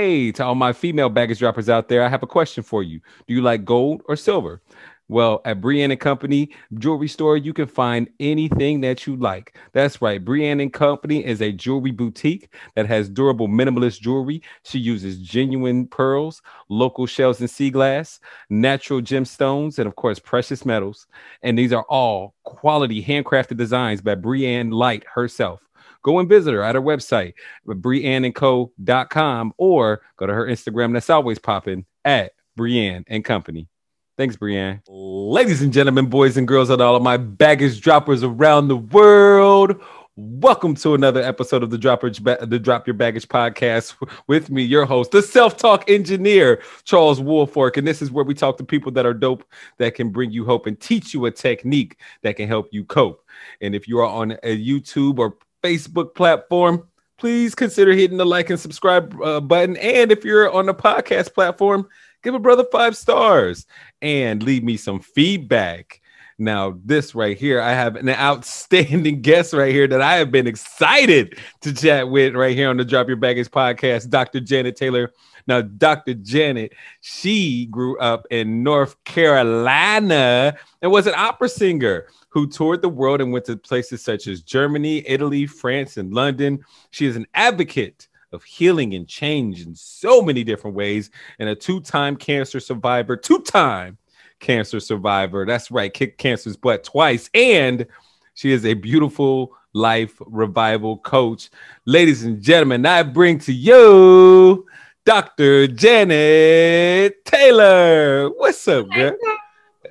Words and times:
Hey, 0.00 0.30
to 0.30 0.44
all 0.44 0.54
my 0.54 0.72
female 0.72 1.08
baggage 1.08 1.40
droppers 1.40 1.68
out 1.68 1.88
there, 1.88 2.04
I 2.04 2.08
have 2.08 2.22
a 2.22 2.26
question 2.28 2.62
for 2.62 2.84
you. 2.84 3.00
Do 3.26 3.34
you 3.34 3.42
like 3.42 3.64
gold 3.64 4.04
or 4.06 4.14
silver? 4.14 4.62
Well, 5.08 5.40
at 5.44 5.60
Brienne 5.60 5.90
and 5.90 5.98
Company 5.98 6.50
Jewelry 6.78 7.08
Store, 7.08 7.36
you 7.36 7.52
can 7.52 7.66
find 7.66 8.08
anything 8.20 8.80
that 8.82 9.08
you 9.08 9.16
like. 9.16 9.58
That's 9.72 10.00
right. 10.00 10.24
Brienne 10.24 10.60
and 10.60 10.72
Company 10.72 11.26
is 11.26 11.42
a 11.42 11.50
jewelry 11.50 11.90
boutique 11.90 12.54
that 12.76 12.86
has 12.86 13.08
durable 13.08 13.48
minimalist 13.48 14.00
jewelry. 14.00 14.40
She 14.62 14.78
uses 14.78 15.18
genuine 15.18 15.88
pearls, 15.88 16.42
local 16.68 17.06
shells 17.06 17.40
and 17.40 17.50
sea 17.50 17.70
glass, 17.70 18.20
natural 18.50 19.00
gemstones, 19.00 19.80
and 19.80 19.88
of 19.88 19.96
course, 19.96 20.20
precious 20.20 20.64
metals. 20.64 21.08
And 21.42 21.58
these 21.58 21.72
are 21.72 21.86
all 21.88 22.36
quality 22.44 23.02
handcrafted 23.02 23.56
designs 23.56 24.00
by 24.00 24.14
Brienne 24.14 24.70
Light 24.70 25.02
herself 25.12 25.67
go 26.08 26.18
and 26.18 26.28
visit 26.28 26.54
her 26.54 26.62
at 26.62 26.74
her 26.74 26.80
website, 26.80 27.34
brienneandco.com, 27.66 29.52
or 29.58 30.00
go 30.16 30.26
to 30.26 30.32
her 30.32 30.46
Instagram 30.46 30.94
that's 30.94 31.10
always 31.10 31.38
popping 31.38 31.84
at 32.02 32.32
Brienne 32.56 33.04
and 33.08 33.22
Company. 33.22 33.68
Thanks, 34.16 34.34
Brienne. 34.34 34.80
Ladies 34.88 35.60
and 35.60 35.70
gentlemen, 35.70 36.06
boys 36.06 36.38
and 36.38 36.48
girls, 36.48 36.70
and 36.70 36.80
all 36.80 36.96
of 36.96 37.02
my 37.02 37.18
baggage 37.18 37.82
droppers 37.82 38.22
around 38.22 38.68
the 38.68 38.76
world. 38.76 39.80
Welcome 40.16 40.74
to 40.76 40.94
another 40.94 41.22
episode 41.22 41.62
of 41.62 41.70
the 41.70 41.78
Drop, 41.78 42.00
the 42.00 42.58
Drop 42.60 42.86
Your 42.86 42.94
Baggage 42.94 43.28
podcast 43.28 43.94
with 44.26 44.50
me, 44.50 44.62
your 44.62 44.86
host, 44.86 45.10
the 45.10 45.22
self 45.22 45.58
talk 45.58 45.88
engineer, 45.90 46.62
Charles 46.84 47.20
Woolfork. 47.20 47.76
And 47.76 47.86
this 47.86 48.00
is 48.00 48.10
where 48.10 48.24
we 48.24 48.34
talk 48.34 48.56
to 48.56 48.64
people 48.64 48.90
that 48.92 49.06
are 49.06 49.14
dope, 49.14 49.44
that 49.76 49.94
can 49.94 50.08
bring 50.08 50.30
you 50.30 50.44
hope 50.46 50.66
and 50.66 50.80
teach 50.80 51.12
you 51.12 51.26
a 51.26 51.30
technique 51.30 52.00
that 52.22 52.34
can 52.36 52.48
help 52.48 52.68
you 52.72 52.84
cope. 52.84 53.22
And 53.60 53.74
if 53.74 53.86
you 53.86 53.98
are 54.00 54.06
on 54.06 54.32
a 54.42 54.58
YouTube 54.58 55.18
or 55.18 55.36
Facebook 55.62 56.14
platform, 56.14 56.88
please 57.18 57.54
consider 57.54 57.92
hitting 57.92 58.16
the 58.16 58.26
like 58.26 58.50
and 58.50 58.60
subscribe 58.60 59.14
uh, 59.22 59.40
button. 59.40 59.76
And 59.76 60.12
if 60.12 60.24
you're 60.24 60.50
on 60.50 60.66
the 60.66 60.74
podcast 60.74 61.34
platform, 61.34 61.88
give 62.22 62.34
a 62.34 62.38
brother 62.38 62.64
five 62.70 62.96
stars 62.96 63.66
and 64.00 64.42
leave 64.42 64.64
me 64.64 64.76
some 64.76 65.00
feedback. 65.00 66.00
Now, 66.40 66.78
this 66.84 67.16
right 67.16 67.36
here, 67.36 67.60
I 67.60 67.72
have 67.72 67.96
an 67.96 68.08
outstanding 68.08 69.22
guest 69.22 69.52
right 69.52 69.74
here 69.74 69.88
that 69.88 70.00
I 70.00 70.14
have 70.16 70.30
been 70.30 70.46
excited 70.46 71.38
to 71.62 71.74
chat 71.74 72.08
with 72.08 72.34
right 72.34 72.56
here 72.56 72.70
on 72.70 72.76
the 72.76 72.84
Drop 72.84 73.08
Your 73.08 73.16
Baggage 73.16 73.50
podcast, 73.50 74.08
Dr. 74.08 74.40
Janet 74.40 74.76
Taylor. 74.76 75.12
Now, 75.48 75.62
Dr. 75.62 76.14
Janet, 76.14 76.74
she 77.00 77.66
grew 77.66 77.98
up 77.98 78.26
in 78.30 78.62
North 78.62 79.02
Carolina 79.04 80.56
and 80.82 80.92
was 80.92 81.06
an 81.06 81.14
opera 81.16 81.48
singer 81.48 82.06
who 82.28 82.46
toured 82.46 82.82
the 82.82 82.88
world 82.88 83.20
and 83.20 83.32
went 83.32 83.44
to 83.46 83.56
places 83.56 84.02
such 84.02 84.26
as 84.26 84.42
Germany, 84.42 85.02
Italy, 85.06 85.46
France, 85.46 85.96
and 85.96 86.12
London. 86.12 86.60
She 86.90 87.06
is 87.06 87.16
an 87.16 87.26
advocate 87.34 88.08
of 88.32 88.44
healing 88.44 88.94
and 88.94 89.08
change 89.08 89.64
in 89.64 89.74
so 89.74 90.20
many 90.20 90.44
different 90.44 90.76
ways, 90.76 91.10
and 91.38 91.48
a 91.48 91.54
two 91.54 91.80
time 91.80 92.16
cancer 92.16 92.60
survivor, 92.60 93.16
two 93.16 93.40
time 93.40 93.96
cancer 94.40 94.80
survivor. 94.80 95.46
That's 95.46 95.70
right, 95.70 95.92
kicked 95.92 96.18
cancer's 96.18 96.56
butt 96.56 96.84
twice. 96.84 97.30
And 97.34 97.86
she 98.34 98.52
is 98.52 98.64
a 98.64 98.74
beautiful 98.74 99.56
life 99.72 100.20
revival 100.20 100.98
coach. 100.98 101.50
Ladies 101.86 102.24
and 102.24 102.40
gentlemen, 102.40 102.84
I 102.86 103.02
bring 103.02 103.38
to 103.40 103.52
you 103.52 104.66
Dr. 105.04 105.66
Janet 105.68 107.24
Taylor. 107.24 108.28
What's 108.30 108.66
up, 108.68 108.90
girl? 108.90 109.16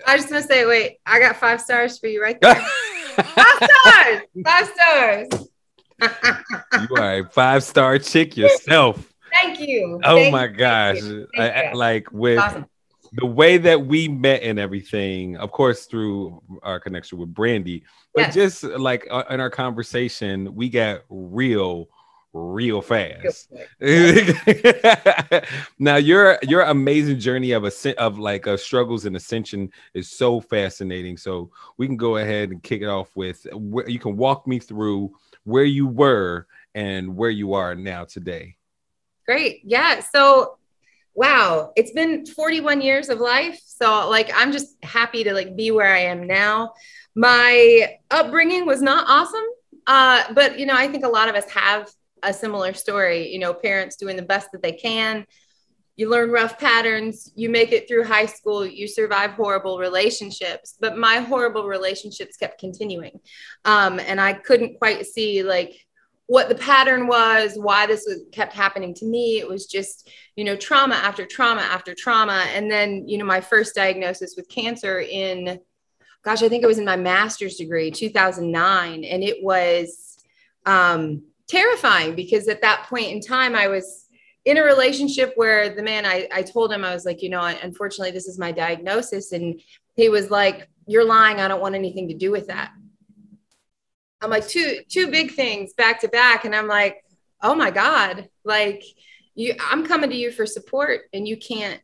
I 0.08 0.18
just 0.18 0.30
gonna 0.30 0.42
say, 0.42 0.66
wait, 0.66 0.98
I 1.06 1.20
got 1.20 1.36
five 1.36 1.62
stars 1.62 2.00
for 2.00 2.08
you 2.08 2.22
right 2.24 2.40
there. 2.42 2.56
five 3.16 3.70
stars, 3.70 4.22
five 4.44 4.68
stars 4.68 5.48
you 6.02 6.96
are 6.98 7.20
a 7.20 7.30
five 7.30 7.64
star 7.64 8.00
chick 8.00 8.38
yourself. 8.38 9.14
Thank 9.32 9.60
you. 9.60 10.00
Oh 10.04 10.16
Thank 10.16 10.32
my 10.32 10.46
you. 10.46 10.52
gosh. 10.52 10.98
I, 11.38 11.74
like 11.74 12.12
with 12.12 12.40
awesome. 12.40 12.66
the 13.14 13.26
way 13.26 13.58
that 13.58 13.86
we 13.86 14.08
met 14.08 14.44
and 14.44 14.60
everything, 14.60 15.38
of 15.38 15.52
course, 15.52 15.86
through 15.86 16.42
our 16.64 16.80
connection 16.80 17.18
with 17.18 17.34
Brandy, 17.34 17.84
but 18.14 18.22
yes. 18.22 18.34
just 18.34 18.64
like 18.64 19.08
uh, 19.10 19.24
in 19.30 19.40
our 19.40 19.50
conversation, 19.50 20.54
we 20.56 20.70
got 20.70 21.02
real 21.10 21.90
real 22.38 22.82
fast. 22.82 23.52
now 25.80 25.96
your 25.96 26.40
your 26.44 26.62
amazing 26.62 27.20
journey 27.20 27.52
of 27.52 27.66
a 27.66 28.02
of 28.02 28.20
like 28.20 28.48
a 28.48 28.58
struggles 28.58 29.06
and 29.06 29.16
ascension 29.16 29.72
is 29.94 30.10
so 30.10 30.40
fascinating. 30.40 31.18
So 31.18 31.52
we 31.78 31.88
can 31.88 31.98
go 31.98 32.18
ahead 32.18 32.52
and 32.52 32.62
kick 32.62 32.82
it 32.82 32.88
off 32.88 33.10
with 33.16 33.46
you 33.88 34.00
can 34.00 34.18
walk 34.18 34.48
me 34.48 34.60
through 34.60 35.12
where 35.44 35.64
you 35.64 35.88
were 35.88 36.48
and 36.76 37.16
where 37.16 37.30
you 37.30 37.54
are 37.54 37.74
now 37.74 38.06
today. 38.06 38.56
Great. 39.26 39.62
Yeah. 39.64 40.00
So, 40.00 40.58
wow, 41.16 41.74
it's 41.76 41.92
been 41.92 42.26
41 42.26 42.82
years 42.82 43.10
of 43.10 43.20
life. 43.20 43.60
So, 43.66 44.10
like, 44.10 44.32
I'm 44.34 44.52
just 44.52 44.78
happy 44.84 45.24
to 45.24 45.34
like 45.34 45.56
be 45.56 45.72
where 45.72 45.94
I 45.94 46.02
am 46.02 46.28
now. 46.28 46.74
My 47.16 47.98
upbringing 48.12 48.66
was 48.66 48.82
not 48.82 49.06
awesome. 49.08 49.46
Uh, 49.88 50.34
but 50.34 50.60
you 50.60 50.66
know, 50.66 50.76
I 50.76 50.88
think 50.90 51.06
a 51.06 51.10
lot 51.10 51.30
of 51.30 51.36
us 51.36 51.50
have 51.50 51.90
a 52.24 52.34
similar 52.34 52.74
story, 52.74 53.32
you 53.32 53.40
know, 53.40 53.54
parents 53.54 53.96
doing 53.96 54.16
the 54.16 54.22
best 54.22 54.52
that 54.52 54.62
they 54.62 54.74
can. 54.74 55.26
You 55.96 56.10
learn 56.10 56.30
rough 56.30 56.60
patterns, 56.60 57.32
you 57.36 57.50
make 57.50 57.72
it 57.72 57.88
through 57.88 58.04
high 58.04 58.28
school, 58.28 58.66
you 58.66 58.88
survive 58.88 59.32
horrible 59.32 59.80
relationships. 59.80 60.76
But 60.80 60.98
my 60.98 61.16
horrible 61.18 61.68
relationships 61.68 62.38
kept 62.38 62.60
continuing. 62.60 63.20
Um, 63.66 64.00
and 64.00 64.22
I 64.22 64.34
couldn't 64.34 64.78
quite 64.78 65.06
see 65.08 65.42
like 65.42 65.88
what 66.28 66.50
the 66.50 66.56
pattern 66.56 67.08
was, 67.08 67.58
why 67.58 67.88
this 67.88 68.06
was 68.06 68.26
kept 68.32 68.54
happening 68.54 68.94
to 68.96 69.06
me. 69.06 69.40
It 69.40 69.48
was 69.48 69.66
just, 69.66 70.10
you 70.36 70.44
know, 70.44 70.56
trauma 70.56 70.96
after 70.96 71.26
trauma 71.26 71.62
after 71.62 71.96
trauma. 71.96 72.46
And 72.54 72.70
then, 72.70 73.08
you 73.08 73.18
know, 73.18 73.26
my 73.26 73.42
first 73.42 73.74
diagnosis 73.74 74.36
with 74.36 74.50
cancer 74.50 75.00
in, 75.00 75.60
gosh, 76.24 76.44
I 76.44 76.50
think 76.50 76.64
it 76.64 76.68
was 76.68 76.80
in 76.80 76.86
my 76.86 76.98
master's 76.98 77.56
degree, 77.56 77.92
2009. 77.92 79.06
And 79.06 79.24
it 79.24 79.42
was 79.42 80.18
um, 80.66 81.24
terrifying 81.48 82.16
because 82.16 82.48
at 82.48 82.62
that 82.62 82.88
point 82.90 83.12
in 83.12 83.22
time, 83.22 83.56
I 83.56 83.68
was 83.68 84.06
in 84.46 84.58
a 84.58 84.64
relationship 84.64 85.34
where 85.36 85.74
the 85.74 85.84
man, 85.84 86.06
I, 86.06 86.28
I 86.34 86.42
told 86.42 86.72
him, 86.72 86.86
I 86.86 86.94
was 86.94 87.06
like, 87.06 87.22
you 87.22 87.30
know, 87.30 87.42
unfortunately, 87.42 88.12
this 88.12 88.28
is 88.28 88.40
my 88.40 88.52
diagnosis. 88.52 89.32
And 89.32 89.62
he 89.96 90.10
was 90.10 90.32
like, 90.32 90.70
you're 90.86 91.06
lying. 91.06 91.40
I 91.40 91.48
don't 91.48 91.62
want 91.62 91.76
anything 91.76 92.08
to 92.08 92.14
do 92.14 92.32
with 92.32 92.48
that. 92.48 92.72
I'm 94.22 94.30
like 94.30 94.48
two 94.48 94.80
two 94.90 95.12
big 95.12 95.34
things 95.34 95.74
back 95.74 96.02
to 96.02 96.08
back, 96.08 96.46
and 96.46 96.56
I'm 96.56 96.68
like, 96.68 97.04
oh 97.42 97.54
my 97.54 97.70
god, 97.70 98.30
like 98.44 98.84
you, 99.36 99.54
I'm 99.60 99.86
coming 99.86 100.10
to 100.10 100.16
you 100.16 100.32
for 100.32 100.46
support, 100.46 101.02
and 101.14 101.28
you 101.28 101.38
can't 101.38 101.80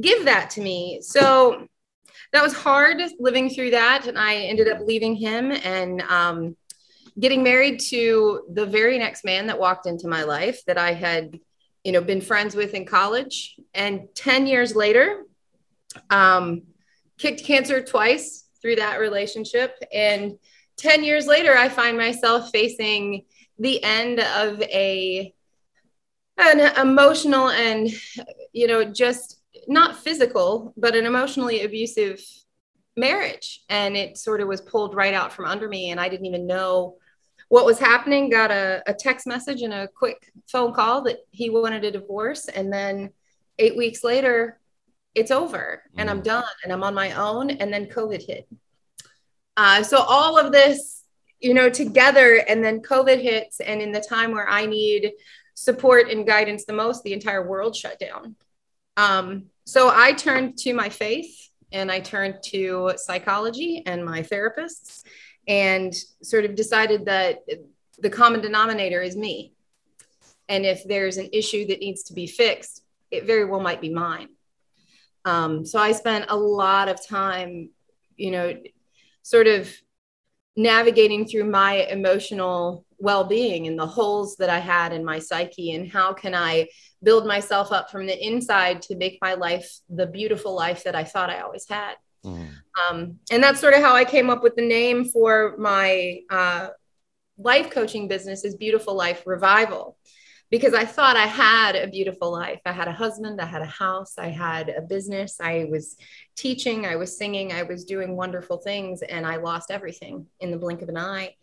give 0.00 0.24
that 0.24 0.50
to 0.50 0.62
me. 0.62 1.00
So 1.02 1.66
that 2.32 2.42
was 2.42 2.54
hard 2.54 3.02
living 3.18 3.50
through 3.50 3.72
that, 3.72 4.06
and 4.06 4.18
I 4.18 4.36
ended 4.36 4.68
up 4.68 4.80
leaving 4.80 5.14
him 5.14 5.50
and 5.50 6.00
um, 6.02 6.56
getting 7.18 7.42
married 7.42 7.80
to 7.80 8.42
the 8.52 8.66
very 8.66 8.98
next 8.98 9.24
man 9.24 9.46
that 9.46 9.58
walked 9.58 9.86
into 9.86 10.08
my 10.08 10.24
life 10.24 10.64
that 10.66 10.78
I 10.78 10.92
had, 10.92 11.38
you 11.84 11.92
know, 11.92 12.00
been 12.00 12.20
friends 12.20 12.54
with 12.54 12.74
in 12.74 12.84
college, 12.84 13.56
and 13.74 14.08
ten 14.14 14.46
years 14.46 14.74
later, 14.76 15.24
um, 16.10 16.62
kicked 17.18 17.44
cancer 17.44 17.82
twice 17.82 18.48
through 18.60 18.76
that 18.76 19.00
relationship. 19.00 19.76
And 19.92 20.38
10 20.78 21.04
years 21.04 21.26
later, 21.26 21.56
I 21.56 21.68
find 21.68 21.96
myself 21.96 22.50
facing 22.50 23.24
the 23.58 23.82
end 23.82 24.20
of 24.20 24.62
a 24.62 25.34
an 26.40 26.60
emotional 26.80 27.50
and 27.50 27.88
you 28.52 28.68
know 28.68 28.84
just 28.84 29.40
not 29.66 29.96
physical 29.96 30.72
but 30.76 30.94
an 30.94 31.04
emotionally 31.04 31.64
abusive 31.64 32.20
marriage. 32.96 33.64
And 33.68 33.96
it 33.96 34.16
sort 34.18 34.40
of 34.40 34.46
was 34.46 34.60
pulled 34.60 34.94
right 34.94 35.14
out 35.14 35.32
from 35.32 35.46
under 35.46 35.68
me 35.68 35.90
and 35.90 35.98
i 35.98 36.08
didn't 36.08 36.26
even 36.26 36.46
know 36.46 36.97
what 37.48 37.64
was 37.64 37.78
happening 37.78 38.28
got 38.28 38.50
a, 38.50 38.82
a 38.86 38.94
text 38.94 39.26
message 39.26 39.62
and 39.62 39.72
a 39.72 39.88
quick 39.88 40.30
phone 40.50 40.72
call 40.72 41.02
that 41.02 41.18
he 41.30 41.50
wanted 41.50 41.84
a 41.84 41.90
divorce 41.90 42.48
and 42.48 42.72
then 42.72 43.10
eight 43.58 43.76
weeks 43.76 44.04
later 44.04 44.58
it's 45.14 45.30
over 45.30 45.82
and 45.96 46.08
i'm 46.08 46.20
mm. 46.20 46.24
done 46.24 46.44
and 46.62 46.72
i'm 46.72 46.84
on 46.84 46.94
my 46.94 47.12
own 47.12 47.50
and 47.50 47.72
then 47.72 47.86
covid 47.86 48.24
hit 48.24 48.46
uh, 49.58 49.82
so 49.82 49.98
all 49.98 50.38
of 50.38 50.52
this, 50.52 51.02
you 51.40 51.52
know, 51.52 51.68
together, 51.68 52.36
and 52.48 52.64
then 52.64 52.80
COVID 52.80 53.20
hits, 53.20 53.58
and 53.58 53.82
in 53.82 53.90
the 53.90 54.00
time 54.00 54.30
where 54.30 54.48
I 54.48 54.66
need 54.66 55.10
support 55.54 56.08
and 56.08 56.24
guidance 56.24 56.64
the 56.64 56.72
most, 56.72 57.02
the 57.02 57.12
entire 57.12 57.46
world 57.46 57.74
shut 57.74 57.98
down. 57.98 58.36
Um, 58.96 59.46
so 59.66 59.90
I 59.92 60.12
turned 60.12 60.58
to 60.58 60.74
my 60.74 60.88
faith 60.88 61.50
and 61.72 61.90
I 61.90 61.98
turned 61.98 62.36
to 62.46 62.92
psychology 62.96 63.82
and 63.84 64.04
my 64.04 64.22
therapists 64.22 65.02
and 65.48 65.94
sort 66.22 66.44
of 66.44 66.54
decided 66.54 67.06
that 67.06 67.44
the 67.98 68.10
common 68.10 68.40
denominator 68.40 69.00
is 69.00 69.16
me. 69.16 69.54
And 70.48 70.64
if 70.64 70.84
there's 70.84 71.16
an 71.16 71.30
issue 71.32 71.66
that 71.66 71.80
needs 71.80 72.04
to 72.04 72.14
be 72.14 72.26
fixed, 72.26 72.84
it 73.10 73.24
very 73.24 73.44
well 73.46 73.60
might 73.60 73.80
be 73.80 73.88
mine. 73.88 74.28
Um, 75.24 75.66
so 75.66 75.78
I 75.78 75.92
spent 75.92 76.26
a 76.28 76.36
lot 76.36 76.88
of 76.88 77.04
time, 77.04 77.70
you 78.16 78.30
know, 78.30 78.54
sort 79.22 79.46
of 79.46 79.70
navigating 80.56 81.26
through 81.26 81.44
my 81.44 81.86
emotional 81.86 82.84
well-being 82.98 83.66
and 83.66 83.78
the 83.78 83.86
holes 83.86 84.36
that 84.36 84.50
I 84.50 84.58
had 84.58 84.92
in 84.92 85.04
my 85.04 85.18
psyche 85.18 85.72
and 85.72 85.90
how 85.90 86.12
can 86.12 86.34
I 86.34 86.68
build 87.02 87.26
myself 87.26 87.72
up 87.72 87.90
from 87.90 88.06
the 88.06 88.26
inside 88.26 88.82
to 88.82 88.96
make 88.96 89.18
my 89.22 89.34
life 89.34 89.70
the 89.88 90.06
beautiful 90.06 90.54
life 90.54 90.84
that 90.84 90.96
I 90.96 91.04
thought 91.04 91.30
I 91.30 91.40
always 91.40 91.68
had. 91.68 91.94
Mm. 92.36 92.48
Um, 92.90 93.18
and 93.30 93.42
that's 93.42 93.60
sort 93.60 93.74
of 93.74 93.82
how 93.82 93.94
I 93.94 94.04
came 94.04 94.30
up 94.30 94.42
with 94.42 94.54
the 94.56 94.66
name 94.66 95.04
for 95.04 95.56
my 95.58 96.20
uh, 96.30 96.68
life 97.38 97.70
coaching 97.70 98.08
business 98.08 98.44
is 98.44 98.56
Beautiful 98.56 98.94
Life 98.94 99.22
Revival 99.26 99.96
because 100.50 100.74
I 100.74 100.84
thought 100.84 101.16
I 101.16 101.26
had 101.26 101.76
a 101.76 101.88
beautiful 101.88 102.32
life. 102.32 102.60
I 102.64 102.72
had 102.72 102.88
a 102.88 102.92
husband, 102.92 103.40
I 103.40 103.46
had 103.46 103.62
a 103.62 103.66
house, 103.66 104.16
I 104.18 104.28
had 104.28 104.70
a 104.70 104.80
business, 104.80 105.40
I 105.40 105.66
was 105.70 105.96
teaching, 106.36 106.86
I 106.86 106.96
was 106.96 107.18
singing, 107.18 107.52
I 107.52 107.64
was 107.64 107.84
doing 107.84 108.16
wonderful 108.16 108.58
things, 108.58 109.02
and 109.02 109.26
I 109.26 109.36
lost 109.36 109.70
everything 109.70 110.26
in 110.40 110.50
the 110.50 110.56
blink 110.56 110.82
of 110.82 110.88
an 110.88 110.96
eye. 110.96 111.34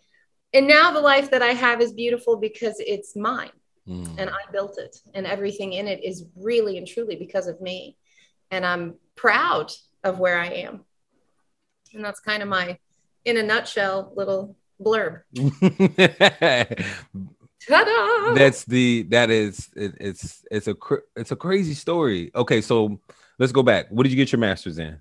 And 0.54 0.68
now 0.68 0.92
the 0.92 1.02
life 1.02 1.32
that 1.32 1.42
I 1.42 1.54
have 1.54 1.82
is 1.82 1.94
beautiful 1.94 2.38
because 2.38 2.76
it's 2.80 3.16
mine 3.16 3.52
mm. 3.88 4.10
and 4.18 4.30
I 4.30 4.52
built 4.52 4.78
it, 4.80 4.98
and 5.14 5.28
everything 5.28 5.74
in 5.74 5.88
it 5.88 6.04
is 6.04 6.26
really 6.36 6.78
and 6.78 6.88
truly 6.88 7.16
because 7.16 7.48
of 7.48 7.62
me. 7.62 7.98
And 8.52 8.66
I'm 8.66 8.96
proud 9.16 9.72
of 10.06 10.20
where 10.20 10.40
I 10.40 10.48
am. 10.48 10.86
And 11.94 12.06
that's 12.06 12.22
kind 12.22 12.42
of 12.42 12.48
my, 12.48 12.78
in 13.26 13.36
a 13.38 13.44
nutshell, 13.44 14.14
little 14.16 14.56
blurb. 14.82 15.22
Ta-da! 17.68 18.34
That's 18.36 18.64
the 18.66 19.04
that 19.10 19.32
is 19.32 19.70
it, 19.76 19.96
it's 20.00 20.46
it's 20.52 20.68
a 20.68 20.76
it's 21.16 21.32
a 21.32 21.36
crazy 21.36 21.74
story. 21.74 22.30
Okay, 22.36 22.62
so 22.62 23.00
let's 23.40 23.52
go 23.52 23.64
back. 23.64 23.88
What 23.90 24.04
did 24.04 24.12
you 24.12 24.18
get 24.18 24.32
your 24.32 24.40
master's 24.40 24.78
in? 24.78 25.00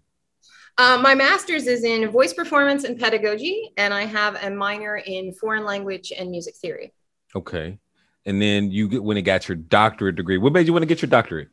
Uh, 0.79 0.99
my 1.01 1.15
master's 1.15 1.67
is 1.67 1.85
in 1.85 2.11
voice 2.11 2.33
performance 2.33 2.85
and 2.85 2.99
pedagogy, 2.99 3.71
and 3.77 3.93
I 3.93 4.07
have 4.07 4.43
a 4.43 4.51
minor 4.51 4.97
in 4.97 5.35
foreign 5.35 5.67
language 5.67 6.11
and 6.19 6.31
music 6.31 6.57
theory. 6.57 6.95
Okay, 7.37 7.79
and 8.25 8.41
then 8.41 8.71
you 8.71 8.89
get 8.89 9.05
when 9.05 9.19
you 9.19 9.23
got 9.23 9.47
your 9.47 9.57
doctorate 9.57 10.17
degree. 10.17 10.39
What 10.39 10.55
made 10.55 10.67
you 10.67 10.73
want 10.73 10.85
to 10.85 10.87
get 10.87 11.03
your 11.03 11.11
doctorate? 11.11 11.51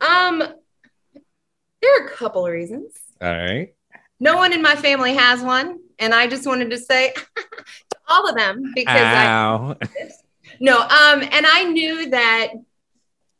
Um, 0.00 0.44
there 1.82 2.02
are 2.02 2.06
a 2.06 2.10
couple 2.10 2.46
of 2.46 2.52
reasons. 2.52 2.92
All 3.20 3.28
right. 3.28 3.74
No 4.18 4.36
one 4.36 4.52
in 4.52 4.62
my 4.62 4.76
family 4.76 5.14
has 5.14 5.42
one, 5.42 5.80
and 5.98 6.14
I 6.14 6.26
just 6.26 6.46
wanted 6.46 6.70
to 6.70 6.78
say 6.78 7.12
to 7.36 7.96
all 8.08 8.28
of 8.28 8.36
them 8.36 8.72
because 8.74 9.00
Ow. 9.00 9.76
I 9.80 9.88
no, 10.60 10.78
um, 10.78 11.22
and 11.22 11.46
I 11.46 11.64
knew 11.64 12.10
that. 12.10 12.48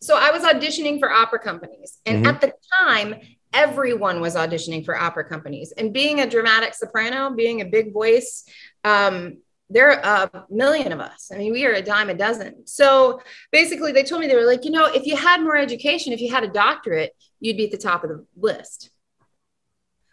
So 0.03 0.17
I 0.17 0.31
was 0.31 0.43
auditioning 0.43 0.99
for 0.99 1.11
opera 1.11 1.39
companies, 1.39 1.99
and 2.07 2.25
mm-hmm. 2.25 2.35
at 2.35 2.41
the 2.41 2.53
time, 2.83 3.17
everyone 3.53 4.21
was 4.21 4.35
auditioning 4.35 4.85
for 4.85 4.97
opera 4.97 5.29
companies. 5.29 5.73
And 5.77 5.93
being 5.93 6.21
a 6.21 6.29
dramatic 6.29 6.75
soprano, 6.75 7.31
being 7.31 7.61
a 7.61 7.65
big 7.65 7.93
voice, 7.93 8.45
um, 8.85 9.39
there 9.71 10.05
are 10.05 10.31
a 10.33 10.45
million 10.51 10.93
of 10.93 11.01
us. 11.01 11.31
I 11.33 11.39
mean, 11.39 11.53
we 11.53 11.65
are 11.65 11.73
a 11.73 11.83
dime 11.83 12.11
a 12.11 12.15
dozen. 12.15 12.67
So 12.67 13.21
basically, 13.53 13.93
they 13.93 14.03
told 14.03 14.21
me 14.21 14.27
they 14.27 14.35
were 14.35 14.45
like, 14.45 14.65
you 14.65 14.71
know, 14.71 14.87
if 14.87 15.07
you 15.07 15.17
had 15.17 15.41
more 15.41 15.57
education, 15.57 16.13
if 16.13 16.21
you 16.21 16.31
had 16.31 16.45
a 16.45 16.49
doctorate, 16.49 17.15
you'd 17.39 17.57
be 17.57 17.67
at 17.67 17.71
the 17.71 17.79
top 17.79 18.05
of 18.05 18.11
the 18.11 18.27
list. 18.37 18.91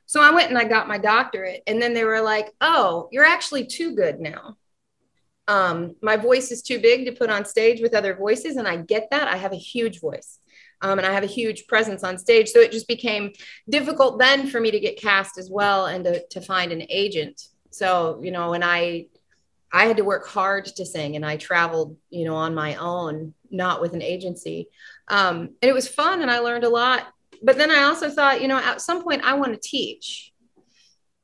So 0.05 0.21
I 0.21 0.31
went 0.31 0.49
and 0.49 0.57
I 0.57 0.63
got 0.63 0.87
my 0.87 0.97
doctorate, 0.97 1.63
and 1.67 1.81
then 1.81 1.93
they 1.93 2.05
were 2.05 2.21
like, 2.21 2.53
oh, 2.61 3.09
you're 3.11 3.25
actually 3.25 3.65
too 3.65 3.95
good 3.95 4.19
now 4.21 4.55
um, 5.47 5.95
my 6.01 6.17
voice 6.17 6.51
is 6.51 6.61
too 6.61 6.79
big 6.79 7.05
to 7.05 7.11
put 7.13 7.29
on 7.29 7.45
stage 7.45 7.81
with 7.81 7.93
other 7.93 8.15
voices, 8.15 8.57
and 8.57 8.67
I 8.67 8.77
get 8.77 9.09
that. 9.11 9.27
I 9.27 9.37
have 9.37 9.53
a 9.53 9.57
huge 9.57 9.99
voice. 9.99 10.39
Um, 10.79 10.99
and 10.99 11.07
I 11.07 11.13
have 11.13 11.23
a 11.23 11.27
huge 11.27 11.65
presence 11.65 12.03
on 12.03 12.19
stage. 12.19 12.49
So 12.49 12.59
it 12.59 12.71
just 12.71 12.87
became 12.87 13.31
difficult 13.67 14.19
then 14.19 14.47
for 14.47 14.59
me 14.59 14.69
to 14.69 14.79
get 14.79 15.01
cast 15.01 15.39
as 15.39 15.49
well 15.49 15.87
and 15.87 16.05
to, 16.05 16.23
to 16.27 16.41
find 16.41 16.71
an 16.71 16.83
agent. 16.89 17.41
So, 17.71 18.21
you 18.21 18.29
know, 18.29 18.51
when 18.51 18.61
I, 18.61 19.07
I 19.71 19.85
had 19.85 19.97
to 19.97 20.03
work 20.03 20.27
hard 20.27 20.65
to 20.65 20.85
sing 20.85 21.15
and 21.15 21.25
I 21.25 21.37
traveled, 21.37 21.97
you 22.09 22.25
know, 22.25 22.35
on 22.35 22.55
my 22.55 22.75
own, 22.75 23.33
not 23.49 23.81
with 23.81 23.93
an 23.93 24.01
agency. 24.01 24.69
Um, 25.07 25.55
and 25.61 25.69
it 25.69 25.73
was 25.73 25.87
fun 25.87 26.21
and 26.21 26.31
I 26.31 26.39
learned 26.39 26.63
a 26.63 26.69
lot. 26.69 27.07
But 27.43 27.57
then 27.57 27.69
I 27.69 27.83
also 27.83 28.09
thought, 28.09 28.41
you 28.41 28.47
know, 28.47 28.57
at 28.57 28.81
some 28.81 29.03
point 29.03 29.23
I 29.23 29.33
want 29.33 29.53
to 29.53 29.59
teach. 29.59 30.31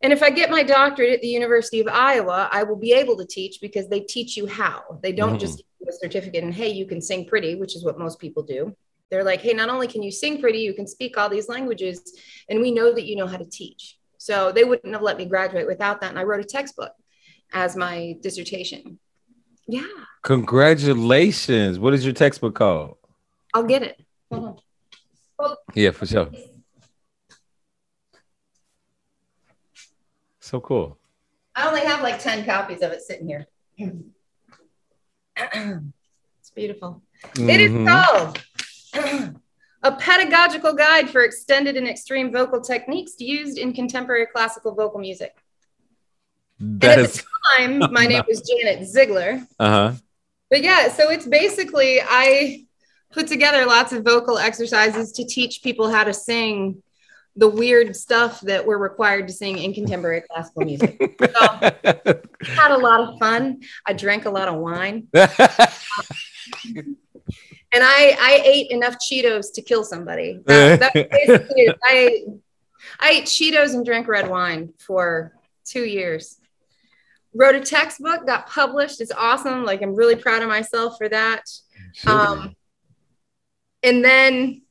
And 0.01 0.11
if 0.11 0.21
I 0.21 0.29
get 0.29 0.51
my 0.51 0.63
doctorate 0.63 1.13
at 1.13 1.21
the 1.21 1.27
University 1.27 1.79
of 1.79 1.87
Iowa, 1.87 2.49
I 2.51 2.63
will 2.63 2.75
be 2.75 2.91
able 2.91 3.15
to 3.17 3.25
teach 3.25 3.61
because 3.61 3.87
they 3.87 4.01
teach 4.01 4.35
you 4.35 4.45
how. 4.45 4.99
They 5.01 5.13
don't 5.13 5.29
mm-hmm. 5.29 5.37
just 5.37 5.59
give 5.59 5.65
you 5.79 5.87
a 5.89 5.93
certificate 5.93 6.43
and, 6.43 6.53
hey, 6.53 6.69
you 6.69 6.85
can 6.85 7.01
sing 7.01 7.25
pretty, 7.25 7.55
which 7.55 7.75
is 7.75 7.85
what 7.85 7.97
most 7.97 8.19
people 8.19 8.43
do. 8.43 8.75
They're 9.09 9.23
like, 9.23 9.41
hey, 9.41 9.53
not 9.53 9.69
only 9.69 9.87
can 9.87 10.03
you 10.03 10.11
sing 10.11 10.41
pretty, 10.41 10.59
you 10.59 10.73
can 10.73 10.87
speak 10.87 11.17
all 11.17 11.29
these 11.29 11.47
languages, 11.47 12.19
and 12.49 12.61
we 12.61 12.71
know 12.71 12.93
that 12.93 13.05
you 13.05 13.15
know 13.15 13.27
how 13.27 13.37
to 13.37 13.45
teach. 13.45 13.97
So 14.17 14.51
they 14.51 14.63
wouldn't 14.63 14.93
have 14.93 15.03
let 15.03 15.17
me 15.17 15.25
graduate 15.25 15.67
without 15.67 16.01
that. 16.01 16.09
And 16.09 16.17
I 16.17 16.23
wrote 16.23 16.39
a 16.39 16.47
textbook 16.47 16.93
as 17.53 17.75
my 17.75 18.17
dissertation. 18.21 19.00
Yeah. 19.67 19.88
Congratulations. 20.23 21.79
What 21.79 21.94
is 21.94 22.03
your 22.03 22.13
textbook 22.13 22.55
called? 22.55 22.97
I'll 23.53 23.63
get 23.63 23.83
it. 23.83 24.01
Yeah, 25.73 25.91
for 25.91 26.05
sure. 26.05 26.29
So 30.39 30.59
cool. 30.59 30.97
I 31.55 31.67
only 31.67 31.81
have 31.81 32.01
like 32.01 32.19
10 32.19 32.45
copies 32.45 32.81
of 32.81 32.91
it 32.91 33.01
sitting 33.01 33.27
here. 33.27 33.47
it's 35.38 36.51
beautiful. 36.55 37.01
Mm-hmm. 37.33 37.50
It 37.50 37.61
is 37.61 37.71
mm-hmm. 37.71 37.88
called 37.88 39.35
A 39.83 39.91
Pedagogical 39.91 40.73
Guide 40.73 41.09
for 41.09 41.23
Extended 41.23 41.75
and 41.75 41.88
Extreme 41.88 42.31
Vocal 42.31 42.61
Techniques 42.61 43.13
Used 43.19 43.57
in 43.57 43.73
Contemporary 43.73 44.27
Classical 44.27 44.73
Vocal 44.73 45.00
Music. 45.00 45.35
That 46.80 47.00
and 47.00 47.07
at 47.07 47.13
the 47.13 47.24
time, 47.57 47.80
my 47.92 48.06
name 48.06 48.24
was 48.27 48.42
Janet 48.42 48.88
Ziegler. 48.88 49.45
Uh-huh. 49.60 49.94
But 50.50 50.63
yeah, 50.63 50.89
so 50.89 51.10
it's 51.10 51.27
basically 51.27 52.00
I 52.01 52.65
put 53.12 53.27
together 53.27 53.65
lots 53.65 53.92
of 53.92 54.04
vocal 54.04 54.38
exercises 54.38 55.12
to 55.13 55.25
teach 55.25 55.62
people 55.62 55.89
how 55.89 56.04
to 56.04 56.13
sing 56.13 56.81
the 57.36 57.48
weird 57.48 57.95
stuff 57.95 58.42
that 58.42 58.65
we're 58.65 58.77
required 58.77 59.27
to 59.27 59.33
sing 59.33 59.57
in 59.57 59.74
contemporary 59.74 60.21
classical 60.21 60.63
music. 60.63 60.98
So, 61.19 61.48
had 62.44 62.71
a 62.71 62.77
lot 62.77 63.01
of 63.01 63.18
fun. 63.19 63.62
I 63.86 63.94
drank 63.94 64.25
a 64.25 64.30
lot 64.30 64.48
of 64.48 64.56
wine. 64.56 65.07
and 65.13 65.27
I, 67.74 68.15
I 68.19 68.42
ate 68.45 68.69
enough 68.69 68.98
Cheetos 69.00 69.54
to 69.56 69.62
kill 69.63 69.83
somebody. 69.83 70.42
That, 70.45 70.80
that 70.80 71.10
basically 71.10 71.74
I, 71.83 72.25
I 73.00 73.10
ate 73.10 73.25
Cheetos 73.25 73.74
and 73.74 73.83
drank 73.83 74.07
red 74.07 74.30
wine 74.30 74.74
for 74.77 75.33
two 75.65 75.86
years. 75.86 76.38
Wrote 77.35 77.56
a 77.56 77.62
textbook, 77.62 78.27
got 78.27 78.47
published. 78.47 79.01
It's 79.01 79.12
awesome. 79.12 79.65
Like 79.65 79.81
I'm 79.81 79.95
really 79.95 80.15
proud 80.15 80.44
of 80.44 80.50
myself 80.50 80.97
for 80.97 81.09
that. 81.09 81.44
Sure. 81.94 82.12
Um, 82.12 82.56
and 83.83 84.03
then 84.03 84.62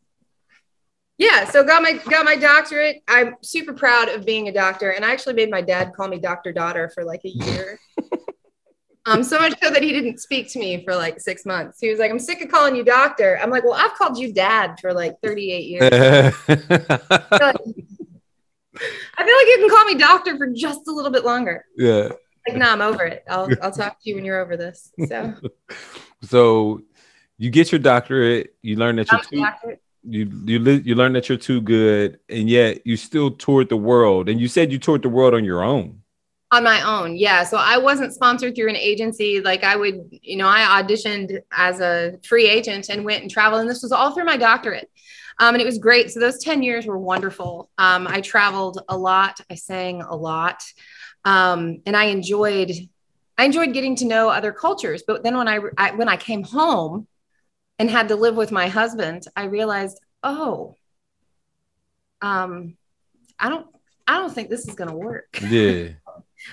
yeah 1.18 1.44
so 1.44 1.62
got 1.62 1.82
my 1.82 1.92
got 1.92 2.24
my 2.24 2.34
doctorate 2.34 3.02
i'm 3.06 3.36
super 3.42 3.72
proud 3.72 4.08
of 4.08 4.24
being 4.24 4.48
a 4.48 4.52
doctor 4.52 4.90
and 4.90 5.04
i 5.04 5.12
actually 5.12 5.34
made 5.34 5.50
my 5.50 5.60
dad 5.60 5.92
call 5.94 6.08
me 6.08 6.18
doctor 6.18 6.52
daughter 6.52 6.90
for 6.94 7.04
like 7.04 7.20
a 7.24 7.28
year 7.28 7.78
um 9.06 9.22
so 9.22 9.38
much 9.38 9.54
so 9.62 9.70
that 9.70 9.82
he 9.82 9.92
didn't 9.92 10.18
speak 10.18 10.50
to 10.50 10.58
me 10.58 10.82
for 10.84 10.96
like 10.96 11.20
six 11.20 11.44
months 11.44 11.78
he 11.80 11.90
was 11.90 11.98
like 11.98 12.10
i'm 12.10 12.18
sick 12.18 12.42
of 12.42 12.50
calling 12.50 12.74
you 12.74 12.82
doctor 12.82 13.38
i'm 13.42 13.50
like 13.50 13.62
well 13.62 13.74
i've 13.74 13.94
called 13.94 14.18
you 14.18 14.32
dad 14.32 14.76
for 14.80 14.92
like 14.92 15.14
38 15.22 15.64
years 15.64 15.82
I, 15.92 16.30
feel 16.30 16.58
like, 16.58 17.56
I 19.18 19.24
feel 19.24 19.36
like 19.36 19.46
you 19.46 19.56
can 19.58 19.68
call 19.68 19.84
me 19.84 19.94
doctor 19.96 20.36
for 20.36 20.46
just 20.48 20.88
a 20.88 20.92
little 20.92 21.10
bit 21.10 21.24
longer 21.24 21.64
yeah 21.76 22.08
like 22.48 22.56
no 22.56 22.70
i'm 22.70 22.80
over 22.80 23.04
it 23.04 23.24
i'll 23.28 23.48
i'll 23.62 23.72
talk 23.72 24.00
to 24.00 24.08
you 24.08 24.14
when 24.16 24.24
you're 24.24 24.40
over 24.40 24.56
this 24.56 24.92
so 25.08 25.34
so 26.22 26.80
you 27.38 27.50
get 27.50 27.72
your 27.72 27.78
doctorate 27.78 28.54
you 28.62 28.76
learn 28.76 28.96
that 28.96 29.10
you're 29.10 29.20
too, 29.20 29.76
you 30.04 30.30
you 30.44 30.58
you 30.84 30.94
learn 30.94 31.12
that 31.12 31.28
you're 31.28 31.38
too 31.38 31.60
good, 31.60 32.18
and 32.28 32.50
yet 32.50 32.86
you 32.86 32.96
still 32.96 33.30
toured 33.30 33.68
the 33.68 33.76
world. 33.76 34.28
And 34.28 34.40
you 34.40 34.48
said 34.48 34.72
you 34.72 34.78
toured 34.78 35.02
the 35.02 35.08
world 35.08 35.34
on 35.34 35.44
your 35.44 35.62
own. 35.62 36.00
On 36.50 36.62
my 36.62 36.82
own, 36.82 37.16
yeah. 37.16 37.44
So 37.44 37.56
I 37.56 37.78
wasn't 37.78 38.12
sponsored 38.12 38.54
through 38.54 38.68
an 38.68 38.76
agency. 38.76 39.40
Like 39.40 39.64
I 39.64 39.74
would, 39.74 40.00
you 40.10 40.36
know, 40.36 40.48
I 40.48 40.82
auditioned 40.82 41.40
as 41.50 41.80
a 41.80 42.18
free 42.26 42.46
agent 42.46 42.90
and 42.90 43.04
went 43.04 43.22
and 43.22 43.30
traveled. 43.30 43.62
And 43.62 43.70
this 43.70 43.82
was 43.82 43.90
all 43.90 44.12
through 44.12 44.26
my 44.26 44.36
doctorate. 44.36 44.90
Um, 45.38 45.54
and 45.54 45.62
it 45.62 45.64
was 45.64 45.78
great. 45.78 46.10
So 46.10 46.20
those 46.20 46.44
10 46.44 46.62
years 46.62 46.84
were 46.84 46.98
wonderful. 46.98 47.70
Um, 47.78 48.06
I 48.06 48.20
traveled 48.20 48.82
a 48.90 48.98
lot. 48.98 49.40
I 49.50 49.54
sang 49.54 50.02
a 50.02 50.14
lot. 50.14 50.62
Um, 51.24 51.82
and 51.86 51.96
I 51.96 52.04
enjoyed, 52.04 52.72
I 53.38 53.44
enjoyed 53.44 53.72
getting 53.72 53.96
to 53.96 54.04
know 54.04 54.28
other 54.28 54.52
cultures. 54.52 55.02
But 55.06 55.22
then 55.22 55.36
when 55.36 55.48
I, 55.48 55.60
I 55.78 55.92
when 55.92 56.08
I 56.08 56.16
came 56.16 56.42
home, 56.42 57.06
and 57.82 57.90
had 57.90 58.08
to 58.08 58.14
live 58.14 58.36
with 58.36 58.52
my 58.52 58.68
husband, 58.68 59.24
I 59.34 59.44
realized, 59.44 60.00
oh, 60.22 60.76
um, 62.20 62.76
I 63.40 63.48
don't, 63.48 63.66
I 64.06 64.18
don't 64.18 64.32
think 64.32 64.50
this 64.50 64.68
is 64.68 64.76
going 64.76 64.90
to 64.90 64.96
work. 64.96 65.40
Yeah. 65.50 65.88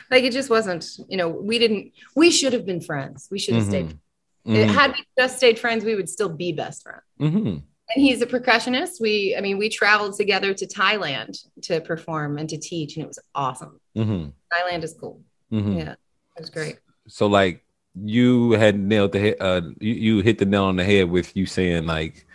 like 0.10 0.24
it 0.24 0.34
just 0.34 0.50
wasn't, 0.50 0.88
you 1.08 1.18
know, 1.18 1.30
we 1.30 1.60
didn't, 1.60 1.94
we 2.16 2.32
should 2.32 2.54
have 2.54 2.66
been 2.66 2.82
friends. 2.82 3.28
We 3.30 3.38
should 3.38 3.56
have 3.56 3.66
mm-hmm. 3.66 3.90
stayed. 3.90 4.00
Mm-hmm. 4.48 4.74
Had 4.74 4.92
we 4.94 5.06
just 5.20 5.38
stayed 5.38 5.60
friends, 5.60 5.84
we 5.84 5.94
would 5.94 6.10
still 6.10 6.30
be 6.30 6.52
best 6.52 6.82
friends. 6.82 7.04
Mm-hmm. 7.20 7.58
And 7.94 8.04
he's 8.04 8.22
a 8.22 8.28
percussionist. 8.28 9.02
We, 9.02 9.36
I 9.36 9.42
mean, 9.42 9.58
we 9.58 9.70
traveled 9.70 10.16
together 10.16 10.54
to 10.54 10.68
Thailand 10.68 11.44
to 11.64 11.82
perform 11.82 12.38
and 12.38 12.48
to 12.50 12.58
teach, 12.58 12.96
and 12.96 13.04
it 13.04 13.08
was 13.08 13.20
awesome. 13.34 13.80
Mm-hmm. 13.98 14.30
Thailand 14.54 14.84
is 14.84 14.94
cool. 14.94 15.22
Mm-hmm. 15.52 15.80
Yeah, 15.80 15.92
it 15.92 16.40
was 16.40 16.50
great. 16.50 16.78
So, 17.08 17.26
like, 17.26 17.64
you 17.96 18.52
had 18.52 18.80
nailed 18.80 19.12
the 19.12 19.20
head, 19.20 19.36
uh, 19.40 19.62
you, 19.80 19.94
you 19.94 20.22
hit 20.22 20.38
the 20.38 20.46
nail 20.46 20.66
on 20.66 20.76
the 20.76 20.84
head 20.84 21.10
with 21.10 21.36
you 21.36 21.46
saying 21.46 21.86
like 21.86 22.26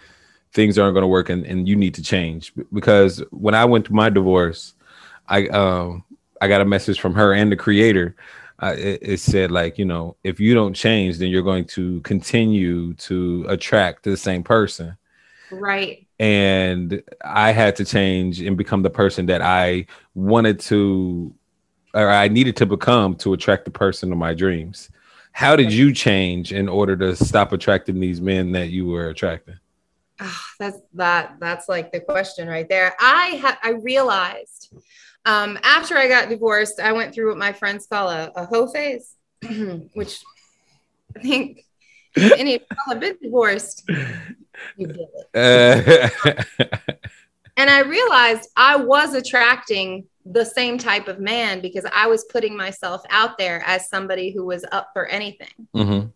things 0.53 0.79
aren't 0.79 0.95
going 0.95 1.03
to 1.03 1.09
work 1.09 1.29
and, 1.29 1.45
and 1.47 1.69
you 1.69 1.77
need 1.77 1.95
to 1.95 2.03
change 2.03 2.53
because 2.73 3.23
when 3.31 3.55
I 3.55 3.65
went 3.65 3.87
through 3.87 3.97
my 3.97 4.11
divorce, 4.11 4.75
I 5.29 5.47
um 5.49 6.05
I 6.41 6.49
got 6.49 6.61
a 6.61 6.67
message 6.67 7.01
from 7.01 7.15
her 7.15 7.33
and 7.33 7.51
the 7.51 7.57
creator. 7.57 8.17
Uh, 8.63 8.75
it, 8.79 8.99
it, 9.03 9.21
said 9.21 9.51
like 9.51 9.79
you 9.79 9.85
know 9.85 10.17
if 10.23 10.39
you 10.39 10.55
don't 10.55 10.75
change, 10.75 11.19
then 11.19 11.29
you're 11.29 11.43
going 11.43 11.65
to 11.65 12.01
continue 12.03 12.95
to 12.95 13.45
attract 13.49 14.05
the 14.05 14.17
same 14.17 14.43
person. 14.45 14.97
Right. 15.61 16.07
And 16.19 17.03
I 17.25 17.53
had 17.53 17.77
to 17.77 17.85
change 17.85 18.41
and 18.41 18.57
become 18.57 18.83
the 18.83 18.91
person 18.91 19.27
that 19.27 19.43
I 19.43 19.87
wanted 20.15 20.61
to, 20.61 21.35
or 21.93 22.09
I 22.09 22.29
needed 22.29 22.57
to 22.57 22.67
become 22.67 23.17
to 23.17 23.33
attract 23.33 23.65
the 23.65 23.71
person 23.71 24.13
of 24.13 24.19
my 24.19 24.35
dreams. 24.35 24.91
How 25.33 25.57
did 25.57 25.73
you 25.73 25.93
change 25.93 26.53
in 26.53 26.69
order 26.69 26.97
to 26.97 27.17
stop 27.17 27.53
attracting 27.53 27.99
these 27.99 28.21
men 28.21 28.53
that 28.53 28.71
you 28.71 28.87
were 28.87 29.09
attracting? 29.09 29.57
Oh, 30.21 30.41
that's 30.61 30.79
that 30.95 31.37
that's 31.41 31.69
like 31.69 31.91
the 31.91 31.99
question 31.99 32.47
right 32.47 32.69
there. 32.69 32.95
I 33.01 33.41
had 33.43 33.59
I 33.63 33.71
realized 33.71 34.73
um, 35.27 35.59
after 35.63 35.97
I 35.97 36.07
got 36.07 36.29
divorced, 36.29 36.81
I 36.81 36.93
went 36.93 37.15
through 37.15 37.29
what 37.29 37.39
my 37.39 37.53
friends 37.53 37.87
call 37.87 38.11
a, 38.11 38.31
a 38.37 38.45
hoe 38.45 38.67
phase, 38.67 39.17
which 39.95 40.21
I 41.17 41.21
think 41.21 41.65
any 42.17 42.61
have 42.89 43.01
been 43.01 43.17
divorced, 43.23 43.91
you 44.77 44.87
did 44.87 45.07
it. 45.35 46.15
Uh, 46.25 46.65
and 47.57 47.71
I 47.71 47.81
realized 47.83 48.51
I 48.57 48.77
was 48.77 49.15
attracting 49.15 50.07
the 50.27 50.45
same 50.45 50.79
type 50.79 51.09
of 51.09 51.21
man 51.21 51.61
because 51.61 51.85
I 51.93 52.07
was 52.07 52.25
putting 52.25 52.57
myself 52.57 53.03
out 53.11 53.37
there 53.39 53.63
as 53.67 53.89
somebody 53.89 54.31
who 54.31 54.45
was 54.45 54.65
up 54.73 54.91
for 54.93 55.07
anything. 55.07 55.69
Mm-hmm. 55.75 56.09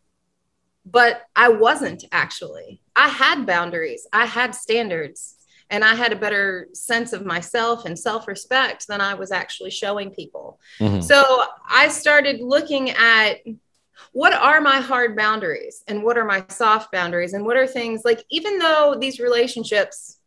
But 0.87 1.23
I 1.37 1.51
wasn't 1.51 2.05
actually. 2.13 2.81
I 2.97 3.09
had 3.09 3.47
boundaries, 3.47 4.07
I 4.13 4.25
had 4.25 4.55
standards, 4.55 5.35
and 5.71 5.85
I 5.85 5.95
had 5.95 6.13
a 6.13 6.17
better 6.17 6.69
sense 6.73 7.13
of 7.13 7.27
myself 7.27 7.85
and 7.85 7.99
self 7.99 8.27
respect 8.27 8.89
than 8.89 9.01
I 9.03 9.15
was 9.15 9.31
actually 9.31 9.71
showing 9.71 10.11
people. 10.11 10.59
Mm-hmm. 10.81 11.01
So 11.01 11.45
I 11.69 11.89
started 11.89 12.41
looking 12.41 12.91
at 12.91 13.41
what 14.13 14.33
are 14.33 14.61
my 14.61 14.81
hard 14.81 15.17
boundaries 15.17 15.85
and 15.89 16.03
what 16.03 16.17
are 16.19 16.25
my 16.25 16.45
soft 16.49 16.91
boundaries 16.93 17.33
and 17.33 17.45
what 17.45 17.57
are 17.57 17.67
things 17.67 18.03
like 18.05 18.25
even 18.31 18.59
though 18.59 18.97
these 18.99 19.21
relationships 19.21 20.19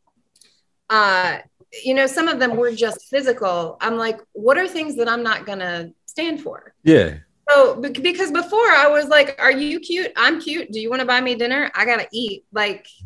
uh 0.90 1.38
you 1.84 1.94
know 1.94 2.08
some 2.08 2.28
of 2.28 2.40
them 2.40 2.56
were 2.58 2.72
just 2.72 3.10
physical 3.10 3.78
i'm 3.82 3.98
like 3.98 4.20
what 4.34 4.58
are 4.58 4.68
things 4.68 4.96
that 4.96 5.08
i'm 5.08 5.24
not 5.24 5.46
gonna 5.46 5.90
stand 6.06 6.42
for 6.42 6.74
yeah 6.84 7.16
so 7.50 7.76
because 7.76 8.32
before 8.32 8.70
i 8.72 8.88
was 8.88 9.08
like 9.08 9.36
are 9.40 9.52
you 9.52 9.80
cute 9.80 10.12
i'm 10.16 10.40
cute 10.40 10.72
do 10.72 10.80
you 10.80 10.90
want 10.90 11.00
to 11.00 11.06
buy 11.06 11.22
me 11.22 11.36
dinner 11.36 11.72
i 11.76 11.86
gotta 11.86 12.08
eat 12.12 12.46
like 12.52 12.88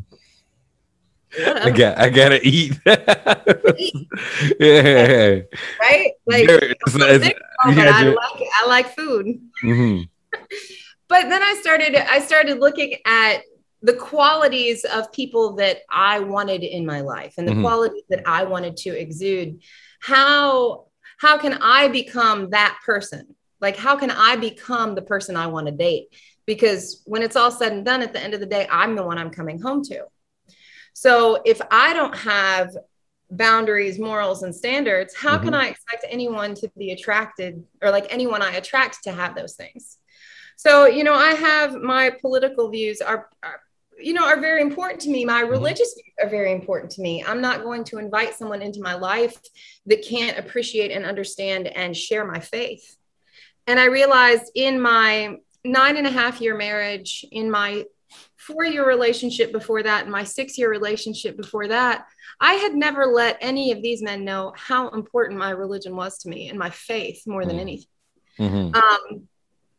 I 1.38 1.70
got 1.70 1.98
I 1.98 2.10
gotta 2.10 2.40
eat. 2.48 2.80
yeah. 2.86 2.96
Right? 5.82 6.12
Like 6.26 6.46
it's, 6.48 6.96
it's, 6.96 7.40
I, 7.62 8.04
like, 8.04 8.50
I 8.62 8.68
like 8.68 8.96
food. 8.96 9.42
Mm-hmm 9.62 10.04
but 11.08 11.30
then 11.30 11.42
I 11.42 11.58
started 11.62 11.96
I 11.96 12.20
started 12.20 12.60
looking 12.60 12.98
at 13.06 13.42
the 13.82 13.94
qualities 13.94 14.84
of 14.84 15.12
people 15.12 15.56
that 15.58 15.82
I 15.89 16.20
wanted 16.20 16.63
in 16.63 16.86
my 16.86 17.01
life 17.01 17.36
and 17.38 17.48
the 17.48 17.51
mm-hmm. 17.51 17.62
qualities 17.62 18.04
that 18.10 18.24
I 18.25 18.44
wanted 18.44 18.77
to 18.77 18.89
exude. 18.89 19.62
How 20.01 20.86
how 21.18 21.38
can 21.38 21.54
I 21.62 21.88
become 21.88 22.50
that 22.50 22.80
person? 22.86 23.36
Like 23.62 23.77
how 23.77 23.96
can 23.96 24.12
I 24.12 24.36
become 24.36 24.96
the 24.96 25.01
person 25.01 25.36
I 25.36 25.48
want 25.48 25.68
to 25.68 25.72
date? 25.72 26.08
Because 26.46 27.01
when 27.06 27.22
it's 27.22 27.36
all 27.36 27.51
said 27.51 27.72
and 27.72 27.86
done 27.86 28.01
at 28.01 28.13
the 28.13 28.22
end 28.22 28.34
of 28.34 28.39
the 28.39 28.46
day, 28.46 28.68
I'm 28.72 28.96
the 28.96 29.04
one 29.04 29.18
I'm 29.18 29.32
coming 29.32 29.60
home 29.60 29.84
to. 29.86 30.06
So 30.94 31.42
if 31.46 31.62
I 31.72 31.94
don't 31.94 32.15
have 32.18 32.75
boundaries, 33.30 34.00
morals, 34.00 34.44
and 34.44 34.56
standards, 34.56 35.15
how 35.15 35.36
mm-hmm. 35.36 35.46
can 35.46 35.54
I 35.54 35.68
expect 35.68 36.06
anyone 36.10 36.56
to 36.56 36.72
be 36.77 36.92
attracted 36.92 37.63
or 37.82 37.92
like 37.92 38.08
anyone 38.10 38.42
I 38.42 38.54
attract 38.54 39.04
to 39.04 39.12
have 39.12 39.36
those 39.36 39.56
things? 39.56 39.98
So, 40.56 40.86
you 40.86 41.04
know, 41.04 41.14
I 41.14 41.32
have 41.32 41.76
my 41.76 42.12
political 42.22 42.70
views 42.70 43.02
are, 43.02 43.30
are 43.44 43.62
you 43.98 44.14
know, 44.14 44.26
are 44.26 44.40
very 44.40 44.62
important 44.62 45.02
to 45.02 45.10
me. 45.10 45.26
My 45.26 45.42
mm-hmm. 45.42 45.52
religious 45.52 45.94
views 45.94 46.14
are 46.22 46.30
very 46.30 46.52
important 46.52 46.92
to 46.94 47.02
me. 47.02 47.24
I'm 47.24 47.42
not 47.42 47.64
going 47.64 47.84
to 47.86 47.98
invite 47.98 48.36
someone 48.36 48.62
into 48.62 48.82
my 48.82 48.96
life 48.96 49.38
that 49.86 50.06
can't 50.06 50.38
appreciate 50.38 50.92
and 50.92 51.06
understand 51.06 51.68
and 51.68 51.96
share 51.96 52.26
my 52.26 52.40
faith. 52.40 52.98
And 53.68 53.80
I 53.80 53.86
realized 53.86 54.52
in 54.54 54.80
my 54.80 55.38
nine 55.64 55.98
and 55.98 56.06
a 56.06 56.12
half 56.12 56.42
year 56.42 56.56
marriage, 56.56 57.26
in 57.32 57.50
my 57.50 57.86
four 58.38 58.64
year 58.64 58.88
relationship 58.88 59.52
before 59.52 59.82
that, 59.84 60.04
and 60.04 60.12
my 60.12 60.24
six 60.24 60.58
year 60.58 60.70
relationship 60.70 61.36
before 61.38 61.68
that, 61.68 62.06
I 62.40 62.54
had 62.54 62.76
never 62.76 63.06
let 63.06 63.38
any 63.42 63.72
of 63.72 63.82
these 63.82 64.04
men 64.04 64.24
know 64.24 64.54
how 64.56 64.90
important 64.90 65.40
my 65.40 65.52
religion 65.52 65.96
was 65.96 66.20
to 66.20 66.30
me 66.30 66.50
and 66.50 66.60
my 66.60 66.70
faith 66.70 67.24
more 67.26 67.46
than 67.46 67.56
mm-hmm. 67.56 67.62
anything. 67.62 67.88
Mm-hmm. 68.40 68.76
Um, 68.76 69.28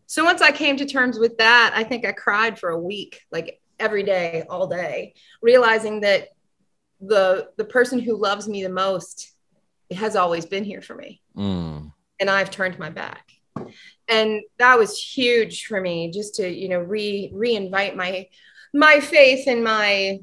so 0.06 0.24
once 0.24 0.40
I 0.40 0.52
came 0.52 0.76
to 0.76 0.86
terms 0.86 1.18
with 1.18 1.38
that, 1.38 1.72
I 1.74 1.84
think 1.84 2.06
I 2.06 2.12
cried 2.12 2.58
for 2.58 2.70
a 2.70 2.78
week, 2.78 3.20
like 3.30 3.60
every 3.78 4.02
day, 4.02 4.44
all 4.48 4.66
day, 4.66 5.14
realizing 5.42 6.00
that 6.00 6.28
the 7.00 7.48
the 7.56 7.64
person 7.64 7.98
who 7.98 8.16
loves 8.16 8.48
me 8.48 8.62
the 8.62 8.70
most 8.70 9.32
has 9.90 10.16
always 10.16 10.46
been 10.46 10.64
here 10.64 10.80
for 10.80 10.94
me. 10.94 11.20
Mm. 11.36 11.92
And 12.18 12.30
I've 12.30 12.50
turned 12.50 12.78
my 12.78 12.90
back. 12.90 13.30
And 14.08 14.42
that 14.58 14.78
was 14.78 14.98
huge 14.98 15.66
for 15.66 15.80
me 15.80 16.10
just 16.10 16.36
to, 16.36 16.48
you 16.48 16.68
know, 16.68 16.78
re 16.78 17.30
reinvite 17.34 17.96
my 17.96 18.28
my 18.72 19.00
faith 19.00 19.46
and 19.46 19.64
my 19.64 20.20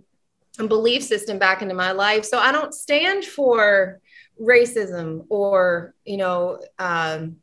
belief 0.57 1.03
system 1.03 1.39
back 1.39 1.61
into 1.61 1.73
my 1.73 1.91
life. 1.91 2.25
So 2.25 2.37
I 2.37 2.51
don't 2.51 2.73
stand 2.73 3.25
for 3.25 3.99
racism 4.39 5.25
or, 5.29 5.93
you 6.05 6.17
know, 6.17 6.59
um, 6.79 7.37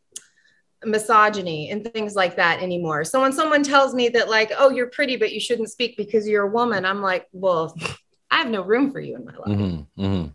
misogyny 0.85 1.71
and 1.71 1.85
things 1.93 2.15
like 2.15 2.37
that 2.37 2.63
anymore. 2.63 3.05
So 3.05 3.21
when 3.21 3.33
someone 3.33 3.63
tells 3.63 3.95
me 3.95 4.09
that, 4.11 4.29
like, 4.29 4.53
oh, 4.57 4.71
you're 4.71 4.89
pretty, 4.89 5.17
but 5.17 5.33
you 5.33 5.41
shouldn't 5.41 5.71
speak 5.71 5.97
because 5.97 6.27
you're 6.27 6.45
a 6.45 6.51
woman, 6.51 6.85
I'm 6.85 7.03
like, 7.03 7.27
well, 7.33 7.77
I 8.31 8.39
have 8.39 8.49
no 8.49 8.63
room 8.63 8.91
for 8.91 9.01
you 9.01 9.17
in 9.17 9.25
my 9.25 9.33
life. 9.33 9.59
Mm-hmm, 9.59 10.05
mm-hmm. 10.05 10.29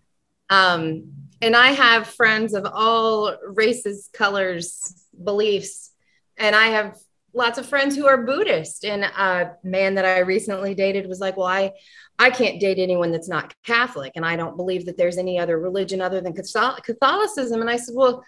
Um, 0.49 1.11
and 1.41 1.55
I 1.55 1.69
have 1.69 2.07
friends 2.07 2.53
of 2.53 2.65
all 2.71 3.35
races, 3.47 4.09
colors, 4.13 5.05
beliefs, 5.23 5.91
and 6.37 6.55
I 6.55 6.67
have 6.67 6.97
lots 7.33 7.57
of 7.57 7.65
friends 7.65 7.95
who 7.95 8.05
are 8.05 8.23
Buddhist. 8.23 8.85
And 8.85 9.03
a 9.03 9.53
man 9.63 9.95
that 9.95 10.05
I 10.05 10.19
recently 10.19 10.75
dated 10.75 11.07
was 11.07 11.19
like, 11.19 11.37
well, 11.37 11.47
I, 11.47 11.71
I 12.17 12.29
can't 12.29 12.61
date 12.61 12.79
anyone 12.79 13.11
that's 13.11 13.27
not 13.27 13.53
Catholic, 13.63 14.13
and 14.15 14.25
I 14.25 14.35
don't 14.35 14.57
believe 14.57 14.85
that 14.85 14.97
there's 14.97 15.17
any 15.17 15.39
other 15.39 15.59
religion 15.59 16.01
other 16.01 16.21
than 16.21 16.33
Catholicism. 16.33 17.61
And 17.61 17.69
I 17.69 17.77
said, 17.77 17.95
well 17.95 18.23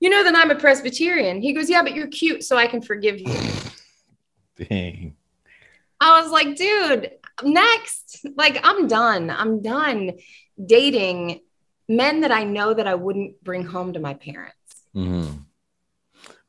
you 0.00 0.10
know 0.10 0.24
that 0.24 0.34
I'm 0.34 0.50
a 0.50 0.56
Presbyterian. 0.56 1.40
He 1.40 1.52
goes, 1.52 1.70
yeah, 1.70 1.82
but 1.82 1.94
you're 1.94 2.08
cute, 2.08 2.44
so 2.44 2.56
I 2.56 2.66
can 2.66 2.82
forgive 2.82 3.18
you. 3.18 3.34
Dang. 4.68 5.16
I 6.00 6.20
was 6.20 6.30
like, 6.30 6.56
dude, 6.56 7.12
next. 7.42 8.26
Like, 8.36 8.60
I'm 8.62 8.86
done. 8.86 9.30
I'm 9.30 9.62
done 9.62 10.12
dating 10.64 11.40
men 11.88 12.20
that 12.20 12.32
I 12.32 12.44
know 12.44 12.74
that 12.74 12.86
I 12.86 12.94
wouldn't 12.94 13.42
bring 13.42 13.64
home 13.64 13.92
to 13.94 14.00
my 14.00 14.14
parents. 14.14 14.54
Mm-hmm. 14.94 15.38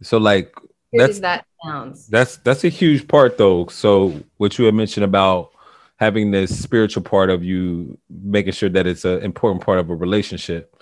So, 0.01 0.17
like, 0.17 0.53
that's 0.93 1.19
that 1.19 1.45
sounds. 1.63 2.07
That's 2.07 2.37
that's 2.37 2.63
a 2.63 2.69
huge 2.69 3.07
part, 3.07 3.37
though. 3.37 3.67
So, 3.67 4.21
what 4.37 4.57
you 4.57 4.65
had 4.65 4.75
mentioned 4.75 5.03
about 5.03 5.51
having 5.97 6.31
this 6.31 6.57
spiritual 6.61 7.03
part 7.03 7.29
of 7.29 7.43
you, 7.43 7.97
making 8.09 8.53
sure 8.53 8.69
that 8.69 8.85
it's 8.85 9.05
an 9.05 9.21
important 9.23 9.63
part 9.63 9.79
of 9.79 9.89
a 9.89 9.95
relationship 9.95 10.76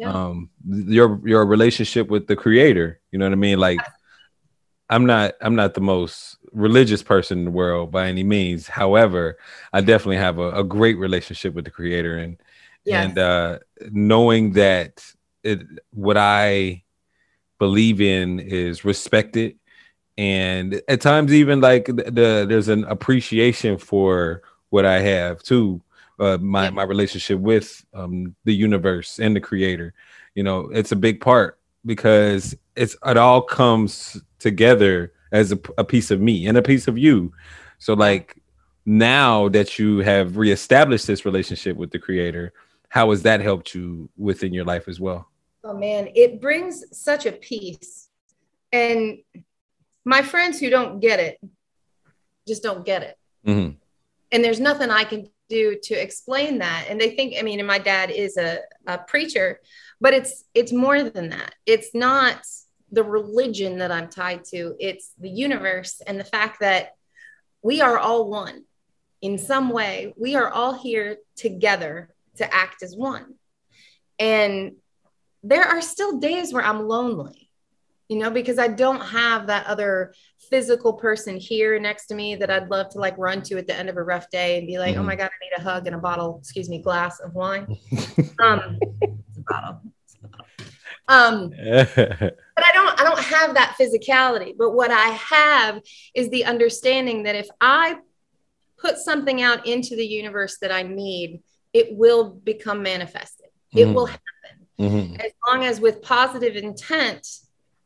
yeah. 0.00 0.10
um 0.10 0.48
your 0.66 1.20
your 1.28 1.44
relationship 1.44 2.08
with 2.08 2.26
the 2.26 2.34
creator 2.34 2.98
you 3.12 3.18
know 3.18 3.26
what 3.26 3.32
i 3.32 3.36
mean 3.36 3.58
like 3.58 3.78
i'm 4.88 5.04
not 5.04 5.34
i'm 5.42 5.54
not 5.54 5.74
the 5.74 5.80
most 5.80 6.38
religious 6.52 7.02
person 7.02 7.40
in 7.40 7.44
the 7.44 7.50
world 7.50 7.92
by 7.92 8.08
any 8.08 8.24
means 8.24 8.66
however 8.66 9.36
i 9.74 9.80
definitely 9.80 10.16
have 10.16 10.38
a, 10.38 10.52
a 10.52 10.64
great 10.64 10.96
relationship 10.96 11.54
with 11.54 11.66
the 11.66 11.70
creator 11.70 12.16
and 12.16 12.38
yes. 12.84 13.04
and 13.04 13.18
uh 13.18 13.58
knowing 13.90 14.52
that 14.52 15.04
it 15.44 15.60
what 15.90 16.16
i 16.16 16.82
believe 17.58 18.00
in 18.00 18.40
is 18.40 18.86
respected 18.86 19.58
and 20.16 20.80
at 20.88 21.02
times 21.02 21.32
even 21.32 21.60
like 21.60 21.84
the, 21.84 21.92
the 21.92 22.46
there's 22.48 22.68
an 22.68 22.84
appreciation 22.84 23.76
for 23.76 24.40
what 24.70 24.86
i 24.86 24.98
have 24.98 25.42
too 25.42 25.82
uh, 26.20 26.38
my 26.40 26.64
yeah. 26.64 26.70
my 26.70 26.82
relationship 26.82 27.38
with 27.38 27.84
um, 27.94 28.34
the 28.44 28.54
universe 28.54 29.18
and 29.18 29.34
the 29.34 29.40
creator. 29.40 29.94
You 30.34 30.42
know, 30.42 30.70
it's 30.72 30.92
a 30.92 30.96
big 30.96 31.20
part 31.20 31.58
because 31.84 32.54
it's 32.76 32.96
it 33.04 33.16
all 33.16 33.42
comes 33.42 34.20
together 34.38 35.12
as 35.32 35.52
a, 35.52 35.58
a 35.78 35.84
piece 35.84 36.10
of 36.10 36.20
me 36.20 36.46
and 36.46 36.56
a 36.56 36.62
piece 36.62 36.88
of 36.88 36.98
you. 36.98 37.32
So 37.78 37.94
like 37.94 38.36
now 38.84 39.48
that 39.48 39.78
you 39.78 39.98
have 39.98 40.36
reestablished 40.36 41.06
this 41.06 41.24
relationship 41.24 41.76
with 41.76 41.90
the 41.90 41.98
creator, 41.98 42.52
how 42.88 43.10
has 43.10 43.22
that 43.22 43.40
helped 43.40 43.74
you 43.74 44.10
within 44.16 44.52
your 44.52 44.64
life 44.64 44.88
as 44.88 45.00
well? 45.00 45.28
Oh 45.64 45.74
man, 45.74 46.08
it 46.14 46.40
brings 46.40 46.84
such 46.92 47.26
a 47.26 47.32
peace. 47.32 48.08
And 48.72 49.18
my 50.04 50.22
friends 50.22 50.58
who 50.60 50.70
don't 50.70 51.00
get 51.00 51.20
it 51.20 51.40
just 52.46 52.62
don't 52.62 52.84
get 52.84 53.02
it. 53.02 53.18
Mm-hmm. 53.46 53.76
And 54.32 54.44
there's 54.44 54.60
nothing 54.60 54.90
I 54.90 55.04
can 55.04 55.28
do 55.50 55.76
to 55.82 55.94
explain 55.94 56.58
that. 56.58 56.86
And 56.88 56.98
they 56.98 57.10
think, 57.10 57.34
I 57.38 57.42
mean, 57.42 57.58
and 57.58 57.68
my 57.68 57.78
dad 57.78 58.10
is 58.10 58.38
a, 58.38 58.60
a 58.86 58.96
preacher, 58.96 59.60
but 60.00 60.14
it's 60.14 60.44
it's 60.54 60.72
more 60.72 61.02
than 61.02 61.28
that. 61.30 61.54
It's 61.66 61.94
not 61.94 62.38
the 62.90 63.04
religion 63.04 63.78
that 63.78 63.92
I'm 63.92 64.08
tied 64.08 64.44
to. 64.52 64.74
It's 64.80 65.12
the 65.18 65.28
universe 65.28 66.00
and 66.06 66.18
the 66.18 66.24
fact 66.24 66.60
that 66.60 66.94
we 67.62 67.82
are 67.82 67.98
all 67.98 68.30
one 68.30 68.64
in 69.20 69.36
some 69.36 69.68
way. 69.70 70.14
We 70.16 70.36
are 70.36 70.50
all 70.50 70.72
here 70.72 71.18
together 71.36 72.08
to 72.36 72.54
act 72.54 72.82
as 72.82 72.96
one. 72.96 73.34
And 74.18 74.76
there 75.42 75.64
are 75.64 75.82
still 75.82 76.18
days 76.18 76.52
where 76.52 76.64
I'm 76.64 76.88
lonely, 76.88 77.50
you 78.08 78.18
know, 78.18 78.30
because 78.30 78.58
I 78.58 78.68
don't 78.68 79.00
have 79.00 79.46
that 79.46 79.66
other 79.66 80.14
physical 80.48 80.94
person 80.94 81.36
here 81.36 81.78
next 81.78 82.06
to 82.06 82.14
me 82.14 82.34
that 82.36 82.50
I'd 82.50 82.70
love 82.70 82.88
to 82.90 82.98
like 82.98 83.16
run 83.18 83.42
to 83.42 83.58
at 83.58 83.66
the 83.66 83.74
end 83.74 83.88
of 83.88 83.96
a 83.96 84.02
rough 84.02 84.30
day 84.30 84.58
and 84.58 84.66
be 84.66 84.78
like, 84.78 84.92
mm-hmm. 84.92 85.02
oh 85.02 85.04
my 85.04 85.16
God, 85.16 85.30
I 85.30 85.44
need 85.44 85.52
a 85.58 85.62
hug 85.62 85.86
and 85.86 85.94
a 85.94 85.98
bottle, 85.98 86.38
excuse 86.40 86.68
me, 86.68 86.80
glass 86.80 87.20
of 87.20 87.34
wine. 87.34 87.66
um, 88.40 88.78
it's 89.00 89.38
a 89.38 89.42
bottle. 89.46 89.80
Um, 91.08 91.50
but 91.64 92.64
I 92.64 92.72
don't, 92.72 93.00
I 93.00 93.04
don't 93.04 93.18
have 93.18 93.54
that 93.54 93.76
physicality. 93.78 94.54
But 94.56 94.70
what 94.70 94.90
I 94.90 95.08
have 95.08 95.82
is 96.14 96.30
the 96.30 96.44
understanding 96.44 97.24
that 97.24 97.34
if 97.34 97.48
I 97.60 97.96
put 98.78 98.96
something 98.96 99.42
out 99.42 99.66
into 99.66 99.96
the 99.96 100.06
universe 100.06 100.58
that 100.62 100.72
I 100.72 100.82
need, 100.82 101.42
it 101.72 101.96
will 101.96 102.30
become 102.30 102.82
manifested. 102.82 103.46
It 103.72 103.84
mm-hmm. 103.84 103.94
will 103.94 104.06
happen. 104.06 104.20
Mm-hmm. 104.78 105.20
As 105.20 105.32
long 105.46 105.64
as 105.64 105.80
with 105.80 106.00
positive 106.02 106.56
intent, 106.56 107.26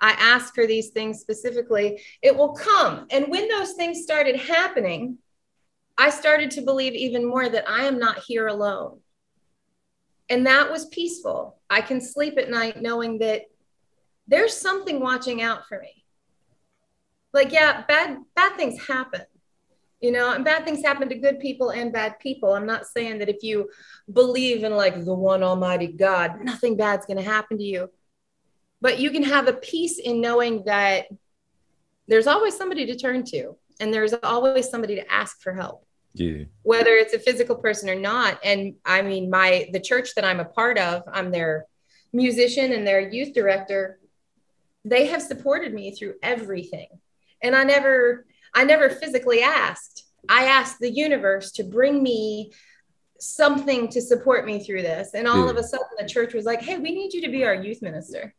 I 0.05 0.11
ask 0.19 0.55
for 0.55 0.67
these 0.67 0.91
things 0.91 1.21
specifically, 1.21 2.03
it 2.21 2.37
will 2.37 2.53
come. 2.53 3.07
And 3.11 3.29
when 3.29 3.49
those 3.49 3.73
things 3.73 4.03
started 4.03 4.37
happening, 4.37 5.17
I 5.97 6.11
started 6.11 6.51
to 6.53 6.61
believe 6.61 6.93
even 6.93 7.25
more 7.25 7.49
that 7.49 7.67
I 7.67 7.85
am 7.85 7.99
not 7.99 8.19
here 8.19 8.47
alone. 8.47 9.01
And 10.29 10.47
that 10.47 10.71
was 10.71 10.85
peaceful. 10.85 11.59
I 11.71 11.81
can 11.81 12.03
sleep 12.03 12.37
at 12.37 12.51
night 12.51 12.83
knowing 12.83 13.21
that 13.21 13.45
there's 14.29 14.55
something 14.55 15.01
watching 15.01 15.41
out 15.41 15.67
for 15.69 15.81
me. 15.81 16.05
Like, 17.33 17.51
yeah, 17.51 17.85
bad 17.89 18.19
bad 18.37 18.57
things 18.57 18.87
happen. 18.87 19.23
You 20.03 20.13
know, 20.13 20.35
and 20.35 20.45
bad 20.45 20.67
things 20.67 20.85
happen 20.85 21.09
to 21.09 21.15
good 21.15 21.41
people 21.41 21.71
and 21.71 21.95
bad 21.95 22.19
people. 22.19 22.53
I'm 22.53 22.67
not 22.67 22.85
saying 22.85 23.21
that 23.21 23.31
if 23.31 23.43
you 23.43 23.71
believe 24.13 24.65
in 24.65 24.77
like 24.77 25.03
the 25.03 25.15
one 25.15 25.43
almighty 25.43 25.87
God, 25.87 26.43
nothing 26.43 26.77
bad's 26.77 27.07
going 27.07 27.17
to 27.17 27.23
happen 27.23 27.57
to 27.57 27.65
you 27.65 27.89
but 28.85 29.01
you 29.01 29.11
can 29.11 29.23
have 29.23 29.49
a 29.49 29.55
peace 29.55 29.99
in 29.99 30.21
knowing 30.21 30.63
that 30.65 31.07
there's 32.07 32.27
always 32.27 32.55
somebody 32.55 32.85
to 32.85 32.95
turn 32.95 33.25
to 33.25 33.57
and 33.81 33.95
there's 33.95 34.13
always 34.23 34.69
somebody 34.69 34.95
to 34.97 35.11
ask 35.11 35.41
for 35.41 35.55
help. 35.55 35.87
Yeah. 36.13 36.45
Whether 36.65 36.91
it's 36.91 37.15
a 37.15 37.19
physical 37.19 37.57
person 37.57 37.89
or 37.89 37.95
not 37.95 38.39
and 38.45 38.75
i 38.85 39.01
mean 39.01 39.31
my 39.31 39.69
the 39.73 39.81
church 39.81 40.15
that 40.15 40.25
i'm 40.25 40.39
a 40.39 40.45
part 40.45 40.79
of 40.79 41.03
i'm 41.11 41.33
their 41.33 41.67
musician 42.13 42.73
and 42.73 42.87
their 42.87 43.01
youth 43.01 43.33
director 43.33 43.99
they 44.85 45.07
have 45.07 45.23
supported 45.23 45.73
me 45.73 45.91
through 45.93 46.17
everything. 46.23 46.89
And 47.43 47.57
i 47.57 47.65
never 47.65 48.27
i 48.55 48.65
never 48.65 48.91
physically 48.91 49.41
asked. 49.41 50.05
I 50.29 50.45
asked 50.45 50.79
the 50.79 50.91
universe 50.91 51.53
to 51.53 51.65
bring 51.65 52.03
me 52.03 52.53
something 53.19 53.89
to 53.89 54.03
support 54.03 54.45
me 54.45 54.63
through 54.63 54.83
this. 54.83 55.15
And 55.15 55.27
all 55.27 55.47
yeah. 55.47 55.53
of 55.53 55.57
a 55.57 55.65
sudden 55.65 55.87
the 55.99 56.07
church 56.07 56.35
was 56.35 56.45
like 56.45 56.61
hey 56.61 56.77
we 56.77 56.91
need 56.93 57.15
you 57.15 57.23
to 57.23 57.31
be 57.31 57.45
our 57.47 57.55
youth 57.55 57.81
minister 57.81 58.35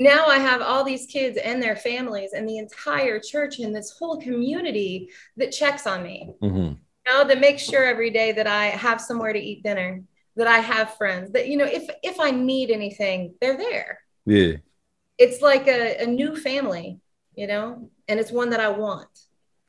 now 0.00 0.26
I 0.26 0.38
have 0.38 0.62
all 0.62 0.82
these 0.82 1.06
kids 1.06 1.36
and 1.36 1.62
their 1.62 1.76
families 1.76 2.32
and 2.32 2.48
the 2.48 2.56
entire 2.56 3.20
church 3.20 3.58
and 3.58 3.76
this 3.76 3.90
whole 3.90 4.18
community 4.18 5.10
that 5.36 5.52
checks 5.52 5.86
on 5.86 6.02
me. 6.02 6.32
Mm-hmm. 6.42 6.56
You 6.56 6.78
know, 7.06 7.24
that 7.24 7.38
makes 7.38 7.62
sure 7.62 7.84
every 7.84 8.10
day 8.10 8.32
that 8.32 8.46
I 8.46 8.66
have 8.66 9.00
somewhere 9.00 9.34
to 9.34 9.38
eat 9.38 9.62
dinner, 9.62 10.02
that 10.36 10.46
I 10.46 10.58
have 10.58 10.96
friends, 10.96 11.32
that 11.32 11.48
you 11.48 11.58
know, 11.58 11.66
if 11.66 11.88
if 12.02 12.18
I 12.18 12.30
need 12.30 12.70
anything, 12.70 13.34
they're 13.42 13.58
there. 13.58 14.00
Yeah. 14.24 14.56
It's 15.18 15.42
like 15.42 15.68
a, 15.68 16.02
a 16.02 16.06
new 16.06 16.34
family, 16.34 16.98
you 17.34 17.46
know, 17.46 17.90
and 18.08 18.18
it's 18.18 18.32
one 18.32 18.50
that 18.50 18.60
I 18.60 18.70
want. 18.70 19.08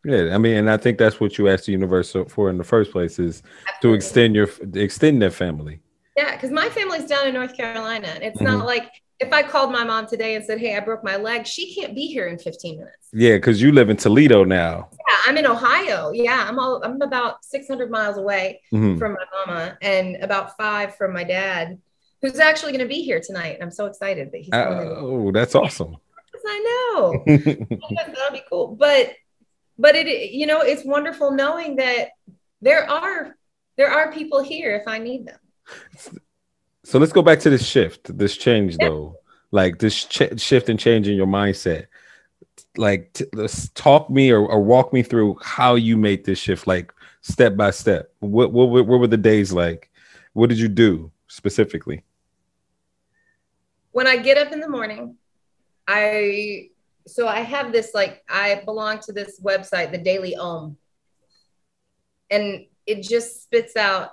Yeah, 0.05 0.33
I 0.33 0.37
mean, 0.37 0.55
and 0.55 0.69
I 0.69 0.77
think 0.77 0.97
that's 0.97 1.19
what 1.19 1.37
you 1.37 1.49
asked 1.49 1.65
the 1.65 1.73
universe 1.73 2.15
for 2.29 2.49
in 2.49 2.57
the 2.57 2.63
first 2.63 2.91
place 2.91 3.19
is 3.19 3.43
Absolutely. 3.67 3.81
to 3.81 3.93
extend 3.93 4.35
your 4.35 4.49
extend 4.81 5.21
that 5.21 5.33
family. 5.33 5.81
Yeah, 6.15 6.35
because 6.35 6.51
my 6.51 6.69
family's 6.69 7.05
down 7.05 7.27
in 7.27 7.33
North 7.33 7.55
Carolina. 7.55 8.07
It's 8.21 8.37
mm-hmm. 8.37 8.45
not 8.45 8.65
like 8.65 8.89
if 9.21 9.31
I 9.31 9.43
called 9.43 9.71
my 9.71 9.83
mom 9.83 10.07
today 10.07 10.35
and 10.35 10.43
said, 10.43 10.59
Hey, 10.59 10.75
I 10.75 10.79
broke 10.79 11.03
my 11.03 11.15
leg, 11.15 11.45
she 11.45 11.73
can't 11.73 11.95
be 11.95 12.07
here 12.07 12.27
in 12.27 12.37
15 12.37 12.77
minutes. 12.77 13.07
Yeah, 13.13 13.35
because 13.35 13.61
you 13.61 13.71
live 13.71 13.89
in 13.89 13.97
Toledo 13.97 14.43
now. 14.43 14.89
Yeah, 14.91 15.17
I'm 15.27 15.37
in 15.37 15.45
Ohio. 15.45 16.11
Yeah, 16.11 16.45
I'm 16.47 16.59
all 16.59 16.81
I'm 16.83 17.01
about 17.01 17.45
600 17.45 17.89
miles 17.91 18.17
away 18.17 18.61
mm-hmm. 18.73 18.97
from 18.97 19.13
my 19.13 19.25
mama 19.45 19.77
and 19.81 20.17
about 20.17 20.57
five 20.57 20.95
from 20.95 21.13
my 21.13 21.23
dad, 21.23 21.79
who's 22.21 22.39
actually 22.39 22.71
going 22.71 22.83
to 22.83 22.87
be 22.87 23.03
here 23.03 23.21
tonight. 23.23 23.59
I'm 23.61 23.71
so 23.71 23.85
excited 23.85 24.31
that 24.31 24.37
he's. 24.39 24.53
Uh, 24.53 24.95
oh, 24.97 25.31
that's 25.31 25.55
awesome. 25.55 25.97
I 26.43 26.93
know. 26.95 27.23
That'll 27.27 28.33
be 28.33 28.41
cool. 28.49 28.75
But 28.75 29.13
but 29.77 29.95
it 29.95 30.31
you 30.31 30.47
know 30.47 30.61
it's 30.61 30.83
wonderful 30.83 31.31
knowing 31.31 31.75
that 31.77 32.09
there 32.61 32.89
are 32.89 33.35
there 33.77 33.91
are 33.91 34.11
people 34.11 34.43
here 34.43 34.75
if 34.75 34.87
I 34.87 34.97
need 34.97 35.27
them. 35.27 35.39
So 36.91 36.99
let's 36.99 37.13
go 37.13 37.21
back 37.21 37.39
to 37.39 37.49
this 37.49 37.65
shift, 37.65 38.17
this 38.17 38.35
change 38.35 38.77
though, 38.77 39.15
like 39.51 39.79
this 39.79 40.03
ch- 40.03 40.37
shift 40.37 40.67
and 40.67 40.77
change 40.77 41.07
in 41.07 41.15
your 41.15 41.25
mindset. 41.25 41.85
Like, 42.75 43.13
t- 43.13 43.23
let's 43.31 43.69
talk 43.69 44.09
me 44.09 44.29
or, 44.29 44.45
or, 44.45 44.61
walk 44.61 44.91
me 44.91 45.01
through 45.01 45.37
how 45.41 45.75
you 45.75 45.95
made 45.95 46.25
this 46.25 46.37
shift, 46.37 46.67
like 46.67 46.91
step 47.21 47.55
by 47.55 47.71
step. 47.71 48.11
What, 48.19 48.51
what, 48.51 48.65
what 48.65 48.99
were 48.99 49.07
the 49.07 49.15
days 49.15 49.53
like? 49.53 49.89
What 50.33 50.49
did 50.49 50.59
you 50.59 50.67
do 50.67 51.13
specifically? 51.27 52.03
When 53.91 54.05
I 54.05 54.17
get 54.17 54.37
up 54.37 54.51
in 54.51 54.59
the 54.59 54.67
morning, 54.67 55.15
I 55.87 56.71
so 57.07 57.25
I 57.25 57.39
have 57.39 57.71
this 57.71 57.91
like 57.93 58.21
I 58.27 58.63
belong 58.65 58.99
to 59.03 59.13
this 59.13 59.39
website, 59.39 59.93
the 59.93 59.97
Daily 59.97 60.35
Om, 60.35 60.75
and 62.29 62.65
it 62.85 63.01
just 63.03 63.43
spits 63.43 63.77
out 63.77 64.09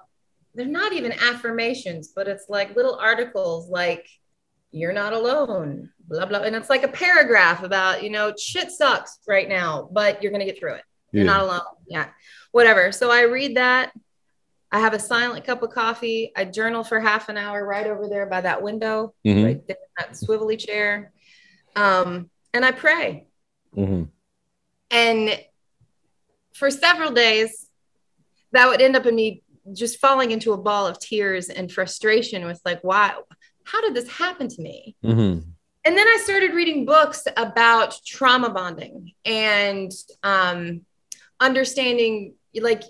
they're 0.59 0.67
not 0.67 0.93
even 0.93 1.13
affirmations, 1.13 2.09
but 2.09 2.27
it's 2.27 2.47
like 2.49 2.75
little 2.75 2.97
articles 2.97 3.69
like 3.69 4.09
you're 4.73 4.93
not 4.93 5.13
alone, 5.13 5.91
blah 6.09 6.27
blah. 6.27 6.41
And 6.41 6.57
it's 6.57 6.69
like 6.69 6.83
a 6.83 6.89
paragraph 6.89 7.63
about, 7.63 8.03
you 8.03 8.11
know, 8.11 8.35
shit 8.37 8.73
sucks 8.73 9.21
right 9.29 9.49
now, 9.49 9.89
but 9.93 10.21
you're 10.21 10.33
gonna 10.33 10.45
get 10.45 10.59
through 10.59 10.75
it. 10.75 10.83
You're 11.13 11.25
yeah. 11.25 11.31
not 11.31 11.43
alone. 11.43 11.61
Yeah. 11.87 12.09
Whatever. 12.51 12.91
So 12.91 13.09
I 13.09 13.23
read 13.23 13.57
that. 13.57 13.93
I 14.73 14.81
have 14.81 14.95
a 14.95 14.99
silent 14.99 15.47
cup 15.47 15.63
of 15.63 15.71
coffee. 15.71 16.33
I 16.37 16.45
journal 16.45 16.83
for 16.83 16.99
half 16.99 17.29
an 17.29 17.37
hour 17.37 17.65
right 17.65 17.87
over 17.87 18.09
there 18.09 18.27
by 18.27 18.41
that 18.41 18.61
window, 18.61 19.15
mm-hmm. 19.25 19.45
right 19.45 19.67
there, 19.69 19.77
that 19.97 20.13
swivelly 20.13 20.59
chair. 20.59 21.13
Um, 21.77 22.31
and 22.53 22.65
I 22.65 22.73
pray. 22.73 23.29
Mm-hmm. 23.77 24.03
And 24.91 25.45
for 26.53 26.69
several 26.69 27.13
days, 27.13 27.69
that 28.51 28.69
would 28.69 28.81
end 28.81 28.97
up 28.97 29.07
in 29.07 29.15
me 29.15 29.43
just 29.73 29.99
falling 29.99 30.31
into 30.31 30.53
a 30.53 30.59
ball 30.59 30.87
of 30.87 30.99
tears 30.99 31.49
and 31.49 31.71
frustration 31.71 32.45
with 32.45 32.61
like, 32.65 32.83
wow, 32.85 33.25
how 33.65 33.81
did 33.83 33.95
this 33.95 34.09
happen 34.09 34.49
to 34.49 34.63
me? 34.63 34.97
Mm-hmm. 35.05 35.49
And 35.85 35.97
then 35.97 36.09
I 36.09 36.21
started 36.23 36.55
reading 36.55 36.85
books 36.85 37.27
about 37.37 37.99
trauma 38.05 38.51
bonding 38.51 39.13
and 39.25 39.91
um, 40.23 40.83
understanding 41.41 42.35
like 42.61 42.83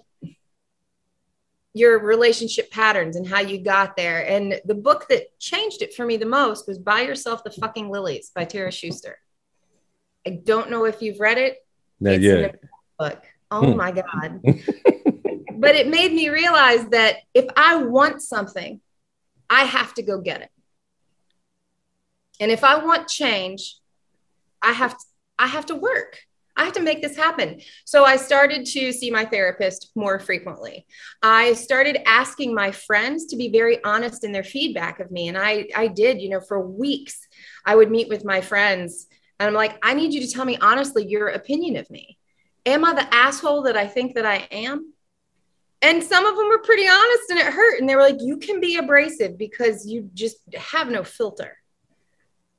your 1.75 2.01
relationship 2.01 2.71
patterns 2.71 3.17
and 3.17 3.27
how 3.27 3.41
you 3.41 3.59
got 3.59 3.97
there. 3.97 4.27
And 4.27 4.61
the 4.65 4.75
book 4.75 5.07
that 5.09 5.39
changed 5.39 5.83
it 5.83 5.95
for 5.95 6.05
me 6.05 6.17
the 6.17 6.27
most 6.27 6.67
was 6.67 6.79
Buy 6.79 7.03
Yourself 7.03 7.45
the 7.45 7.51
Fucking 7.51 7.89
Lilies 7.89 8.31
by 8.35 8.45
Tara 8.45 8.73
Schuster. 8.73 9.19
I 10.27 10.31
don't 10.31 10.71
know 10.71 10.85
if 10.85 11.01
you've 11.01 11.21
read 11.21 11.39
it. 11.39 11.59
Not 12.01 12.15
it's 12.15 12.25
yet. 12.25 12.61
book. 12.99 13.23
Oh 13.51 13.71
hmm. 13.71 13.77
my 13.77 13.93
God. 13.93 14.43
but 15.59 15.75
it 15.75 15.89
made 15.89 16.13
me 16.13 16.29
realize 16.29 16.87
that 16.91 17.17
if 17.35 17.47
I 17.57 17.77
want 17.77 18.23
something, 18.23 18.81
I 19.51 19.65
have 19.65 19.95
to 19.95 20.03
go 20.03 20.21
get 20.21 20.43
it. 20.43 20.51
And 22.41 22.51
if 22.51 22.63
I 22.63 22.85
want 22.85 23.09
change, 23.09 23.79
I 24.63 24.73
have 24.73 24.93
to, 24.93 25.05
I 25.39 25.47
have 25.47 25.67
to 25.67 25.75
work. 25.75 26.19
I 26.57 26.65
have 26.65 26.75
to 26.75 26.83
make 26.83 27.03
this 27.03 27.17
happen. 27.17 27.61
So 27.85 28.05
I 28.05 28.17
started 28.17 28.67
to 28.67 28.93
see 28.93 29.11
my 29.11 29.25
therapist 29.25 29.91
more 29.95 30.19
frequently. 30.19 30.87
I 31.23 31.53
started 31.53 32.03
asking 32.07 32.53
my 32.53 32.73
friends 32.73 33.27
to 33.27 33.37
be 33.37 33.49
very 33.49 33.83
honest 33.85 34.25
in 34.25 34.33
their 34.33 34.43
feedback 34.43 34.99
of 34.99 35.11
me. 35.13 35.29
And 35.29 35.39
I, 35.39 35.69
I 35.77 35.87
did, 35.87 36.21
you 36.21 36.29
know, 36.29 36.41
for 36.41 36.61
weeks, 36.61 37.29
I 37.65 37.77
would 37.77 37.93
meet 37.93 38.09
with 38.09 38.25
my 38.25 38.41
friends 38.41 39.07
and 39.39 39.47
I'm 39.47 39.55
like, 39.55 39.79
I 39.83 39.95
need 39.95 40.13
you 40.13 40.21
to 40.21 40.33
tell 40.33 40.45
me 40.45 40.59
honestly 40.61 41.07
your 41.07 41.29
opinion 41.29 41.77
of 41.77 41.89
me. 41.91 42.19
Am 42.67 42.85
I 42.85 42.93
the 42.93 43.15
asshole 43.15 43.63
that 43.63 43.77
I 43.77 43.87
think 43.87 44.17
that 44.17 44.27
I 44.27 44.49
am? 44.51 44.93
And 45.83 46.03
some 46.03 46.27
of 46.27 46.37
them 46.37 46.49
were 46.49 46.59
pretty 46.59 46.89
honest 46.89 47.31
and 47.31 47.39
it 47.39 47.47
hurt 47.47 47.79
and 47.81 47.89
they 47.89 47.95
were 47.95 48.03
like 48.03 48.21
you 48.21 48.37
can 48.39 48.61
be 48.61 48.77
abrasive 48.77 49.39
because 49.39 49.87
you 49.87 50.11
just 50.15 50.39
have 50.55 50.89
no 50.91 51.05
filter 51.05 51.57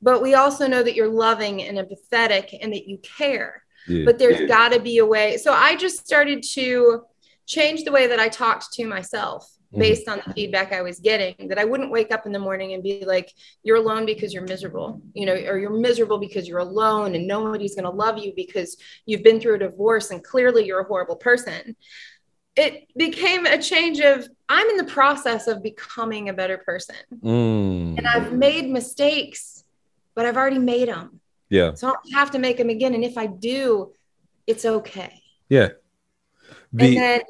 but 0.01 0.21
we 0.21 0.33
also 0.33 0.67
know 0.67 0.81
that 0.81 0.95
you're 0.95 1.09
loving 1.09 1.61
and 1.61 1.77
empathetic 1.77 2.57
and 2.61 2.71
that 2.73 2.87
you 2.87 2.97
care. 2.99 3.63
Yeah. 3.87 4.05
But 4.05 4.17
there's 4.17 4.47
got 4.47 4.71
to 4.71 4.79
be 4.79 4.99
a 4.99 5.05
way. 5.05 5.37
So 5.37 5.51
I 5.51 5.75
just 5.75 6.05
started 6.05 6.43
to 6.53 7.01
change 7.45 7.83
the 7.83 7.91
way 7.91 8.07
that 8.07 8.19
I 8.19 8.29
talked 8.29 8.71
to 8.73 8.85
myself 8.85 9.49
Mhm. 9.73 9.79
based 9.79 10.07
on 10.07 10.21
the 10.25 10.33
feedback 10.33 10.71
I 10.71 10.83
was 10.83 10.99
getting. 10.99 11.49
That 11.49 11.59
I 11.59 11.65
wouldn't 11.65 11.91
wake 11.91 12.13
up 12.13 12.25
in 12.25 12.31
the 12.31 12.39
morning 12.39 12.73
and 12.73 12.81
be 12.81 13.03
like, 13.05 13.33
"You're 13.63 13.77
alone 13.77 14.05
because 14.05 14.33
you're 14.33 14.43
miserable," 14.43 15.01
you 15.13 15.25
know, 15.25 15.33
or 15.33 15.59
"You're 15.59 15.69
miserable 15.71 16.17
because 16.17 16.47
you're 16.47 16.59
alone 16.59 17.13
and 17.15 17.27
nobody's 17.27 17.75
going 17.75 17.83
to 17.83 17.89
love 18.05 18.17
you 18.17 18.31
because 18.35 18.77
you've 19.05 19.23
been 19.23 19.41
through 19.41 19.55
a 19.55 19.59
divorce 19.59 20.11
and 20.11 20.23
clearly 20.23 20.65
you're 20.65 20.79
a 20.79 20.87
horrible 20.87 21.17
person." 21.17 21.75
It 22.63 22.87
became 22.97 23.45
a 23.45 23.57
change 23.61 23.99
of 24.01 24.27
I'm 24.49 24.67
in 24.69 24.77
the 24.77 24.83
process 24.99 25.47
of 25.47 25.63
becoming 25.63 26.27
a 26.27 26.33
better 26.33 26.57
person, 26.57 26.95
Mm. 27.23 27.97
and 27.97 28.05
I've 28.07 28.33
made 28.33 28.69
mistakes, 28.69 29.63
but 30.15 30.25
I've 30.25 30.35
already 30.35 30.59
made 30.59 30.89
them. 30.89 31.21
yeah. 31.49 31.73
So 31.73 31.87
I 31.87 31.91
don't 31.91 32.13
have 32.19 32.31
to 32.31 32.39
make 32.39 32.57
them 32.57 32.69
again. 32.69 32.93
And 32.93 33.03
if 33.05 33.17
I 33.17 33.27
do, 33.27 33.93
it's 34.45 34.65
okay. 34.65 35.13
Yeah. 35.47 35.69
The, 36.73 36.85
and 36.87 36.97
then, 36.97 37.21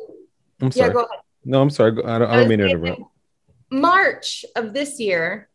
I'm 0.62 0.72
sorry. 0.72 0.88
yeah, 0.88 0.94
go 0.94 1.00
ahead. 1.04 1.20
no, 1.46 1.62
I'm 1.62 1.70
sorry. 1.70 1.92
I 2.04 2.18
don't, 2.20 2.30
I 2.32 2.36
don't 2.38 2.50
mean 2.50 2.60
to 2.60 2.66
interrupt. 2.70 3.02
March 3.70 4.46
of 4.56 4.74
this 4.74 5.00
year, 5.00 5.48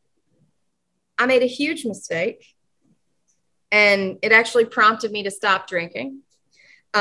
I 1.18 1.26
made 1.26 1.42
a 1.42 1.46
huge 1.60 1.84
mistake. 1.84 2.40
And 3.72 4.18
it 4.22 4.30
actually 4.30 4.66
prompted 4.66 5.10
me 5.10 5.24
to 5.24 5.32
stop 5.32 5.66
drinking. 5.66 6.20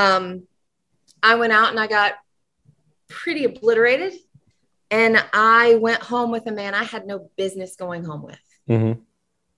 Um, 0.02 0.48
I 1.22 1.36
went 1.36 1.52
out 1.52 1.70
and 1.70 1.78
I 1.78 1.86
got 1.86 2.14
pretty 3.14 3.44
obliterated. 3.44 4.14
And 4.90 5.24
I 5.32 5.76
went 5.76 6.02
home 6.02 6.30
with 6.30 6.46
a 6.46 6.52
man 6.52 6.74
I 6.74 6.84
had 6.84 7.06
no 7.06 7.30
business 7.36 7.76
going 7.76 8.04
home 8.04 8.22
with. 8.22 8.38
Mhm. 8.68 9.00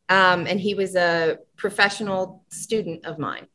Um, 0.09 0.47
and 0.47 0.61
he 0.61 0.75
was 0.75 0.95
a 0.95 1.39
professional 1.57 2.45
student 2.49 3.05
of 3.05 3.19
mine. 3.19 3.47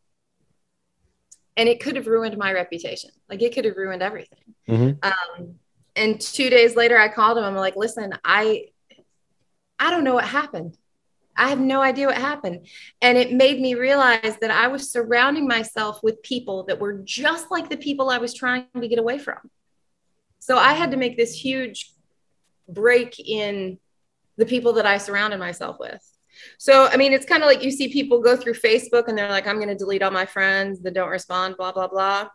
And 1.55 1.69
it 1.69 1.79
could 1.79 1.95
have 1.95 2.07
ruined 2.07 2.37
my 2.37 2.51
reputation. 2.51 3.11
Like 3.29 3.41
it 3.41 3.53
could 3.53 3.65
have 3.65 3.77
ruined 3.77 4.01
everything. 4.01 4.55
Mhm. 4.67 5.05
Um, 5.05 5.59
and 5.95 6.19
two 6.19 6.49
days 6.49 6.75
later, 6.75 6.97
I 6.97 7.09
called 7.09 7.37
him. 7.37 7.43
I'm 7.43 7.55
like, 7.55 7.75
listen, 7.75 8.17
I, 8.23 8.67
I 9.79 9.91
don't 9.91 10.03
know 10.03 10.15
what 10.15 10.25
happened. 10.25 10.77
I 11.35 11.49
have 11.49 11.59
no 11.59 11.81
idea 11.81 12.07
what 12.07 12.17
happened. 12.17 12.67
And 13.01 13.17
it 13.17 13.33
made 13.33 13.59
me 13.59 13.73
realize 13.73 14.37
that 14.41 14.51
I 14.51 14.67
was 14.67 14.91
surrounding 14.91 15.47
myself 15.47 16.01
with 16.03 16.21
people 16.21 16.63
that 16.65 16.79
were 16.79 17.01
just 17.03 17.49
like 17.49 17.69
the 17.69 17.77
people 17.77 18.09
I 18.09 18.17
was 18.17 18.33
trying 18.33 18.67
to 18.79 18.87
get 18.87 18.99
away 18.99 19.17
from. 19.17 19.39
So 20.41 20.57
I 20.57 20.73
had 20.73 20.91
to 20.91 20.97
make 20.97 21.17
this 21.17 21.33
huge 21.33 21.93
break 22.67 23.19
in 23.19 23.77
the 24.37 24.45
people 24.45 24.73
that 24.73 24.87
I 24.87 24.97
surrounded 24.97 25.39
myself 25.39 25.77
with. 25.79 26.01
So, 26.57 26.87
I 26.87 26.97
mean, 26.97 27.13
it's 27.13 27.27
kind 27.27 27.43
of 27.43 27.47
like 27.47 27.63
you 27.63 27.69
see 27.69 27.93
people 27.93 28.21
go 28.21 28.35
through 28.35 28.53
Facebook 28.55 29.07
and 29.07 29.15
they're 29.15 29.29
like, 29.29 29.45
I'm 29.45 29.57
going 29.57 29.67
to 29.67 29.75
delete 29.75 30.01
all 30.01 30.09
my 30.09 30.25
friends 30.25 30.81
that 30.81 30.95
don't 30.95 31.09
respond, 31.09 31.57
blah, 31.57 31.71
blah, 31.71 31.87
blah. 31.87 32.27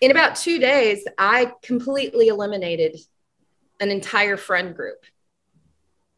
In 0.00 0.10
about 0.10 0.36
two 0.36 0.58
days, 0.58 1.04
I 1.18 1.52
completely 1.62 2.28
eliminated 2.28 2.98
an 3.80 3.90
entire 3.90 4.38
friend 4.38 4.74
group. 4.74 5.04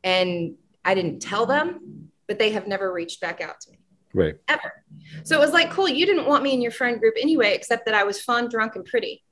And 0.05 0.55
I 0.85 0.95
didn't 0.95 1.19
tell 1.19 1.47
them, 1.47 2.13
but 2.29 2.39
they 2.39 2.51
have 2.51 2.69
never 2.69 2.93
reached 2.93 3.21
back 3.21 3.41
out 3.41 3.61
to 3.63 3.73
me 3.73 3.79
Right. 4.15 4.37
ever. 4.47 4.85
So 5.25 5.37
it 5.37 5.41
was 5.41 5.53
like, 5.53 5.71
cool, 5.71 5.89
you 5.89 6.07
didn't 6.07 6.27
want 6.27 6.45
me 6.45 6.53
in 6.53 6.63
your 6.63 6.71
friend 6.71 7.01
group 7.01 7.15
anyway, 7.21 7.55
except 7.55 7.87
that 7.87 7.95
I 7.95 8.05
was 8.05 8.21
fun, 8.23 8.49
drunk, 8.49 8.77
and 8.77 8.85
pretty. 8.85 9.25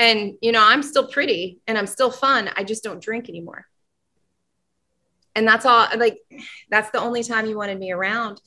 And, 0.00 0.38
you 0.40 0.50
know, 0.50 0.62
I'm 0.64 0.82
still 0.82 1.06
pretty 1.06 1.58
and 1.66 1.76
I'm 1.76 1.86
still 1.86 2.10
fun. 2.10 2.48
I 2.56 2.64
just 2.64 2.82
don't 2.82 3.02
drink 3.02 3.28
anymore. 3.28 3.66
And 5.34 5.46
that's 5.46 5.66
all, 5.66 5.86
like, 5.98 6.16
that's 6.70 6.90
the 6.90 7.00
only 7.00 7.22
time 7.22 7.44
you 7.44 7.54
wanted 7.54 7.78
me 7.78 7.92
around. 7.92 8.40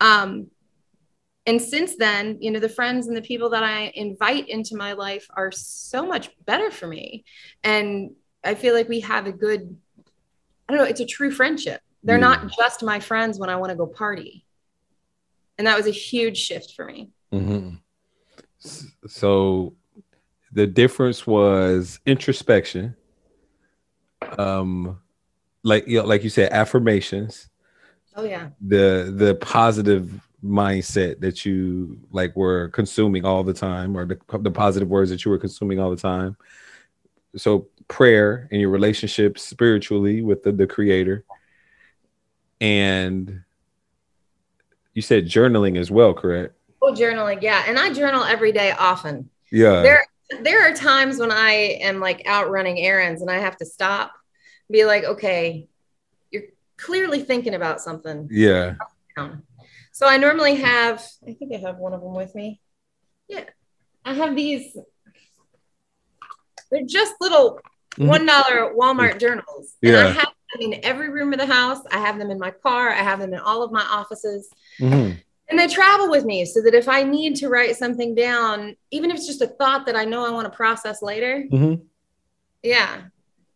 Um, 0.00 0.48
and 1.46 1.62
since 1.62 1.96
then, 1.96 2.36
you 2.42 2.50
know, 2.50 2.60
the 2.60 2.68
friends 2.68 3.08
and 3.08 3.16
the 3.16 3.22
people 3.22 3.48
that 3.50 3.62
I 3.62 3.90
invite 3.94 4.50
into 4.50 4.76
my 4.76 4.92
life 4.92 5.26
are 5.34 5.50
so 5.50 6.04
much 6.04 6.28
better 6.44 6.70
for 6.70 6.86
me. 6.86 7.24
And 7.64 8.10
I 8.44 8.54
feel 8.54 8.74
like 8.74 8.90
we 8.90 9.00
have 9.00 9.26
a 9.26 9.32
good, 9.32 9.78
I 10.68 10.72
don't 10.74 10.82
know, 10.82 10.88
it's 10.88 11.00
a 11.00 11.06
true 11.06 11.30
friendship. 11.30 11.80
They're 12.04 12.18
Yeah. 12.18 12.36
not 12.36 12.52
just 12.54 12.82
my 12.82 13.00
friends 13.00 13.38
when 13.38 13.48
I 13.48 13.56
want 13.56 13.70
to 13.70 13.76
go 13.76 13.86
party. 13.86 14.44
And 15.56 15.66
that 15.66 15.78
was 15.78 15.86
a 15.86 15.90
huge 15.90 16.36
shift 16.36 16.74
for 16.74 16.84
me. 16.84 17.12
Mhm. 17.32 17.80
So 19.06 19.74
the 20.58 20.66
difference 20.66 21.24
was 21.24 22.00
introspection. 22.04 22.96
Um, 24.36 24.98
like 25.62 25.86
you 25.86 26.00
know, 26.00 26.04
like 26.06 26.24
you 26.24 26.30
said, 26.30 26.52
affirmations. 26.52 27.48
Oh, 28.16 28.24
yeah. 28.24 28.48
the 28.60 29.12
the 29.16 29.36
positive 29.36 30.10
mindset 30.44 31.20
that 31.20 31.44
you 31.46 32.00
like 32.10 32.34
were 32.34 32.68
consuming 32.70 33.24
all 33.24 33.44
the 33.44 33.52
time 33.54 33.96
or 33.96 34.04
the, 34.04 34.18
the 34.40 34.50
positive 34.50 34.88
words 34.88 35.10
that 35.10 35.24
you 35.24 35.30
were 35.30 35.38
consuming 35.38 35.78
all 35.78 35.90
the 35.90 35.96
time 35.96 36.36
so 37.36 37.68
prayer 37.86 38.48
and 38.50 38.60
your 38.60 38.70
relationship 38.70 39.38
spiritually 39.38 40.22
with 40.22 40.42
the, 40.42 40.50
the 40.52 40.66
creator 40.66 41.24
and 42.60 43.42
you 44.94 45.02
said 45.02 45.26
journaling 45.26 45.76
as 45.78 45.90
well 45.90 46.12
correct 46.14 46.54
Oh, 46.82 46.92
journaling. 46.92 47.42
Yeah. 47.42 47.64
And 47.66 47.78
I 47.78 47.92
journal 47.92 48.22
every 48.24 48.50
day 48.52 48.70
often. 48.72 49.28
yeah 49.52 49.82
there 49.82 50.04
there 50.42 50.68
are 50.70 50.74
times 50.74 51.18
when 51.18 51.30
I 51.30 51.50
am 51.80 52.00
like 52.00 52.22
out 52.26 52.50
running 52.50 52.78
errands 52.78 53.22
and 53.22 53.30
I 53.30 53.38
have 53.38 53.56
to 53.58 53.66
stop, 53.66 54.12
be 54.70 54.84
like, 54.84 55.04
okay, 55.04 55.68
you're 56.30 56.44
clearly 56.76 57.20
thinking 57.22 57.54
about 57.54 57.80
something. 57.80 58.28
yeah. 58.30 58.74
So 59.92 60.06
I 60.06 60.16
normally 60.16 60.54
have, 60.56 61.04
I 61.26 61.32
think 61.32 61.52
I 61.52 61.56
have 61.58 61.78
one 61.78 61.92
of 61.92 62.00
them 62.00 62.14
with 62.14 62.32
me. 62.36 62.60
Yeah. 63.26 63.44
I 64.04 64.14
have 64.14 64.36
these, 64.36 64.76
they're 66.70 66.84
just 66.86 67.14
little 67.20 67.60
Mhm. 67.96 68.06
one 68.06 68.26
dollar 68.26 68.72
Walmart 68.74 69.18
journals. 69.18 69.74
And 69.82 69.96
I 69.96 70.10
have 70.10 70.28
them 70.54 70.72
in 70.72 70.84
every 70.84 71.10
room 71.10 71.32
of 71.32 71.40
the 71.40 71.46
house. 71.46 71.78
I 71.90 71.98
have 71.98 72.16
them 72.18 72.30
in 72.30 72.38
my 72.38 72.52
car. 72.52 72.90
I 72.90 73.02
have 73.02 73.18
them 73.18 73.32
in 73.34 73.40
all 73.40 73.62
of 73.64 73.72
my 73.72 73.82
offices. 73.82 74.48
Mhm. 74.78 75.20
And 75.50 75.58
they 75.58 75.66
travel 75.66 76.10
with 76.10 76.24
me 76.24 76.44
so 76.44 76.60
that 76.62 76.74
if 76.74 76.88
I 76.88 77.02
need 77.02 77.36
to 77.36 77.48
write 77.48 77.74
something 77.76 78.14
down, 78.14 78.76
even 78.90 79.10
if 79.10 79.16
it's 79.16 79.26
just 79.26 79.40
a 79.40 79.46
thought 79.46 79.86
that 79.86 79.96
I 79.96 80.04
know 80.04 80.26
I 80.26 80.30
want 80.30 80.44
to 80.50 80.54
process 80.54 81.00
later, 81.02 81.44
Mhm. 81.50 81.80
yeah, 82.62 83.02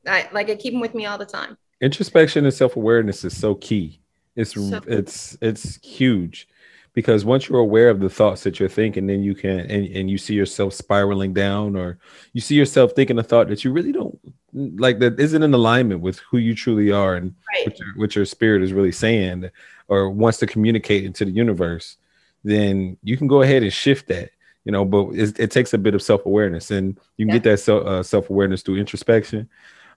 I 0.07 0.29
like 0.33 0.49
I 0.49 0.57
keep 0.57 0.73
them 0.73 0.81
with 0.81 0.95
me 0.95 1.07
all 1.07 1.19
the 1.19 1.27
time. 1.27 1.57
introspection 1.81 2.45
and 2.45 2.55
self-awareness 2.55 3.25
is 3.25 3.37
so 3.37 3.57
key 3.57 3.99
it's 4.37 4.53
So- 4.53 4.81
it's 4.87 5.37
it's 5.43 5.85
huge 5.85 6.47
because 6.95 7.25
once 7.25 7.49
you're 7.49 7.59
aware 7.61 7.89
of 7.89 8.01
the 8.01 8.11
thoughts 8.11 8.43
that 8.43 8.61
you're 8.61 8.69
thinking 8.69 9.07
then 9.07 9.23
you 9.23 9.35
can 9.35 9.61
and, 9.61 9.87
and 9.97 10.11
you 10.11 10.19
see 10.19 10.35
yourself 10.35 10.75
spiraling 10.75 11.33
down 11.33 11.75
or 11.77 11.99
you 12.33 12.41
see 12.41 12.55
yourself 12.55 12.93
thinking 12.93 13.19
a 13.19 13.23
thought 13.23 13.49
that 13.49 13.65
you 13.65 13.73
really 13.73 13.93
don't 13.93 14.19
like 14.53 14.99
that 14.99 15.19
isn't 15.19 15.43
in 15.43 15.55
alignment 15.55 16.01
with 16.01 16.19
who 16.31 16.39
you 16.39 16.55
truly 16.55 16.91
are 16.93 17.15
and 17.17 17.35
Right. 17.49 17.67
what 17.67 17.79
your, 17.79 17.89
what 17.97 18.17
your 18.17 18.25
spirit 18.25 18.63
is 18.63 18.73
really 18.73 18.93
saying 18.93 19.51
or 19.89 20.11
wants 20.11 20.39
to 20.39 20.47
communicate 20.47 21.05
into 21.05 21.25
the 21.25 21.31
universe 21.31 21.97
then 22.45 22.97
you 23.03 23.17
can 23.17 23.27
go 23.27 23.43
ahead 23.43 23.63
and 23.63 23.73
shift 23.73 24.09
that 24.09 24.31
you 24.65 24.73
know 24.73 24.85
but 24.85 25.09
it, 25.11 25.39
it 25.39 25.51
takes 25.51 25.73
a 25.75 25.79
bit 25.79 25.95
of 25.95 26.03
self-awareness 26.03 26.71
and 26.71 26.99
you 27.17 27.27
can 27.27 27.35
Yeah. 27.35 27.41
get 27.41 27.45
that 27.51 27.59
self, 27.59 27.87
uh, 27.87 28.03
self-awareness 28.03 28.63
through 28.63 28.77
introspection 28.77 29.49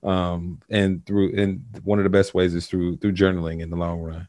um 0.04 0.62
and 0.70 1.06
through 1.06 1.34
and 1.36 1.64
one 1.84 1.98
of 2.00 2.04
the 2.04 2.10
best 2.10 2.34
ways 2.34 2.54
is 2.54 2.68
through 2.68 2.98
through 2.98 3.14
journaling 3.14 3.62
in 3.62 3.70
the 3.70 3.76
long 3.78 4.00
run 4.02 4.28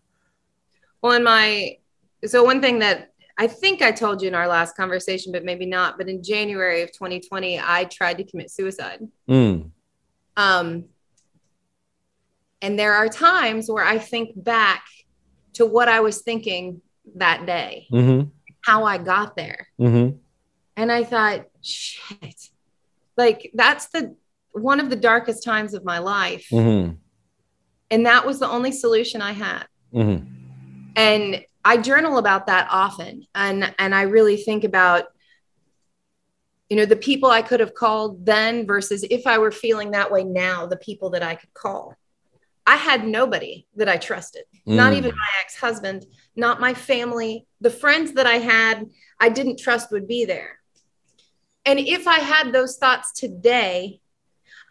Well, 1.03 1.13
in 1.13 1.23
my 1.25 1.77
so 2.25 2.43
one 2.45 2.61
thing 2.61 2.79
that 2.81 3.11
I 3.39 3.47
think 3.47 3.83
I 3.83 3.93
told 3.93 4.23
you 4.23 4.29
in 4.29 4.35
our 4.35 4.49
last 4.49 4.77
conversation, 4.77 5.31
but 5.33 5.45
maybe 5.45 5.67
not. 5.67 5.99
But 5.99 6.09
in 6.09 6.23
January 6.23 6.83
of 6.83 6.91
2020, 6.93 7.61
I 7.61 7.85
tried 7.85 8.17
to 8.19 8.25
commit 8.25 8.51
suicide. 8.51 9.01
Mm, 9.29 9.71
Um, 10.37 10.85
and 12.63 12.79
there 12.79 12.95
are 12.95 13.09
times 13.09 13.71
where 13.71 13.85
I 13.85 13.99
think 13.99 14.43
back 14.43 14.85
to 15.55 15.67
what 15.67 15.89
I 15.89 16.01
was 16.01 16.23
thinking 16.23 16.81
that 17.17 17.45
day, 17.47 17.87
mm-hmm, 17.93 18.29
how 18.63 18.85
I 18.85 18.99
got 18.99 19.37
there. 19.37 19.69
mm-hmm, 19.79 20.17
And 20.77 20.91
I 20.93 21.05
thought, 21.05 21.47
shit, 21.63 22.49
like 23.17 23.51
that's 23.55 23.87
the 23.89 24.17
one 24.53 24.81
of 24.81 24.89
the 24.89 24.97
darkest 24.97 25.45
times 25.45 25.75
of 25.75 25.85
my 25.85 25.99
life. 25.99 26.47
mm-hmm, 26.51 26.95
And 27.91 28.07
that 28.07 28.25
was 28.27 28.39
the 28.41 28.49
only 28.49 28.73
solution 28.73 29.21
I 29.21 29.33
had. 29.33 29.67
mm-hmm. 29.93 30.25
And 30.97 31.45
I 31.67 31.79
journal 31.79 32.19
about 32.19 32.47
that 32.47 32.69
often. 32.71 33.27
And, 33.35 33.75
and 33.81 33.93
I 33.93 34.03
really 34.03 34.37
think 34.37 34.63
about, 34.63 35.07
you 36.71 36.77
know, 36.77 36.85
the 36.87 36.95
people 36.95 37.29
I 37.29 37.43
could 37.43 37.59
have 37.59 37.75
called 37.75 38.25
then 38.25 38.69
versus 38.69 39.05
if 39.11 39.27
I 39.27 39.39
were 39.39 39.51
feeling 39.51 39.91
that 39.91 40.13
way 40.13 40.23
now, 40.23 40.67
the 40.67 40.77
people 40.77 41.11
that 41.11 41.25
I 41.25 41.35
could 41.35 41.53
call. 41.55 41.97
I 42.69 42.77
had 42.77 43.05
nobody 43.05 43.67
that 43.75 43.89
I 43.89 43.97
trusted, 43.97 44.45
not 44.65 44.93
Mm. 44.93 44.97
even 44.97 45.11
my 45.11 45.33
ex 45.41 45.57
husband, 45.57 46.07
not 46.37 46.61
my 46.61 46.73
family. 46.73 47.47
The 47.61 47.71
friends 47.71 48.13
that 48.13 48.27
I 48.29 48.39
had, 48.39 48.87
I 49.19 49.29
didn't 49.29 49.59
trust 49.59 49.91
would 49.91 50.07
be 50.07 50.25
there. 50.25 50.61
And 51.65 51.81
if 51.81 52.07
I 52.07 52.21
had 52.21 52.53
those 52.53 52.77
thoughts 52.77 53.11
today, 53.13 54.01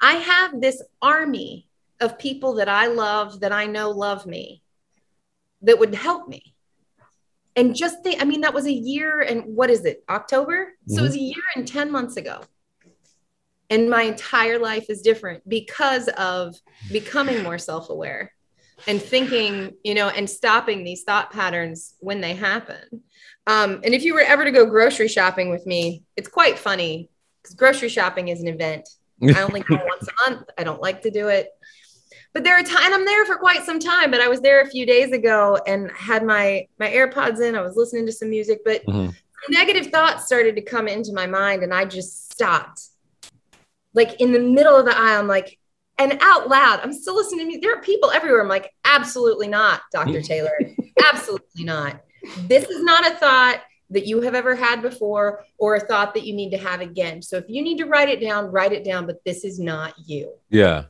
I 0.02 0.14
have 0.14 0.62
this 0.62 0.82
army 1.02 1.68
of 2.00 2.18
people 2.18 2.56
that 2.56 2.70
I 2.70 2.88
love 2.88 3.42
that 3.42 3.52
I 3.52 3.66
know 3.66 3.90
love 3.92 4.26
me 4.26 4.62
that 5.62 5.80
would 5.80 5.94
help 5.94 6.30
me. 6.30 6.55
And 7.56 7.76
just 7.76 8.04
think, 8.04 8.22
I 8.22 8.26
mean, 8.26 8.42
that 8.42 8.54
was 8.54 8.66
a 8.66 8.74
year 8.74 9.22
and 9.22 9.56
what 9.56 9.70
is 9.70 9.86
it, 9.86 10.04
October? 10.10 10.74
So 10.88 11.00
it 11.00 11.04
was 11.04 11.16
a 11.16 11.20
year 11.20 11.44
and 11.56 11.68
10 11.68 11.92
months 11.92 12.18
ago. 12.18 12.42
And 13.70 13.90
my 13.90 14.04
entire 14.04 14.60
life 14.60 14.90
is 14.90 15.02
different 15.02 15.48
because 15.48 16.08
of 16.10 16.56
becoming 16.92 17.44
more 17.44 17.58
self 17.58 17.90
aware 17.90 18.32
and 18.88 19.02
thinking, 19.02 19.74
you 19.84 19.94
know, 19.94 20.10
and 20.10 20.30
stopping 20.30 20.84
these 20.84 21.04
thought 21.04 21.32
patterns 21.32 21.96
when 22.00 22.22
they 22.22 22.34
happen. 22.34 23.04
Um, 23.48 23.82
and 23.84 23.94
if 23.94 24.04
you 24.04 24.14
were 24.14 24.22
ever 24.22 24.44
to 24.44 24.52
go 24.52 24.66
grocery 24.66 25.08
shopping 25.08 25.50
with 25.50 25.66
me, 25.66 26.04
it's 26.16 26.28
quite 26.28 26.60
funny 26.60 27.10
because 27.42 27.56
grocery 27.56 27.90
shopping 27.90 28.28
is 28.28 28.42
an 28.42 28.48
event. 28.48 28.88
I 29.24 29.42
only 29.42 29.62
go 29.62 29.76
once 29.86 30.08
a 30.08 30.30
month. 30.30 30.50
I 30.58 30.64
don't 30.64 30.82
like 30.82 31.02
to 31.04 31.12
do 31.12 31.30
it. 31.30 31.50
But 32.36 32.44
there 32.44 32.60
are 32.60 32.64
times 32.64 32.94
I'm 32.94 33.06
there 33.06 33.26
for 33.26 33.38
quite 33.38 33.64
some 33.64 33.80
time, 33.80 34.12
but 34.12 34.20
I 34.20 34.28
was 34.28 34.42
there 34.42 34.60
a 34.60 34.70
few 34.70 34.86
days 34.86 35.14
ago 35.14 35.58
and 35.66 35.90
had 35.92 36.26
my 36.26 36.68
my 36.78 36.90
AirPods 36.90 37.40
in. 37.40 37.56
I 37.56 37.62
was 37.62 37.78
listening 37.78 38.06
to 38.08 38.12
some 38.12 38.30
music, 38.30 38.60
but 38.66 38.86
mm-hmm. 38.86 39.12
negative 39.50 39.88
thoughts 39.88 40.26
started 40.26 40.58
to 40.58 40.62
come 40.62 40.90
into 40.90 41.14
my 41.14 41.28
mind 41.28 41.64
and 41.64 41.74
I 41.74 41.86
just 41.86 42.34
stopped. 42.34 42.90
Like 43.94 44.20
in 44.20 44.34
the 44.34 44.40
middle 44.40 44.76
of 44.76 44.84
the 44.84 44.96
aisle, 44.96 45.22
I'm 45.22 45.30
like, 45.30 45.58
and 45.98 46.18
out 46.20 46.50
loud, 46.50 46.82
I'm 46.84 46.92
still 46.92 47.16
listening 47.16 47.40
to 47.40 47.46
music. 47.46 47.62
There 47.62 47.74
are 47.74 47.82
people 47.82 48.12
everywhere. 48.12 48.42
I'm 48.42 48.50
like, 48.50 48.70
absolutely 48.84 49.48
not, 49.48 49.84
Dr. 49.94 50.22
Taylor. 50.22 50.60
absolutely 51.10 51.64
not. 51.64 52.02
This 52.50 52.66
is 52.66 52.84
not 52.84 53.10
a 53.10 53.16
thought 53.16 53.62
that 53.92 54.08
you 54.08 54.20
have 54.20 54.36
ever 54.36 54.56
had 54.56 54.82
before 54.82 55.46
or 55.58 55.76
a 55.76 55.80
thought 55.80 56.14
that 56.16 56.26
you 56.26 56.34
need 56.34 56.50
to 56.50 56.58
have 56.58 56.82
again. 56.82 57.22
So 57.22 57.38
if 57.38 57.46
you 57.48 57.62
need 57.62 57.78
to 57.78 57.86
write 57.86 58.10
it 58.10 58.20
down, 58.20 58.52
write 58.52 58.74
it 58.74 58.84
down, 58.84 59.06
but 59.06 59.24
this 59.24 59.46
is 59.46 59.58
not 59.58 59.94
you. 60.06 60.34
Yeah. 60.50 60.86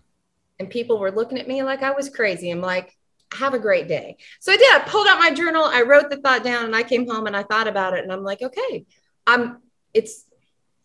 And 0.59 0.69
people 0.69 0.99
were 0.99 1.11
looking 1.11 1.39
at 1.39 1.47
me 1.47 1.63
like 1.63 1.83
I 1.83 1.91
was 1.91 2.09
crazy. 2.09 2.49
I'm 2.49 2.61
like, 2.61 2.95
have 3.33 3.53
a 3.53 3.59
great 3.59 3.87
day. 3.87 4.17
So 4.39 4.51
I 4.51 4.57
did. 4.57 4.73
I 4.73 4.79
pulled 4.79 5.07
out 5.07 5.19
my 5.19 5.31
journal, 5.31 5.65
I 5.65 5.81
wrote 5.81 6.09
the 6.09 6.17
thought 6.17 6.43
down, 6.43 6.65
and 6.65 6.75
I 6.75 6.83
came 6.83 7.07
home 7.07 7.27
and 7.27 7.35
I 7.35 7.43
thought 7.43 7.67
about 7.67 7.93
it. 7.93 8.03
And 8.03 8.11
I'm 8.11 8.23
like, 8.23 8.41
okay, 8.41 8.85
I'm 9.27 9.57
it's 9.93 10.25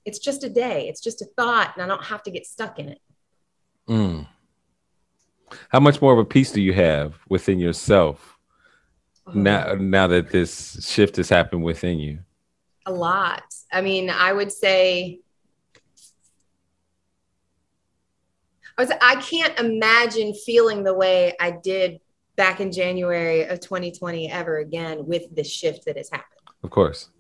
it's 0.04 0.18
just 0.18 0.42
a 0.44 0.48
day, 0.48 0.88
it's 0.88 1.00
just 1.00 1.22
a 1.22 1.26
thought, 1.37 1.72
and 1.74 1.83
I 1.83 1.87
don't 1.87 2.04
have 2.04 2.22
to 2.24 2.30
get 2.30 2.46
stuck 2.46 2.78
in 2.78 2.88
it. 2.88 3.00
Mm. 3.88 4.26
How 5.68 5.80
much 5.80 6.00
more 6.00 6.12
of 6.12 6.18
a 6.18 6.24
peace 6.24 6.50
do 6.52 6.61
you 6.61 6.72
have 6.72 7.14
within 7.28 7.59
yourself 7.59 8.38
now 9.35 9.74
now 9.74 10.06
that 10.06 10.30
this 10.30 10.87
shift 10.87 11.16
has 11.16 11.28
happened 11.28 11.62
within 11.62 11.98
you 11.98 12.18
a 12.87 12.92
lot 12.92 13.42
i 13.72 13.80
mean 13.80 14.11
i 14.11 14.33
would 14.33 14.50
say 14.50 15.20
I, 18.81 18.85
was, 18.85 18.93
I 19.03 19.16
can't 19.16 19.59
imagine 19.59 20.35
feeling 20.35 20.83
the 20.83 20.95
way 20.95 21.35
i 21.40 21.51
did 21.51 22.01
back 22.37 22.61
in 22.61 22.73
january 22.73 23.43
of 23.43 23.61
2020 23.61 24.31
ever 24.31 24.59
again 24.59 25.07
with 25.07 25.35
the 25.35 25.45
shift 25.45 25.85
that 25.87 25.97
has 25.97 26.11
happened 26.11 26.40
of 26.62 26.71
course 26.71 27.11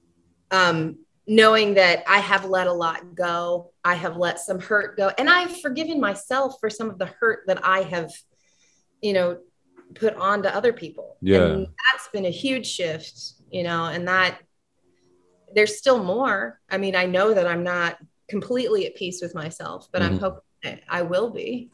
um, 0.50 0.98
knowing 1.26 1.74
that 1.74 2.02
i 2.08 2.18
have 2.18 2.44
let 2.46 2.66
a 2.66 2.72
lot 2.72 3.14
go 3.14 3.72
i 3.84 3.94
have 3.94 4.16
let 4.16 4.38
some 4.38 4.58
hurt 4.58 4.96
go 4.96 5.10
and 5.18 5.28
i've 5.28 5.60
forgiven 5.60 6.00
myself 6.00 6.54
for 6.60 6.70
some 6.70 6.88
of 6.88 6.98
the 6.98 7.06
hurt 7.06 7.40
that 7.46 7.64
i 7.64 7.82
have 7.82 8.10
you 9.02 9.12
know 9.12 9.38
put 9.94 10.14
on 10.16 10.42
to 10.42 10.54
other 10.54 10.72
people. 10.72 11.16
Yeah. 11.20 11.46
And 11.46 11.66
that's 11.66 12.08
been 12.12 12.26
a 12.26 12.30
huge 12.30 12.66
shift, 12.66 13.18
you 13.50 13.62
know, 13.62 13.86
and 13.86 14.06
that 14.08 14.38
there's 15.54 15.78
still 15.78 16.02
more. 16.02 16.60
I 16.70 16.78
mean, 16.78 16.94
I 16.94 17.06
know 17.06 17.34
that 17.34 17.46
I'm 17.46 17.64
not 17.64 17.96
completely 18.28 18.86
at 18.86 18.94
peace 18.94 19.20
with 19.20 19.34
myself, 19.34 19.88
but 19.92 20.02
mm-hmm. 20.02 20.14
I'm 20.14 20.20
hoping 20.20 20.40
I 20.88 21.02
will 21.02 21.30
be. 21.30 21.70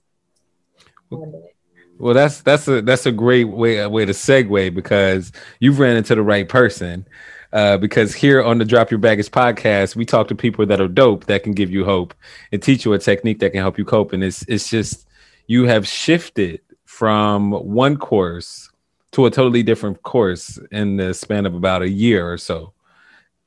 Well, 1.98 2.14
that's 2.14 2.42
that's 2.42 2.68
a 2.68 2.82
that's 2.82 3.06
a 3.06 3.12
great 3.12 3.44
way 3.44 3.78
a 3.78 3.88
way 3.88 4.04
to 4.04 4.12
segue 4.12 4.74
because 4.74 5.32
you've 5.60 5.78
ran 5.78 5.96
into 5.96 6.14
the 6.14 6.22
right 6.22 6.48
person. 6.48 7.06
Uh, 7.52 7.78
because 7.78 8.12
here 8.14 8.42
on 8.42 8.58
the 8.58 8.64
Drop 8.64 8.90
Your 8.90 8.98
Baggage 8.98 9.30
podcast, 9.30 9.96
we 9.96 10.04
talk 10.04 10.28
to 10.28 10.34
people 10.34 10.66
that 10.66 10.80
are 10.80 10.88
dope 10.88 11.24
that 11.26 11.42
can 11.42 11.52
give 11.52 11.70
you 11.70 11.84
hope 11.84 12.12
and 12.52 12.62
teach 12.62 12.84
you 12.84 12.92
a 12.92 12.98
technique 12.98 13.38
that 13.38 13.50
can 13.50 13.60
help 13.60 13.78
you 13.78 13.84
cope. 13.84 14.12
And 14.12 14.22
it's 14.22 14.42
it's 14.48 14.68
just 14.68 15.06
you 15.46 15.64
have 15.64 15.86
shifted 15.86 16.60
from 16.84 17.52
one 17.52 17.96
course 17.96 18.70
to 19.12 19.26
a 19.26 19.30
totally 19.30 19.62
different 19.62 20.02
course 20.02 20.58
in 20.70 20.96
the 20.96 21.14
span 21.14 21.46
of 21.46 21.54
about 21.54 21.82
a 21.82 21.88
year 21.88 22.30
or 22.30 22.36
so. 22.36 22.72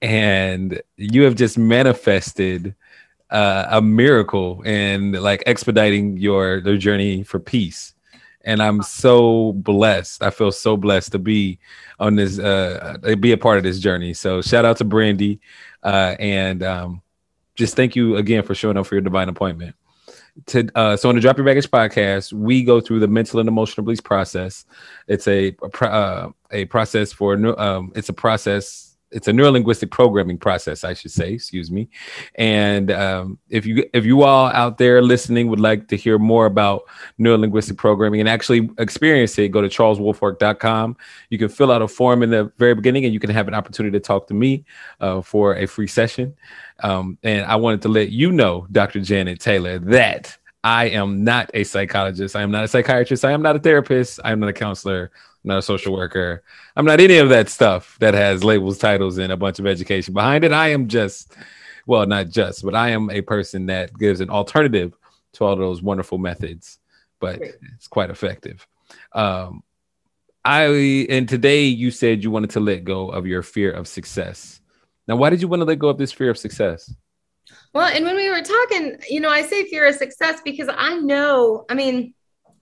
And 0.02 0.82
you 0.96 1.24
have 1.24 1.36
just 1.36 1.58
manifested 1.58 2.74
uh, 3.32 3.66
a 3.70 3.82
miracle 3.82 4.62
in 4.64 5.14
like 5.14 5.44
expediting 5.46 6.18
your 6.18 6.62
their 6.62 6.78
journey 6.78 7.24
for 7.24 7.40
peace. 7.40 7.94
And 8.46 8.62
I'm 8.62 8.82
so 8.82 9.54
blessed. 9.54 10.24
I 10.24 10.30
feel 10.30 10.52
so 10.52 10.78
blessed 10.78 11.12
to 11.12 11.20
be 11.20 11.60
on 12.00 12.16
this, 12.16 12.40
uh, 12.40 12.98
be 13.20 13.34
a 13.34 13.38
part 13.38 13.58
of 13.58 13.64
this 13.64 13.80
journey. 13.80 14.14
So 14.14 14.42
shout 14.42 14.64
out 14.64 14.78
to 14.78 14.86
Brandy, 14.86 15.40
uh, 15.84 16.16
and 16.20 16.64
um, 16.64 17.02
just 17.56 17.76
thank 17.76 17.96
you 17.96 18.16
again 18.16 18.44
for 18.44 18.56
showing 18.56 18.78
up 18.78 18.88
for 18.88 18.96
your 18.96 19.02
divine 19.02 19.30
appointment 19.30 19.76
to 20.48 20.70
uh, 20.76 20.98
so 20.98 21.10
on 21.10 21.16
the 21.16 21.22
Drop 21.22 21.38
Your 21.38 21.46
Baggage 21.46 21.70
podcast, 21.70 22.34
we 22.34 22.64
go 22.64 22.80
through 22.82 23.00
the 23.00 23.08
mental 23.08 23.40
and 23.40 23.50
emotional 23.50 23.86
release 23.86 24.02
process. 24.02 24.66
It's 25.08 25.28
a 25.28 25.56
a, 25.62 25.86
uh, 25.86 26.32
a 26.52 26.66
process 26.66 27.12
for 27.12 27.34
um, 27.60 27.92
it's 27.96 28.10
a 28.10 28.14
process. 28.14 28.89
It's 29.12 29.28
a 29.28 29.32
neurolinguistic 29.32 29.90
programming 29.90 30.38
process, 30.38 30.84
I 30.84 30.94
should 30.94 31.12
say. 31.12 31.34
Excuse 31.34 31.72
me. 31.72 31.90
And 32.36 32.92
um, 32.92 33.40
if 33.50 33.66
you 33.66 33.90
if 33.94 34.06
you 34.06 34.24
all 34.24 34.48
out 34.48 34.78
there 34.78 35.02
listening 35.02 35.48
would 35.48 35.60
like 35.60 35.88
to 35.88 35.98
hear 35.98 36.20
more 36.20 36.46
about 36.46 36.84
neurolinguistic 37.20 37.78
programming 37.78 38.20
and 38.20 38.30
actually 38.30 38.70
experience 38.78 39.38
it, 39.40 39.50
go 39.50 39.62
to 39.62 39.70
charleswolfork.com. 39.70 40.98
You 41.30 41.38
can 41.38 41.50
fill 41.50 41.72
out 41.72 41.82
a 41.82 41.88
form 41.88 42.22
in 42.24 42.30
the 42.30 42.52
very 42.58 42.76
beginning, 42.76 43.06
and 43.06 43.14
you 43.14 43.20
can 43.20 43.30
have 43.30 43.48
an 43.48 43.54
opportunity 43.54 43.98
to 43.98 44.00
talk 44.00 44.28
to 44.28 44.34
me 44.34 44.64
uh, 45.00 45.22
for 45.22 45.56
a 45.56 45.66
free 45.66 45.88
session. 45.88 46.36
Um, 46.82 47.18
and 47.24 47.46
I 47.46 47.56
wanted 47.56 47.82
to 47.84 47.90
let 47.90 48.10
you 48.12 48.32
know, 48.32 48.68
Dr. 48.72 49.02
Janet 49.02 49.40
Taylor, 49.40 49.80
that 49.80 50.38
I 50.64 50.86
am 50.90 51.24
not 51.24 51.50
a 51.54 51.64
psychologist. 51.64 52.36
I 52.36 52.42
am 52.42 52.52
not 52.52 52.66
a 52.66 52.68
psychiatrist. 52.68 53.24
I 53.24 53.32
am 53.32 53.42
not 53.42 53.56
a 53.56 53.60
therapist. 53.60 54.20
I 54.24 54.32
am 54.32 54.40
not 54.40 54.50
a 54.50 54.54
counselor. 54.54 55.12
Not 55.44 55.60
a 55.60 55.62
social 55.62 55.94
worker. 55.94 56.44
I'm 56.76 56.86
not 56.86 57.00
any 57.00 57.18
of 57.18 57.30
that 57.30 57.50
stuff 57.50 57.98
that 58.00 58.14
has 58.14 58.44
labels, 58.44 58.78
titles, 58.78 59.18
and 59.18 59.32
a 59.32 59.38
bunch 59.38 59.60
of 59.60 59.66
education 59.66 60.14
behind 60.14 60.44
it. 60.44 60.52
I 60.52 60.70
am 60.70 60.88
just, 60.88 61.34
well, 61.86 62.06
not 62.06 62.30
just, 62.30 62.64
but 62.64 62.76
I 62.76 62.90
am 62.90 63.10
a 63.10 63.22
person 63.22 63.68
that 63.68 63.98
gives 63.98 64.20
an 64.22 64.30
alternative 64.30 64.94
to 65.34 65.46
all 65.46 65.56
those 65.56 65.82
wonderful 65.82 66.18
methods, 66.18 66.80
but 67.20 67.38
Great. 67.38 67.56
it's 67.76 67.88
quite 67.88 68.10
effective. 68.10 68.68
Um, 69.14 69.64
I 70.44 71.06
and 71.10 71.28
today 71.28 71.66
you 71.66 71.92
said 71.92 72.24
you 72.24 72.32
wanted 72.32 72.52
to 72.52 72.60
let 72.60 72.84
go 72.84 73.10
of 73.10 73.28
your 73.28 73.44
fear 73.44 73.72
of 73.72 73.88
success. 73.88 74.62
Now, 75.08 75.16
why 75.16 75.30
did 75.30 75.42
you 75.42 75.48
want 75.48 75.62
to 75.62 75.66
let 75.66 75.80
go 75.80 75.90
of 75.90 75.98
this 75.98 76.12
fear 76.12 76.30
of 76.30 76.38
success? 76.38 76.94
Well, 77.74 77.88
and 77.88 78.06
when 78.06 78.16
we 78.16 78.30
were 78.30 78.42
talking, 78.42 78.98
you 79.10 79.20
know, 79.20 79.30
I 79.30 79.42
say 79.42 79.66
fear 79.66 79.88
of 79.88 79.96
success 79.96 80.40
because 80.44 80.70
I 80.76 80.98
know, 80.98 81.66
I 81.70 81.74
mean, 81.74 82.14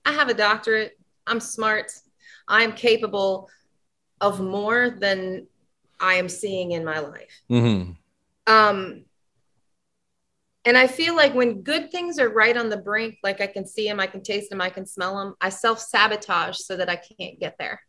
I 0.06 0.12
have 0.14 0.30
a 0.30 0.34
doctorate, 0.34 0.98
I'm 1.28 1.40
smart, 1.40 1.92
I'm 2.48 2.74
capable 2.74 3.50
of 4.22 4.40
more 4.40 4.90
than 4.90 5.48
I 6.00 6.16
am 6.16 6.30
seeing 6.30 6.72
in 6.72 6.86
my 6.86 7.00
life. 7.00 7.42
Mm-hmm. 7.50 7.92
Um, 8.52 9.06
and 10.66 10.78
I 10.78 10.88
feel 10.88 11.16
like 11.16 11.34
when 11.34 11.62
good 11.62 11.92
things 11.92 12.20
are 12.20 12.30
right 12.30 12.56
on 12.56 12.70
the 12.70 12.78
brink, 12.78 13.20
like 13.24 13.42
I 13.42 13.48
can 13.48 13.66
see 13.66 13.88
them, 13.88 14.00
I 14.00 14.08
can 14.08 14.22
taste 14.22 14.50
them, 14.50 14.62
I 14.62 14.70
can 14.70 14.86
smell 14.86 15.18
them, 15.18 15.36
I 15.40 15.50
self 15.50 15.80
sabotage 15.80 16.58
so 16.58 16.76
that 16.76 16.90
I 16.90 16.98
can't 16.98 17.40
get 17.40 17.56
there. 17.58 17.82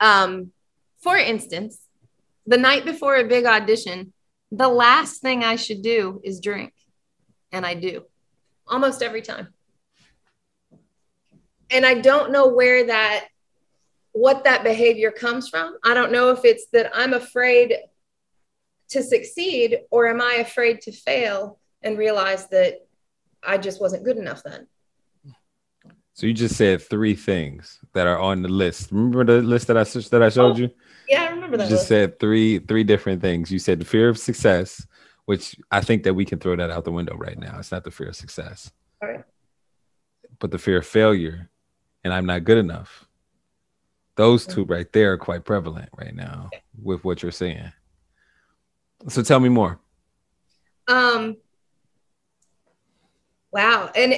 Um, 0.00 0.52
for 1.00 1.16
instance, 1.16 1.80
the 2.46 2.58
night 2.58 2.84
before 2.84 3.16
a 3.16 3.26
big 3.26 3.44
audition, 3.44 4.12
the 4.52 4.68
last 4.68 5.20
thing 5.20 5.42
I 5.42 5.56
should 5.56 5.82
do 5.82 6.20
is 6.22 6.40
drink. 6.40 6.72
And 7.52 7.66
I 7.66 7.74
do 7.74 8.02
almost 8.66 9.02
every 9.02 9.22
time. 9.22 9.48
And 11.70 11.84
I 11.84 11.94
don't 11.94 12.32
know 12.32 12.48
where 12.48 12.86
that, 12.86 13.28
what 14.12 14.44
that 14.44 14.64
behavior 14.64 15.10
comes 15.10 15.48
from. 15.48 15.76
I 15.84 15.94
don't 15.94 16.12
know 16.12 16.30
if 16.30 16.44
it's 16.44 16.66
that 16.72 16.90
I'm 16.94 17.12
afraid 17.12 17.76
to 18.90 19.02
succeed 19.02 19.80
or 19.90 20.06
am 20.06 20.20
I 20.20 20.34
afraid 20.34 20.80
to 20.82 20.92
fail 20.92 21.58
and 21.82 21.98
realize 21.98 22.48
that 22.48 22.86
I 23.42 23.58
just 23.58 23.80
wasn't 23.80 24.04
good 24.04 24.16
enough 24.16 24.42
then. 24.44 24.66
So 26.14 26.26
you 26.26 26.32
just 26.32 26.56
said 26.56 26.80
three 26.80 27.14
things 27.14 27.78
that 27.92 28.06
are 28.06 28.18
on 28.18 28.40
the 28.40 28.48
list. 28.48 28.90
Remember 28.90 29.22
the 29.22 29.42
list 29.42 29.66
that 29.66 29.76
I 29.76 29.84
that 29.84 30.22
I 30.22 30.30
showed 30.30 30.56
oh, 30.56 30.56
you? 30.56 30.70
Yeah, 31.08 31.24
I 31.24 31.28
remember 31.28 31.58
that. 31.58 31.64
You 31.64 31.76
just 31.76 31.88
said 31.88 32.18
three 32.18 32.58
three 32.58 32.84
different 32.84 33.20
things. 33.20 33.52
You 33.52 33.58
said 33.58 33.80
the 33.80 33.84
fear 33.84 34.08
of 34.08 34.18
success, 34.18 34.86
which 35.26 35.56
I 35.70 35.82
think 35.82 36.04
that 36.04 36.14
we 36.14 36.24
can 36.24 36.38
throw 36.38 36.56
that 36.56 36.70
out 36.70 36.84
the 36.84 36.92
window 36.92 37.14
right 37.16 37.38
now. 37.38 37.58
It's 37.58 37.70
not 37.70 37.84
the 37.84 37.90
fear 37.90 38.08
of 38.08 38.16
success. 38.16 38.72
All 39.02 39.10
right. 39.10 39.24
But 40.38 40.52
the 40.52 40.58
fear 40.58 40.78
of 40.78 40.86
failure 40.86 41.50
and 42.06 42.14
I'm 42.14 42.24
not 42.24 42.44
good 42.44 42.56
enough. 42.58 43.04
Those 44.14 44.46
two 44.46 44.64
right 44.64 44.90
there 44.92 45.14
are 45.14 45.18
quite 45.18 45.44
prevalent 45.44 45.88
right 45.98 46.14
now 46.14 46.50
with 46.80 47.04
what 47.04 47.20
you're 47.20 47.32
saying. 47.32 47.72
So 49.08 49.22
tell 49.22 49.40
me 49.40 49.48
more. 49.48 49.80
Um 50.86 51.36
wow. 53.50 53.90
And 53.94 54.14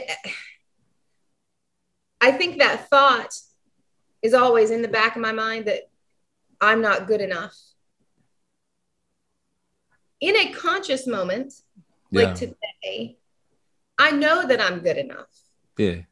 I 2.21 2.33
think 2.33 2.59
that 2.59 2.91
thought 2.91 3.35
is 4.21 4.35
always 4.35 4.71
in 4.71 4.83
the 4.83 4.89
back 4.89 5.17
of 5.17 5.23
my 5.23 5.33
mind 5.33 5.65
that 5.65 5.89
I'm 6.61 6.83
not 6.83 7.07
good 7.07 7.23
enough. 7.23 7.57
In 10.21 10.37
a 10.37 10.53
conscious 10.53 11.07
moment, 11.07 11.55
like 12.13 12.29
Yeah. 12.29 12.35
today, 12.35 13.19
I 13.97 14.11
know 14.11 14.47
that 14.47 14.61
I'm 14.61 14.81
good 14.81 14.99
enough. 14.99 15.31
Yeah. 15.79 16.03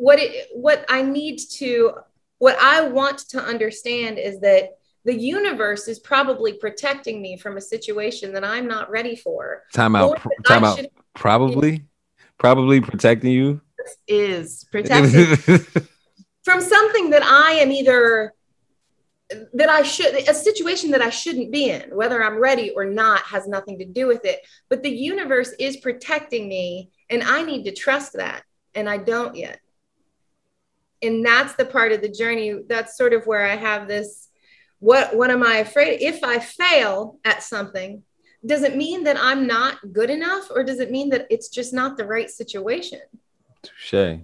What 0.00 0.18
it 0.18 0.48
what 0.54 0.86
I 0.88 1.02
need 1.02 1.36
to 1.58 1.92
what 2.38 2.56
I 2.58 2.88
want 2.88 3.18
to 3.30 3.38
understand 3.38 4.18
is 4.18 4.40
that 4.40 4.78
the 5.04 5.14
universe 5.14 5.88
is 5.88 5.98
probably 5.98 6.54
protecting 6.54 7.20
me 7.20 7.36
from 7.36 7.58
a 7.58 7.60
situation 7.60 8.32
that 8.32 8.42
I'm 8.42 8.66
not 8.66 8.90
ready 8.90 9.14
for. 9.14 9.62
Time 9.74 9.94
out. 9.94 10.18
Pr- 10.20 10.28
Time 10.46 10.64
out. 10.64 10.78
should- 10.78 10.90
Probably. 11.14 11.84
Probably 12.38 12.80
protecting 12.80 13.32
you. 13.32 13.60
is 14.08 14.64
protecting 14.72 15.36
from 16.44 16.62
something 16.62 17.10
that 17.10 17.22
I 17.22 17.52
am 17.62 17.70
either 17.70 18.32
that 19.52 19.68
I 19.68 19.82
should 19.82 20.14
a 20.28 20.32
situation 20.32 20.90
that 20.92 21.02
I 21.02 21.10
shouldn't 21.10 21.52
be 21.52 21.68
in, 21.68 21.94
whether 21.94 22.24
I'm 22.24 22.38
ready 22.38 22.70
or 22.70 22.86
not, 22.86 23.20
has 23.24 23.46
nothing 23.46 23.78
to 23.80 23.84
do 23.84 24.06
with 24.06 24.24
it. 24.24 24.40
But 24.70 24.82
the 24.82 24.90
universe 24.90 25.52
is 25.58 25.76
protecting 25.76 26.48
me, 26.48 26.90
and 27.10 27.22
I 27.22 27.42
need 27.42 27.64
to 27.64 27.72
trust 27.74 28.14
that, 28.14 28.42
and 28.74 28.88
I 28.88 28.96
don't 28.96 29.36
yet. 29.36 29.60
And 31.02 31.24
that's 31.24 31.54
the 31.54 31.64
part 31.64 31.92
of 31.92 32.02
the 32.02 32.08
journey. 32.08 32.60
That's 32.68 32.96
sort 32.96 33.12
of 33.12 33.26
where 33.26 33.46
I 33.46 33.56
have 33.56 33.88
this. 33.88 34.28
What 34.78 35.14
what 35.16 35.30
am 35.30 35.42
I 35.42 35.56
afraid? 35.56 36.00
If 36.00 36.24
I 36.24 36.38
fail 36.38 37.18
at 37.24 37.42
something, 37.42 38.02
does 38.44 38.62
it 38.62 38.76
mean 38.76 39.04
that 39.04 39.16
I'm 39.18 39.46
not 39.46 39.92
good 39.92 40.10
enough, 40.10 40.50
or 40.50 40.64
does 40.64 40.80
it 40.80 40.90
mean 40.90 41.10
that 41.10 41.26
it's 41.30 41.48
just 41.48 41.72
not 41.72 41.96
the 41.96 42.06
right 42.06 42.30
situation? 42.30 43.00
Touche. 43.62 44.20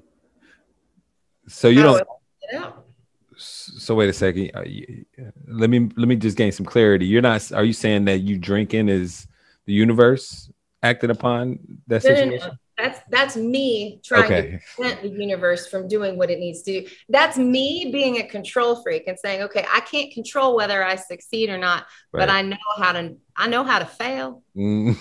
So 1.49 1.69
you 1.69 1.81
How 1.81 1.87
don't. 1.87 1.99
do 1.99 2.05
I 2.05 2.53
get 2.53 2.63
out? 2.63 2.87
So 3.39 3.95
wait 3.95 4.09
a 4.09 4.15
second. 4.15 4.51
Uh, 4.55 4.65
let 5.47 5.69
me 5.69 5.91
let 5.97 6.09
me 6.09 6.17
just 6.17 6.39
gain 6.39 6.53
some 6.53 6.65
clarity. 6.65 7.07
You're 7.07 7.23
not. 7.23 7.53
Are 7.53 7.65
you 7.65 7.75
saying 7.75 8.07
that 8.07 8.21
you 8.21 8.39
drinking 8.39 8.89
is 8.89 9.27
the 9.67 9.75
universe 9.75 10.51
acting 10.83 11.11
upon 11.11 11.59
that 11.87 12.03
situation? 12.03 12.59
That's 12.79 13.01
that's 13.11 13.37
me 13.37 14.01
trying 14.05 14.25
Okay. 14.25 14.51
to 14.51 14.59
prevent 14.75 15.03
the 15.03 15.09
universe 15.09 15.67
from 15.67 15.89
doing 15.89 16.19
what 16.19 16.31
it 16.31 16.39
needs 16.39 16.61
to 16.63 16.81
do. 16.83 16.89
That's 17.09 17.39
me 17.39 17.89
being 17.91 18.19
a 18.19 18.27
control 18.29 18.83
freak 18.83 19.05
and 19.07 19.19
saying, 19.19 19.43
okay, 19.45 19.65
I 19.73 19.81
can't 19.81 20.13
control 20.13 20.57
whether 20.57 20.85
I 20.85 20.97
succeed 20.97 21.49
or 21.49 21.57
not, 21.59 21.87
but 22.13 22.29
I 22.29 22.43
know 22.43 22.57
how 22.77 22.93
to 22.93 23.17
I 23.35 23.49
know 23.49 23.65
how 23.65 23.79
to 23.79 23.87
fail. 23.87 24.43
Mm, 24.55 24.99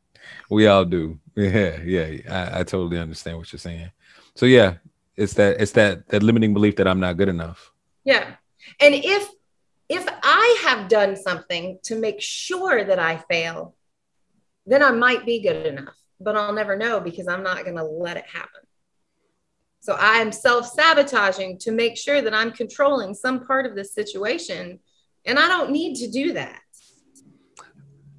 we 0.50 0.66
all 0.66 0.84
do. 0.84 1.18
Yeah, 1.36 1.76
yeah. 1.84 2.08
I, 2.28 2.60
I 2.60 2.62
totally 2.64 2.98
understand 2.98 3.38
what 3.38 3.52
you're 3.52 3.60
saying. 3.60 3.92
So 4.34 4.46
yeah, 4.46 4.74
it's 5.16 5.34
that 5.34 5.60
it's 5.60 5.72
that 5.72 6.08
that 6.08 6.22
limiting 6.22 6.54
belief 6.54 6.76
that 6.76 6.88
I'm 6.88 7.00
not 7.00 7.16
good 7.16 7.28
enough. 7.28 7.70
Yeah. 8.04 8.24
And 8.80 8.94
if 8.94 9.28
if 9.88 10.06
I 10.22 10.62
have 10.66 10.88
done 10.88 11.14
something 11.16 11.78
to 11.84 11.94
make 11.94 12.20
sure 12.20 12.84
that 12.84 12.98
I 12.98 13.18
fail, 13.30 13.74
then 14.66 14.82
I 14.82 14.90
might 14.92 15.24
be 15.24 15.40
good 15.40 15.66
enough, 15.66 15.96
but 16.20 16.36
I'll 16.36 16.52
never 16.52 16.76
know 16.76 17.00
because 17.00 17.28
I'm 17.28 17.42
not 17.42 17.64
going 17.64 17.76
to 17.76 17.84
let 17.84 18.16
it 18.16 18.26
happen. 18.26 18.62
So 19.80 19.94
I 19.94 20.16
am 20.16 20.32
self-sabotaging 20.32 21.58
to 21.60 21.70
make 21.70 21.96
sure 21.96 22.20
that 22.20 22.34
I'm 22.34 22.50
controlling 22.50 23.14
some 23.14 23.46
part 23.46 23.64
of 23.64 23.74
this 23.74 23.94
situation, 23.94 24.80
and 25.24 25.38
I 25.38 25.48
don't 25.48 25.70
need 25.70 25.96
to 25.96 26.10
do 26.10 26.32
that. 26.32 26.60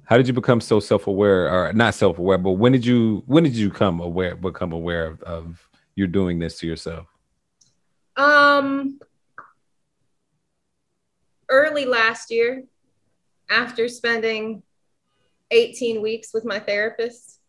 How 0.04 0.16
did 0.16 0.26
you 0.26 0.32
become 0.32 0.60
so 0.60 0.80
self-aware, 0.80 1.52
or 1.52 1.72
not 1.72 1.94
self-aware, 1.94 2.38
but 2.38 2.52
when 2.52 2.72
did 2.72 2.84
you 2.84 3.22
when 3.26 3.44
did 3.44 3.54
you 3.54 3.70
come 3.70 4.00
aware 4.00 4.34
become 4.34 4.72
aware 4.72 5.06
of, 5.06 5.22
of 5.22 5.68
you're 5.94 6.08
doing 6.08 6.38
this 6.38 6.58
to 6.60 6.66
yourself? 6.66 7.06
Um, 8.16 8.98
early 11.48 11.84
last 11.84 12.30
year, 12.30 12.64
after 13.50 13.86
spending 13.88 14.62
18 15.50 16.00
weeks 16.00 16.32
with 16.32 16.44
my 16.44 16.58
therapist, 16.58 17.39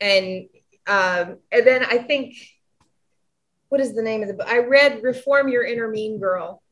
and 0.00 0.48
um, 0.86 1.38
and 1.52 1.66
then 1.66 1.84
I 1.84 1.98
think, 1.98 2.34
what 3.68 3.80
is 3.80 3.94
the 3.94 4.02
name 4.02 4.22
of 4.22 4.28
the 4.28 4.34
book? 4.34 4.48
I 4.48 4.58
read 4.58 5.02
"Reform 5.02 5.48
Your 5.48 5.64
Inner 5.64 5.88
Mean 5.88 6.18
Girl," 6.18 6.62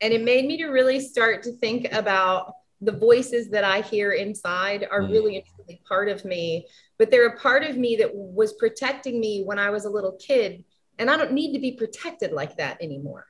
and 0.00 0.12
it 0.12 0.22
made 0.22 0.46
me 0.46 0.56
to 0.58 0.66
really 0.66 1.00
start 1.00 1.42
to 1.44 1.52
think 1.52 1.92
about 1.92 2.54
the 2.80 2.92
voices 2.92 3.50
that 3.50 3.64
I 3.64 3.80
hear 3.80 4.12
inside 4.12 4.86
are 4.90 5.02
Mm. 5.02 5.10
really 5.10 5.44
truly 5.56 5.82
part 5.88 6.08
of 6.08 6.24
me, 6.24 6.66
but 6.96 7.10
they're 7.10 7.26
a 7.26 7.36
part 7.38 7.64
of 7.64 7.76
me 7.76 7.96
that 7.96 8.14
was 8.14 8.52
protecting 8.54 9.18
me 9.18 9.42
when 9.44 9.58
I 9.58 9.70
was 9.70 9.84
a 9.84 9.90
little 9.90 10.12
kid 10.12 10.64
and 10.98 11.10
I 11.10 11.16
don't 11.16 11.32
need 11.32 11.52
to 11.54 11.58
be 11.58 11.72
protected 11.72 12.32
like 12.32 12.56
that 12.56 12.80
anymore. 12.80 13.26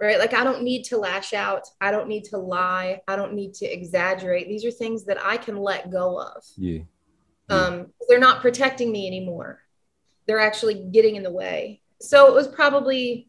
Right? 0.00 0.18
Like, 0.18 0.32
I 0.32 0.42
don't 0.42 0.62
need 0.62 0.84
to 0.84 0.96
lash 0.96 1.34
out. 1.34 1.68
I 1.82 1.90
don't 1.90 2.08
need 2.08 2.24
to 2.24 2.38
lie. 2.38 3.02
I 3.06 3.16
don't 3.16 3.34
need 3.34 3.52
to 3.54 3.66
exaggerate. 3.66 4.48
These 4.48 4.64
are 4.64 4.70
things 4.70 5.04
that 5.04 5.18
I 5.22 5.36
can 5.36 5.56
let 5.58 5.90
go 5.90 6.18
of. 6.18 6.42
Yeah. 6.56 6.80
Um, 7.50 7.86
they're 8.08 8.18
not 8.18 8.40
protecting 8.40 8.92
me 8.92 9.06
anymore. 9.06 9.60
They're 10.26 10.40
actually 10.40 10.74
getting 10.92 11.16
in 11.16 11.22
the 11.22 11.30
way. 11.30 11.80
So 12.00 12.26
it 12.28 12.34
was 12.34 12.48
probably 12.48 13.28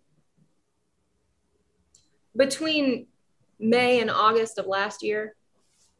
between 2.35 3.07
May 3.59 3.99
and 3.99 4.09
August 4.09 4.57
of 4.57 4.65
last 4.65 5.03
year. 5.03 5.35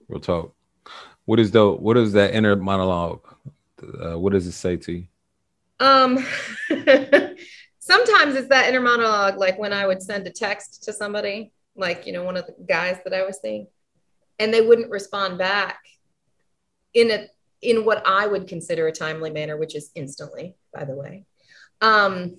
Real 0.08 0.20
talk. 0.20 0.54
What 1.26 1.40
is 1.40 1.52
the 1.52 1.72
what 1.72 1.98
is 1.98 2.14
that 2.14 2.34
inner 2.34 2.56
monologue? 2.56 3.22
Uh, 3.82 4.18
what 4.18 4.34
does 4.34 4.48
it 4.48 4.52
say 4.52 4.78
to 4.78 4.92
you? 4.92 5.08
Um, 5.80 6.24
sometimes 7.80 8.36
it's 8.36 8.50
that 8.50 8.70
inner 8.70 8.82
monologue, 8.82 9.38
like 9.38 9.58
when 9.58 9.74
I 9.74 9.88
would 9.88 10.02
send 10.02 10.28
a 10.28 10.30
text 10.30 10.84
to 10.84 10.94
somebody, 10.94 11.52
like, 11.76 12.06
you 12.06 12.14
know, 12.14 12.24
one 12.24 12.38
of 12.38 12.46
the 12.46 12.56
guys 12.68 13.00
that 13.04 13.14
I 13.14 13.24
was 13.24 13.40
seeing, 13.42 13.68
and 14.40 14.54
they 14.54 14.62
wouldn't 14.62 14.92
respond 14.92 15.40
back 15.40 15.80
in 16.94 17.10
a 17.10 17.28
in 17.62 17.86
what 17.86 18.04
I 18.06 18.28
would 18.28 18.48
consider 18.48 18.88
a 18.88 18.92
timely 18.92 19.30
manner, 19.30 19.58
which 19.58 19.76
is 19.76 19.92
instantly, 19.96 20.56
by 20.74 20.86
the 20.86 20.96
way. 20.96 21.26
Um, 21.82 22.38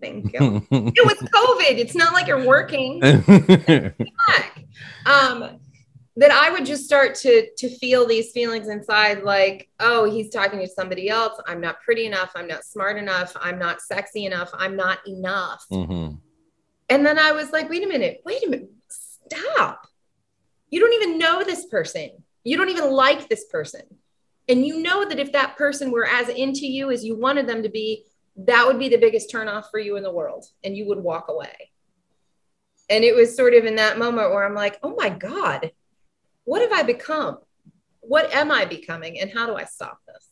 thank 0.00 0.32
you. 0.32 0.66
it 0.70 1.06
was 1.06 1.18
COVID. 1.18 1.78
It's 1.78 1.94
not 1.94 2.12
like 2.12 2.26
you're 2.26 2.46
working. 2.46 3.00
Um, 5.04 5.58
that 6.16 6.30
I 6.30 6.50
would 6.50 6.64
just 6.66 6.84
start 6.84 7.14
to 7.16 7.48
to 7.58 7.68
feel 7.78 8.06
these 8.06 8.32
feelings 8.32 8.68
inside, 8.68 9.22
like, 9.22 9.68
oh, 9.80 10.10
he's 10.10 10.30
talking 10.30 10.60
to 10.60 10.68
somebody 10.68 11.08
else. 11.08 11.40
I'm 11.46 11.60
not 11.60 11.80
pretty 11.80 12.06
enough. 12.06 12.32
I'm 12.34 12.46
not 12.46 12.64
smart 12.64 12.98
enough. 12.98 13.32
I'm 13.40 13.58
not 13.58 13.80
sexy 13.80 14.26
enough. 14.26 14.50
I'm 14.54 14.76
not 14.76 14.98
enough. 15.06 15.64
Mhm. 15.70 16.18
And 16.88 17.06
then 17.06 17.18
I 17.18 17.32
was 17.32 17.50
like, 17.50 17.70
wait 17.70 17.84
a 17.84 17.88
minute, 17.88 18.20
wait 18.24 18.46
a 18.46 18.50
minute, 18.50 18.70
stop. 18.88 19.86
You 20.68 20.80
don't 20.80 20.92
even 20.92 21.18
know 21.18 21.42
this 21.42 21.66
person. 21.66 22.10
You 22.44 22.56
don't 22.56 22.68
even 22.68 22.90
like 22.90 23.28
this 23.28 23.46
person. 23.46 23.82
And 24.48 24.66
you 24.66 24.82
know 24.82 25.08
that 25.08 25.18
if 25.18 25.32
that 25.32 25.56
person 25.56 25.90
were 25.90 26.06
as 26.06 26.28
into 26.28 26.66
you 26.66 26.90
as 26.90 27.04
you 27.04 27.16
wanted 27.16 27.46
them 27.46 27.62
to 27.62 27.68
be, 27.68 28.04
that 28.36 28.66
would 28.66 28.78
be 28.78 28.88
the 28.88 28.96
biggest 28.96 29.32
turnoff 29.32 29.70
for 29.70 29.78
you 29.78 29.96
in 29.96 30.02
the 30.02 30.12
world. 30.12 30.46
And 30.64 30.76
you 30.76 30.86
would 30.88 30.98
walk 30.98 31.28
away. 31.28 31.70
And 32.90 33.04
it 33.04 33.14
was 33.14 33.36
sort 33.36 33.54
of 33.54 33.64
in 33.64 33.76
that 33.76 33.98
moment 33.98 34.30
where 34.30 34.44
I'm 34.44 34.54
like, 34.54 34.78
oh 34.82 34.94
my 34.96 35.08
God, 35.08 35.70
what 36.44 36.60
have 36.60 36.72
I 36.72 36.82
become? 36.82 37.38
What 38.00 38.34
am 38.34 38.50
I 38.50 38.64
becoming? 38.64 39.20
And 39.20 39.30
how 39.30 39.46
do 39.46 39.54
I 39.54 39.64
stop 39.64 39.98
this? 40.06 40.28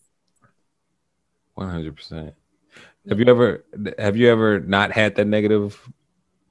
One 1.54 1.70
hundred 1.70 1.94
percent. 1.94 2.34
Have 3.08 3.18
you 3.18 3.26
ever 3.26 3.64
have 3.98 4.16
you 4.16 4.28
ever 4.28 4.60
not 4.60 4.92
had 4.92 5.14
that 5.16 5.26
negative 5.26 5.80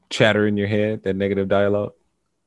chatter 0.10 0.48
in 0.48 0.56
your 0.56 0.67
head, 0.67 1.04
that 1.04 1.15
negative 1.15 1.48
dialogue? 1.48 1.91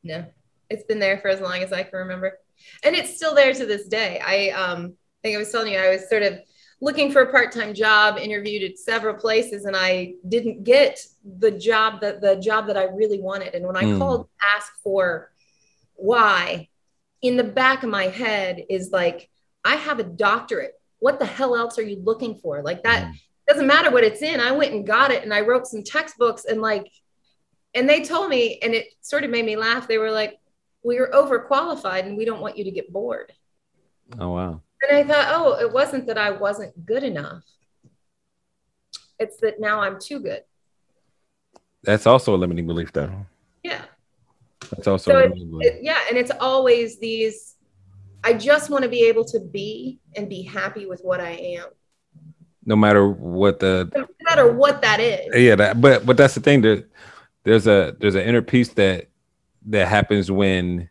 No, 0.03 0.25
it's 0.71 0.85
been 0.85 0.99
there 0.99 1.19
for 1.19 1.29
as 1.29 1.41
long 1.41 1.63
as 1.63 1.73
I 1.73 1.83
can 1.83 1.99
remember. 1.99 2.39
And 2.83 2.97
it's 2.97 3.15
still 3.15 3.35
there 3.35 3.53
to 3.53 3.67
this 3.67 3.87
day. 3.87 4.21
I 4.25 4.51
um 4.51 4.95
think 5.23 5.37
I 5.37 5.39
was 5.39 5.51
telling 5.51 5.73
you 5.73 5.79
I 5.79 5.91
was 5.91 6.09
sort 6.09 6.23
of 6.23 6.41
looking 6.81 7.13
for 7.13 7.23
a 7.23 7.31
part-time 7.31 7.75
job, 7.75 8.19
interviewed 8.19 8.69
at 8.69 8.79
several 8.79 9.15
places, 9.15 9.65
and 9.67 9.77
I 9.77 10.15
didn't 10.29 10.65
get 10.65 10.99
the 11.39 11.53
job 11.53 12.01
that 12.01 12.21
the 12.21 12.37
job 12.37 12.67
that 12.67 12.77
I 12.77 12.85
really 12.85 13.21
wanted. 13.21 13.55
And 13.55 13.67
when 13.67 13.77
I 13.77 13.85
Mm. 13.85 13.99
called 13.99 14.27
to 14.27 14.47
ask 14.57 14.73
for 14.83 15.33
why, 15.95 16.69
in 17.21 17.37
the 17.37 17.45
back 17.45 17.85
of 17.85 17.91
my 17.91 18.09
head 18.09 18.65
is 18.69 18.91
like, 18.91 19.31
I 19.65 19.77
have 19.77 20.01
a 20.01 20.05
doctorate. 20.05 20.75
What 20.99 21.21
the 21.21 21.27
hell 21.27 21.55
else 21.55 21.79
are 21.79 21.83
you 21.83 22.01
looking 22.03 22.35
for? 22.35 22.63
Like 22.63 22.83
that 22.83 23.05
Mhm. 23.05 23.21
doesn't 23.47 23.67
matter 23.67 23.93
what 23.93 24.03
it's 24.03 24.23
in. 24.23 24.41
I 24.41 24.51
went 24.51 24.73
and 24.73 24.85
got 24.85 25.13
it 25.13 25.23
and 25.23 25.33
I 25.33 25.43
wrote 25.43 25.69
some 25.69 25.85
textbooks 25.85 26.45
and 26.45 26.61
like, 26.61 26.91
and 27.75 27.89
they 27.89 28.03
told 28.03 28.29
me, 28.29 28.59
and 28.61 28.75
it 28.75 28.89
sort 29.03 29.23
of 29.25 29.31
made 29.31 29.45
me 29.45 29.57
laugh. 29.57 29.87
They 29.87 29.99
were 29.99 30.11
like, 30.11 30.41
well, 30.83 30.97
you're 30.97 31.13
overqualified 31.13 32.07
and 32.07 32.17
we 32.17 32.25
don't 32.25 32.41
want 32.41 32.59
you 32.59 32.65
to 32.65 32.73
get 32.73 32.93
bored. 32.93 33.33
Oh 34.19 34.31
wow. 34.31 34.63
And 34.89 34.97
I 34.99 35.05
thought, 35.05 35.29
oh, 35.31 35.59
it 35.61 35.73
wasn't 35.73 36.07
that 36.07 36.19
I 36.19 36.31
wasn't 36.31 36.85
good 36.85 37.03
enough. 37.05 37.43
It's 39.19 39.37
that 39.39 39.61
now 39.61 39.81
I'm 39.81 39.99
too 40.01 40.21
good. 40.21 40.43
That's 41.85 42.07
also 42.07 42.35
a 42.35 42.37
limiting 42.39 42.67
belief, 42.67 42.93
though. 42.93 43.27
Yeah. 43.63 43.83
That's 44.71 44.87
also 44.87 45.13
So 45.13 45.17
a 45.19 45.21
it- 45.21 45.23
limiting 45.31 45.51
belief. 45.51 45.73
It- 45.73 45.83
yeah. 45.83 45.99
And 46.09 46.19
it's 46.19 46.33
always 46.41 46.99
these, 46.99 47.57
I 48.25 48.33
just 48.35 48.71
want 48.71 48.83
to 48.85 48.89
be 48.91 49.05
able 49.07 49.25
to 49.27 49.41
be 49.41 50.01
and 50.17 50.29
be 50.29 50.43
happy 50.43 50.87
with 50.87 51.01
what 51.03 51.21
I 51.21 51.31
am. 51.59 51.67
no 52.65 52.77
matter 52.77 53.09
what 53.09 53.59
the 53.59 53.91
No 53.95 54.07
matter 54.23 54.53
what 54.53 54.83
that 54.83 55.01
is. 55.01 55.35
Yeah, 55.35 55.57
that, 55.57 55.81
but 55.81 56.07
but 56.07 56.17
that's 56.17 56.35
the 56.35 56.41
thing. 56.41 56.61
There, 56.63 56.85
there's 57.43 57.67
a 57.67 57.97
there's 57.99 58.15
an 58.15 58.23
inner 58.23 58.41
peace 58.43 58.69
that 58.75 59.09
that 59.67 59.89
happens 59.89 60.31
when 60.31 60.89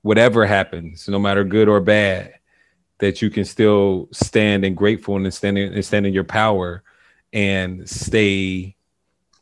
whatever 0.00 0.46
happens, 0.46 1.06
no 1.10 1.18
matter 1.18 1.44
good 1.44 1.68
or 1.68 1.80
bad, 1.80 2.32
that 3.02 3.20
you 3.20 3.28
can 3.30 3.44
still 3.44 4.08
stand 4.12 4.64
and 4.64 4.76
grateful 4.76 5.16
and 5.16 5.34
stand 5.34 5.58
in, 5.58 5.72
and 5.74 5.84
stand 5.84 6.06
in 6.06 6.12
your 6.14 6.22
power 6.24 6.84
and 7.32 7.88
stay 7.90 8.76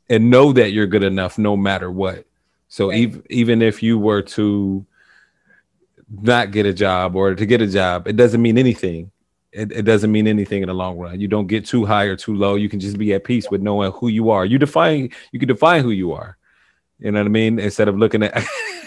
and 0.09 0.31
know 0.31 0.51
that 0.55 0.73
you're 0.73 0.87
good 0.87 1.03
enough 1.05 1.37
no 1.37 1.57
matter 1.59 1.91
what. 1.91 2.25
So 2.69 2.89
Right. 2.89 2.99
even 3.01 3.23
even 3.29 3.63
if 3.63 3.83
you 3.83 3.99
were 3.99 4.23
to 4.23 4.87
not 6.11 6.51
get 6.53 6.65
a 6.67 6.73
job 6.73 7.15
or 7.17 7.35
to 7.35 7.47
get 7.47 7.61
a 7.61 7.67
job, 7.67 8.09
it 8.09 8.17
doesn't 8.17 8.41
mean 8.43 8.57
anything. 8.59 9.11
It, 9.53 9.73
it 9.73 9.83
doesn't 9.83 10.11
mean 10.13 10.27
anything 10.27 10.63
in 10.63 10.69
the 10.69 10.75
long 10.75 10.97
run. 10.97 11.21
You 11.21 11.29
don't 11.29 11.47
get 11.49 11.67
too 11.67 11.85
high 11.85 12.05
or 12.05 12.17
too 12.17 12.35
low. 12.37 12.55
You 12.55 12.69
can 12.69 12.81
just 12.81 12.97
be 12.97 13.13
at 13.13 13.25
peace 13.25 13.51
with 13.51 13.61
knowing 13.61 13.93
who 13.93 14.09
you 14.09 14.31
are. 14.31 14.45
You 14.47 14.59
define 14.59 15.11
you 15.33 15.39
can 15.39 15.49
define 15.49 15.83
who 15.83 15.91
you 15.91 16.13
are. 16.13 16.37
You 16.99 17.11
know 17.11 17.21
what 17.21 17.27
I 17.27 17.31
mean? 17.31 17.59
Instead 17.59 17.89
of 17.89 17.99
looking 17.99 18.23
at 18.23 18.43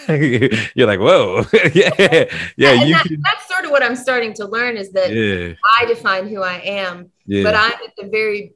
you're 0.74 0.86
like, 0.86 1.00
whoa, 1.00 1.44
yeah, 1.74 1.90
yeah, 2.56 2.70
and 2.72 2.88
you 2.88 2.94
that- 2.94 3.04
can, 3.06 3.20
sort 3.64 3.66
of 3.66 3.70
what 3.72 3.82
I'm 3.82 3.96
starting 3.96 4.32
to 4.34 4.46
learn 4.46 4.76
is 4.76 4.92
that 4.92 5.12
yeah, 5.12 5.54
I 5.78 5.86
define 5.86 6.28
who 6.28 6.42
I 6.42 6.54
am, 6.64 7.10
yeah. 7.26 7.42
but 7.42 7.54
I'm 7.54 7.72
at 7.72 7.94
the 7.96 8.08
very 8.08 8.52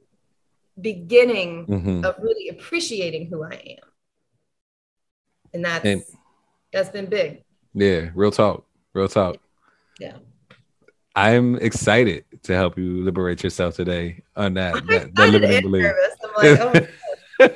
beginning 0.79 1.65
Mhm. 1.67 2.05
of 2.05 2.15
really 2.21 2.49
appreciating 2.49 3.27
who 3.27 3.43
I 3.43 3.77
am. 3.77 3.89
And 5.53 5.65
that's 5.65 5.85
And- 5.85 6.03
that's 6.71 6.89
been 6.89 7.07
big. 7.07 7.43
Yeah, 7.73 8.09
real 8.15 8.31
talk. 8.31 8.65
Real 8.93 9.07
talk. 9.07 9.37
Yeah. 9.99 10.17
I'm 11.15 11.55
excited 11.57 12.23
to 12.43 12.53
help 12.53 12.77
you 12.77 13.03
liberate 13.03 13.43
yourself 13.43 13.75
today 13.75 14.23
on 14.35 14.53
that. 14.53 14.75
I'm 14.75 14.87
that, 14.87 15.15
that 15.15 15.29
limiting 15.29 15.61
belief. 15.63 15.83
nervous. 15.83 16.15
I'm 16.23 16.31
like, 16.77 16.89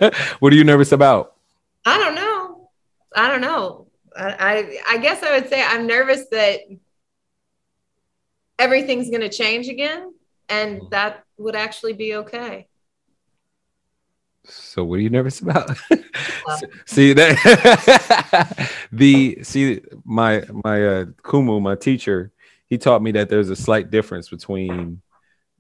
oh, 0.02 0.36
what 0.40 0.52
are 0.52 0.56
you 0.56 0.64
nervous 0.64 0.92
about? 0.92 1.36
I 1.86 1.98
don't 2.00 2.16
know. 2.16 2.70
I 3.16 3.28
don't 3.30 3.42
know. 3.42 3.88
I, 4.18 4.28
I 4.40 4.96
I 4.96 4.98
guess 4.98 5.24
I 5.24 5.38
would 5.40 5.50
say 5.50 5.64
I'm 5.64 5.86
nervous 5.88 6.28
that 6.32 6.60
everything's 8.60 9.10
going 9.10 9.22
to 9.22 9.30
change 9.30 9.68
again, 9.70 10.14
and 10.50 10.82
Mm. 10.82 10.90
that 10.92 11.24
would 11.38 11.56
actually 11.56 11.94
be 11.94 12.16
okay. 12.16 12.68
So 14.46 14.84
what 14.84 15.00
are 15.00 15.02
you 15.02 15.10
nervous 15.10 15.40
about? 15.40 15.78
see 16.86 17.14
that 17.14 18.70
the 18.92 19.40
see 19.44 19.82
my 20.04 20.44
my 20.66 20.86
uh 20.86 21.06
Kumu, 21.24 21.62
my 21.62 21.76
teacher, 21.76 22.32
he 22.68 22.78
taught 22.78 23.02
me 23.02 23.12
that 23.14 23.30
there's 23.30 23.50
a 23.50 23.56
slight 23.56 23.90
difference 23.90 24.28
between 24.30 25.02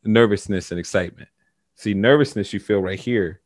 nervousness 0.04 0.72
and 0.72 0.80
excitement. 0.80 1.30
See, 1.76 1.94
nervousness 1.94 2.52
you 2.54 2.60
feel 2.60 2.80
right 2.82 3.00
here, 3.00 3.40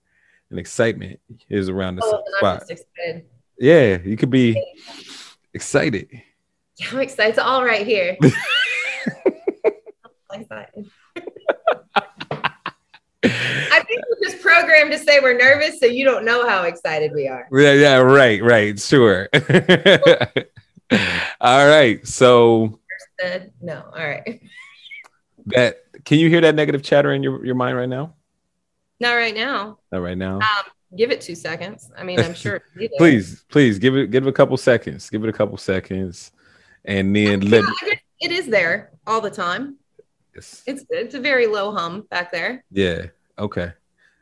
and 0.49 0.59
excitement 0.59 1.19
is 1.49 1.69
around 1.69 1.97
the 1.97 2.01
Oh, 2.03 2.09
same 2.11 2.19
and 2.25 2.35
I'm 2.47 2.59
spot. 2.59 3.27
Yeah, 3.59 3.97
you 4.03 4.17
could 4.17 4.31
be 4.31 4.61
excited. 5.53 6.09
Yeah, 6.77 6.87
I'm 6.93 6.99
excited. 6.99 7.29
It's 7.29 7.39
all 7.39 7.63
right 7.63 7.85
here. 7.85 8.17
I 13.23 13.83
think 13.83 14.01
we're 14.09 14.29
just 14.29 14.41
programmed 14.41 14.91
to 14.91 14.99
say 14.99 15.19
we're 15.19 15.37
nervous, 15.37 15.79
so 15.79 15.85
you 15.85 16.05
don't 16.05 16.25
know 16.25 16.47
how 16.47 16.63
excited 16.63 17.11
we 17.13 17.27
are. 17.27 17.47
Yeah, 17.51 17.73
yeah, 17.73 17.97
right, 17.97 18.41
right, 18.43 18.79
sure. 18.79 19.29
All 21.41 21.67
right. 21.67 22.05
So 22.07 22.79
no, 23.61 23.83
all 23.93 24.07
right. 24.07 24.41
that 25.47 25.83
can 26.05 26.19
you 26.19 26.29
hear 26.29 26.41
that 26.41 26.55
negative 26.55 26.83
chatter 26.83 27.11
in 27.13 27.23
your, 27.23 27.45
your 27.45 27.55
mind 27.55 27.77
right 27.77 27.89
now? 27.89 28.13
Not 28.99 29.13
right 29.13 29.35
now. 29.35 29.79
Not 29.91 30.01
right 30.01 30.17
now. 30.17 30.37
Um, 30.37 30.63
give 30.95 31.11
it 31.11 31.21
two 31.21 31.35
seconds. 31.35 31.91
I 31.97 32.03
mean, 32.03 32.19
I'm 32.19 32.33
sure. 32.33 32.55
it'll 32.75 32.79
be 32.79 32.87
there. 32.87 32.97
Please, 32.97 33.43
please 33.49 33.79
give 33.79 33.95
it 33.95 34.11
give 34.11 34.25
it 34.25 34.29
a 34.29 34.33
couple 34.33 34.57
seconds. 34.57 35.09
Give 35.09 35.23
it 35.23 35.29
a 35.29 35.33
couple 35.33 35.57
seconds. 35.57 36.31
And 36.85 37.15
then 37.15 37.41
let 37.41 37.63
Yeah, 37.63 37.69
I 37.69 37.89
guess 37.89 37.99
it 38.19 38.31
is 38.31 38.47
there 38.47 38.91
all 39.05 39.21
the 39.21 39.31
time. 39.31 39.77
Yes. 40.35 40.63
It's 40.65 40.85
it's 40.89 41.15
a 41.15 41.19
very 41.19 41.47
low 41.47 41.71
hum 41.71 42.01
back 42.09 42.31
there. 42.31 42.63
yeah. 42.71 43.07
Okay. 43.39 43.71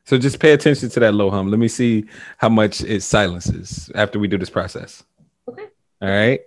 So 0.06 0.18
just 0.20 0.39
pay 0.39 0.52
attention 0.52 0.89
to 0.89 1.00
that 1.00 1.14
low 1.14 1.32
hum. 1.32 1.50
Let 1.50 1.60
me 1.60 1.68
see 1.68 2.06
how 2.38 2.50
much 2.50 2.82
it 2.82 3.02
silences 3.02 3.89
after 3.96 4.20
we 4.20 4.28
do 4.28 4.38
this 4.38 4.52
process. 4.52 5.04
Okay. 5.50 5.66
All 6.02 6.10
right. 6.10 6.41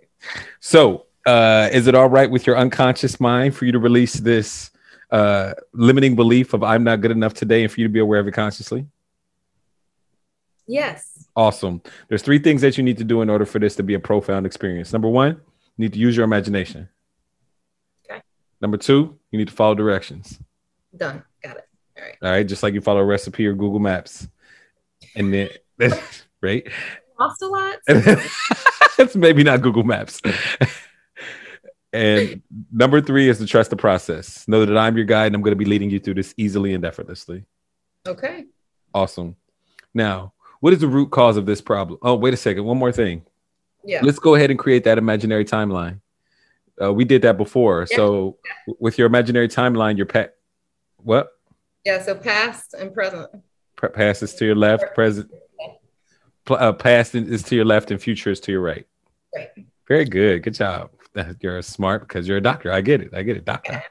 So, 0.61 1.07
uh, 1.26 1.68
is 1.72 1.86
it 1.88 1.94
all 1.94 2.09
right 2.09 2.30
with 2.30 2.46
your 2.46 2.57
unconscious 2.57 3.18
mind 3.18 3.57
for 3.57 3.64
you 3.64 3.72
to 3.72 3.78
release 3.78 4.14
this 4.14 4.70
uh, 5.11 5.55
limiting 5.72 6.14
belief 6.14 6.55
of 6.55 6.62
I'm 6.62 6.84
not 6.84 7.01
good 7.01 7.11
enough 7.11 7.34
today 7.34 7.62
and 7.64 7.72
for 7.72 7.80
you 7.80 7.86
to 7.86 7.92
be 7.92 7.99
aware 7.99 8.20
of 8.20 8.28
it 8.28 8.32
consciously? 8.32 8.86
Yes. 10.66 11.26
Awesome. 11.34 11.82
There's 12.09 12.22
three 12.22 12.38
things 12.38 12.61
that 12.61 12.76
you 12.76 12.84
need 12.84 12.99
to 12.99 13.05
do 13.05 13.22
in 13.22 13.30
order 13.30 13.46
for 13.46 13.59
this 13.59 13.74
to 13.76 13.82
be 13.82 13.94
a 13.94 14.01
profound 14.01 14.46
experience. 14.46 14.92
Number 14.92 15.09
one, 15.09 15.30
you 15.30 15.84
need 15.84 15.94
to 15.94 15.99
use 15.99 16.16
your 16.16 16.24
imagination. 16.24 16.88
Number 18.61 18.76
two, 18.76 19.18
you 19.30 19.38
need 19.38 19.48
to 19.48 19.54
follow 19.54 19.74
directions. 19.74 20.38
Done. 20.96 21.22
Got 21.42 21.59
it. 21.59 21.68
All 21.96 22.04
right. 22.04 22.16
All 22.22 22.30
right. 22.30 22.46
Just 22.46 22.62
like 22.62 22.74
you 22.74 22.80
follow 22.80 23.00
a 23.00 23.04
recipe 23.04 23.46
or 23.46 23.54
Google 23.54 23.78
Maps. 23.78 24.28
And 25.14 25.32
then, 25.32 25.48
right? 26.42 26.66
Lost 27.18 27.42
a 27.42 27.46
lot. 27.46 27.76
it's 27.86 29.14
maybe 29.16 29.42
not 29.44 29.62
Google 29.62 29.84
Maps. 29.84 30.20
and 31.92 32.42
number 32.72 33.00
three 33.00 33.28
is 33.28 33.38
to 33.38 33.46
trust 33.46 33.70
the 33.70 33.76
process. 33.76 34.46
Know 34.48 34.64
that 34.64 34.76
I'm 34.76 34.96
your 34.96 35.06
guide 35.06 35.26
and 35.26 35.36
I'm 35.36 35.42
going 35.42 35.52
to 35.52 35.56
be 35.56 35.64
leading 35.64 35.90
you 35.90 36.00
through 36.00 36.14
this 36.14 36.34
easily 36.36 36.74
and 36.74 36.84
effortlessly. 36.84 37.44
Okay. 38.06 38.44
Awesome. 38.94 39.36
Now, 39.94 40.32
what 40.61 40.72
is 40.72 40.80
the 40.80 40.88
root 40.88 41.11
cause 41.11 41.36
of 41.36 41.46
this 41.46 41.61
problem? 41.61 41.98
Oh, 42.02 42.14
wait 42.14 42.34
a 42.34 42.36
second. 42.36 42.64
One 42.64 42.78
more 42.78 42.92
thing. 42.92 43.22
Yeah. 43.84 44.00
Let's 44.02 44.18
go 44.18 44.34
ahead 44.34 44.50
and 44.50 44.59
create 44.59 44.84
that 44.84 44.98
imaginary 44.98 45.44
timeline. 45.44 46.00
Uh, 46.81 46.93
we 46.93 47.05
did 47.05 47.22
that 47.22 47.37
before. 47.37 47.87
Yeah. 47.91 47.97
So, 47.97 48.39
w- 48.66 48.76
with 48.81 48.99
your 48.99 49.07
imaginary 49.07 49.49
timeline, 49.49 49.97
your 49.97 50.07
pet, 50.07 50.35
what? 51.03 51.29
Yeah. 51.85 52.03
So 52.03 52.14
past 52.14 52.74
and 52.74 52.93
present. 52.93 53.29
Pre- 53.76 53.91
past 53.91 54.22
is 54.22 54.35
to 54.35 54.45
your 54.45 54.55
left, 54.57 54.95
present, 54.95 55.31
uh, 56.49 56.72
past 56.72 57.14
is 57.14 57.43
to 57.45 57.57
your 57.57 57.64
left, 57.64 57.91
and 57.91 58.01
future 58.01 58.31
is 58.31 58.41
to 58.41 58.53
your 58.53 58.61
right. 58.61 58.87
Right. 59.35 59.49
Very 59.87 60.05
good. 60.05 60.43
Good 60.43 60.55
job. 60.55 60.91
You're 61.41 61.62
smart 61.62 62.03
because 62.03 62.29
you're 62.29 62.37
a 62.37 62.41
doctor. 62.43 62.70
I 62.72 62.81
get 62.81 63.01
it. 63.01 63.12
I 63.12 63.22
get 63.22 63.37
it. 63.37 63.45
Doctor. 63.45 63.83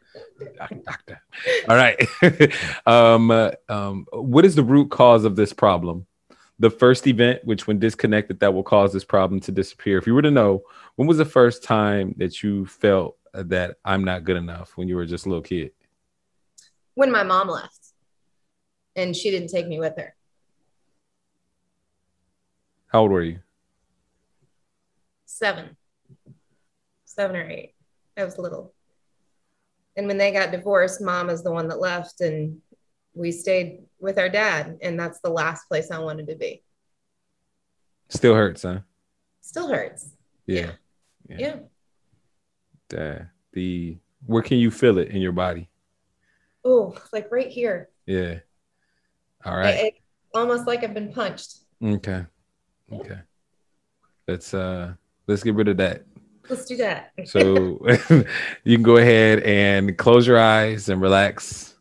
Doc- 0.57 0.71
Doctor. 0.85 1.21
All 1.67 1.75
right. 1.75 1.99
um, 2.85 3.31
uh, 3.31 3.51
um, 3.67 4.05
what 4.13 4.45
is 4.45 4.55
the 4.55 4.63
root 4.63 4.89
cause 4.91 5.25
of 5.25 5.35
this 5.35 5.51
problem? 5.51 6.05
The 6.59 6.69
first 6.71 7.05
event, 7.05 7.45
which 7.45 7.67
when 7.67 7.77
disconnected, 7.77 8.39
that 8.39 8.53
will 8.53 8.63
cause 8.63 8.91
this 8.91 9.05
problem 9.05 9.39
to 9.41 9.51
disappear. 9.51 9.97
If 9.97 10.07
you 10.07 10.15
were 10.15 10.23
to 10.23 10.31
know, 10.31 10.63
when 10.95 11.07
was 11.07 11.17
the 11.17 11.25
first 11.25 11.63
time 11.63 12.15
that 12.17 12.41
you 12.41 12.65
felt 12.65 13.17
that 13.33 13.75
I'm 13.85 14.03
not 14.03 14.23
good 14.23 14.37
enough 14.37 14.75
when 14.75 14.87
you 14.87 14.95
were 14.95 15.05
just 15.05 15.27
a 15.27 15.29
little 15.29 15.43
kid? 15.43 15.71
When 16.95 17.11
my 17.11 17.21
mom 17.21 17.47
left, 17.47 17.93
and 18.95 19.15
she 19.15 19.29
didn't 19.29 19.49
take 19.49 19.67
me 19.67 19.79
with 19.79 19.93
her. 19.97 20.15
How 22.87 23.01
old 23.01 23.11
were 23.11 23.21
you? 23.21 23.39
Seven. 25.25 25.77
Seven 27.05 27.35
or 27.35 27.47
eight. 27.47 27.75
I 28.17 28.23
was 28.23 28.39
little. 28.39 28.73
And 29.95 30.07
when 30.07 30.17
they 30.17 30.31
got 30.31 30.51
divorced, 30.51 31.01
mom 31.01 31.29
is 31.29 31.43
the 31.43 31.51
one 31.51 31.67
that 31.67 31.79
left, 31.79 32.21
and 32.21 32.59
we 33.17 33.31
stayed 33.31 33.79
with 33.99 34.17
our 34.19 34.29
dad, 34.29 34.77
and 34.81 34.99
that's 34.99 35.19
the 35.21 35.29
last 35.29 35.67
place 35.67 35.91
I 35.91 35.99
wanted 35.99 36.27
to 36.27 36.35
be. 36.35 36.63
Still 38.09 38.35
hurts, 38.35 38.63
huh? 38.63 38.79
Still 39.41 39.67
hurts. 39.67 40.09
Yeah. 40.45 40.71
Yeah. 41.27 41.57
The, 42.89 43.27
the 43.53 43.97
where 44.25 44.43
can 44.43 44.57
you 44.57 44.71
feel 44.71 44.97
it 44.97 45.09
in 45.09 45.17
your 45.21 45.31
body? 45.33 45.69
Oh, 46.63 46.95
like 47.11 47.31
right 47.31 47.49
here. 47.49 47.89
Yeah. 48.05 48.39
All 49.43 49.57
right. 49.57 49.75
It- 49.75 49.85
it- 49.85 49.93
almost 50.33 50.67
like 50.67 50.83
I've 50.83 50.93
been 50.93 51.11
punched. 51.11 51.55
Okay. 51.83 52.25
Okay. 52.91 53.19
Let's 54.27 54.53
uh 54.53 54.93
let's 55.27 55.43
get 55.43 55.55
rid 55.55 55.67
of 55.67 55.77
that. 55.77 56.03
Let's 56.49 56.65
do 56.65 56.77
that. 56.77 57.11
So 57.25 57.79
you 58.63 58.75
can 58.77 58.83
go 58.83 58.97
ahead 58.97 59.39
and 59.43 59.97
close 59.97 60.27
your 60.27 60.39
eyes 60.39 60.89
and 60.89 61.01
relax 61.01 61.76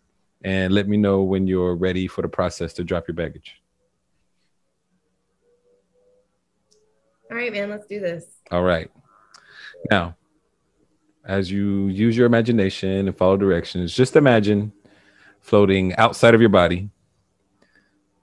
and 0.47 0.73
let 0.73 0.87
me 0.87 0.97
know 0.97 1.23
when 1.23 1.49
you're 1.49 1.75
ready 1.75 2.07
for 2.07 2.23
the 2.23 2.29
process 2.29 2.73
to 2.73 2.85
drop 2.85 3.09
your 3.09 3.17
baggage. 3.17 3.61
All 7.29 7.37
right, 7.37 7.53
man, 7.53 7.69
let's 7.69 7.89
do 7.89 7.99
this. 7.99 8.27
All 8.53 8.63
right. 8.63 8.89
Now, 9.91 10.15
as 11.25 11.51
you 11.51 11.89
use 11.89 12.17
your 12.17 12.27
imagination 12.27 13.09
and 13.09 13.19
follow 13.19 13.37
directions, 13.37 13.93
just 13.93 14.15
imagine 14.15 14.73
floating 15.41 15.97
outside 15.97 16.33
of 16.33 16.41
your 16.41 16.49
body 16.49 16.91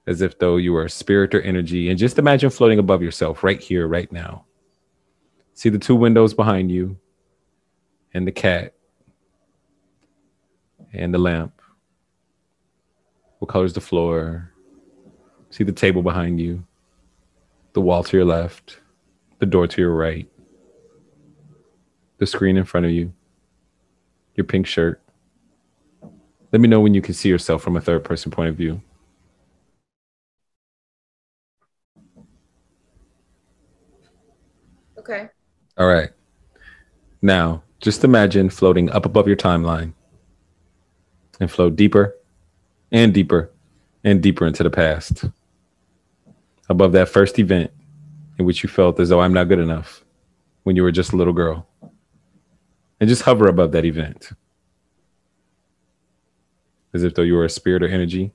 as 0.07 0.21
if 0.21 0.39
though 0.39 0.55
you 0.55 0.71
were 0.71 0.85
a 0.85 0.89
spirit 0.89 1.35
or 1.35 1.41
energy, 1.41 1.89
and 1.89 1.99
just 1.99 2.17
imagine 2.19 2.49
floating 2.49 2.79
above 2.79 3.01
yourself 3.01 3.43
right 3.43 3.61
here, 3.61 3.85
right 3.85 4.11
now. 4.13 4.45
See 5.55 5.67
the 5.67 5.77
two 5.77 5.95
windows 5.95 6.33
behind 6.33 6.71
you, 6.71 6.97
and 8.13 8.25
the 8.25 8.31
cat, 8.31 8.75
and 10.93 11.13
the 11.13 11.17
lamp. 11.17 11.59
What 13.43 13.49
color 13.49 13.65
is 13.65 13.73
the 13.73 13.81
floor? 13.81 14.49
See 15.49 15.65
the 15.65 15.73
table 15.73 16.01
behind 16.01 16.39
you, 16.39 16.63
the 17.73 17.81
wall 17.81 18.01
to 18.01 18.15
your 18.15 18.25
left, 18.25 18.79
the 19.39 19.45
door 19.45 19.67
to 19.67 19.81
your 19.81 19.93
right, 19.93 20.29
the 22.19 22.25
screen 22.25 22.55
in 22.55 22.63
front 22.63 22.85
of 22.85 22.93
you, 22.93 23.11
your 24.35 24.45
pink 24.45 24.65
shirt. 24.65 25.01
Let 26.53 26.61
me 26.61 26.69
know 26.69 26.79
when 26.79 26.93
you 26.93 27.01
can 27.01 27.13
see 27.13 27.27
yourself 27.27 27.61
from 27.61 27.75
a 27.75 27.81
third 27.81 28.05
person 28.05 28.31
point 28.31 28.47
of 28.47 28.55
view. 28.55 28.81
Okay. 34.97 35.27
All 35.77 35.87
right. 35.87 36.11
Now, 37.21 37.63
just 37.81 38.05
imagine 38.05 38.49
floating 38.49 38.89
up 38.91 39.05
above 39.05 39.27
your 39.27 39.35
timeline 39.35 39.91
and 41.41 41.51
float 41.51 41.75
deeper 41.75 42.15
and 42.93 43.13
deeper 43.13 43.51
and 44.03 44.21
deeper 44.21 44.47
into 44.47 44.63
the 44.63 44.69
past. 44.69 45.25
Above 46.69 46.93
that 46.93 47.09
first 47.09 47.37
event 47.39 47.71
in 48.39 48.45
which 48.45 48.63
you 48.63 48.69
felt 48.69 48.99
as 48.99 49.09
though 49.09 49.19
I'm 49.19 49.33
not 49.33 49.49
good 49.49 49.59
enough 49.59 50.05
when 50.63 50.77
you 50.77 50.83
were 50.83 50.91
just 50.91 51.11
a 51.11 51.17
little 51.17 51.33
girl. 51.33 51.67
And 52.99 53.09
just 53.09 53.23
hover 53.23 53.47
above 53.47 53.73
that 53.73 53.83
event 53.83 54.31
as 56.93 57.03
if 57.03 57.15
though 57.15 57.23
you 57.23 57.33
were 57.33 57.45
a 57.45 57.49
spirit 57.49 57.83
or 57.83 57.87
energy. 57.87 58.31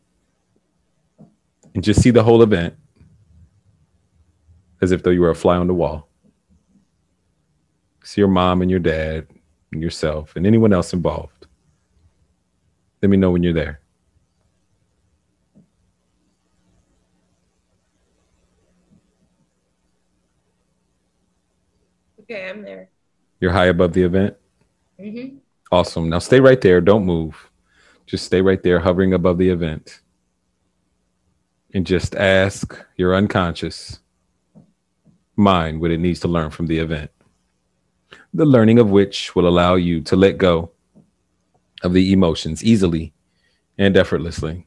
And 1.74 1.82
just 1.82 2.02
see 2.02 2.10
the 2.10 2.24
whole 2.24 2.42
event 2.42 2.74
as 4.82 4.92
if 4.92 5.02
though 5.02 5.10
you 5.10 5.20
were 5.20 5.30
a 5.30 5.34
fly 5.34 5.56
on 5.56 5.68
the 5.68 5.74
wall. 5.74 6.08
See 8.02 8.20
your 8.20 8.28
mom 8.28 8.62
and 8.62 8.70
your 8.70 8.80
dad 8.80 9.28
and 9.72 9.80
yourself 9.80 10.34
and 10.34 10.46
anyone 10.46 10.72
else 10.72 10.92
involved. 10.92 11.46
Let 13.00 13.10
me 13.10 13.16
know 13.16 13.30
when 13.30 13.42
you're 13.42 13.52
there. 13.52 13.80
Okay, 22.30 22.48
I'm 22.48 22.62
there. 22.62 22.90
You're 23.40 23.52
high 23.52 23.66
above 23.66 23.94
the 23.94 24.02
event? 24.02 24.36
Mm-hmm. 25.00 25.38
Awesome. 25.72 26.10
Now 26.10 26.18
stay 26.18 26.40
right 26.40 26.60
there. 26.60 26.80
Don't 26.80 27.06
move. 27.06 27.50
Just 28.06 28.26
stay 28.26 28.42
right 28.42 28.62
there, 28.62 28.80
hovering 28.80 29.14
above 29.14 29.38
the 29.38 29.48
event. 29.48 30.00
And 31.72 31.86
just 31.86 32.14
ask 32.16 32.78
your 32.96 33.14
unconscious 33.14 34.00
mind 35.36 35.80
what 35.80 35.90
it 35.90 36.00
needs 36.00 36.20
to 36.20 36.28
learn 36.28 36.50
from 36.50 36.66
the 36.66 36.78
event. 36.78 37.10
The 38.34 38.46
learning 38.46 38.78
of 38.78 38.90
which 38.90 39.34
will 39.34 39.48
allow 39.48 39.76
you 39.76 40.02
to 40.02 40.16
let 40.16 40.36
go 40.36 40.72
of 41.82 41.92
the 41.92 42.12
emotions 42.12 42.64
easily 42.64 43.14
and 43.78 43.96
effortlessly. 43.96 44.66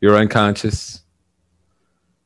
Your 0.00 0.16
unconscious 0.16 1.03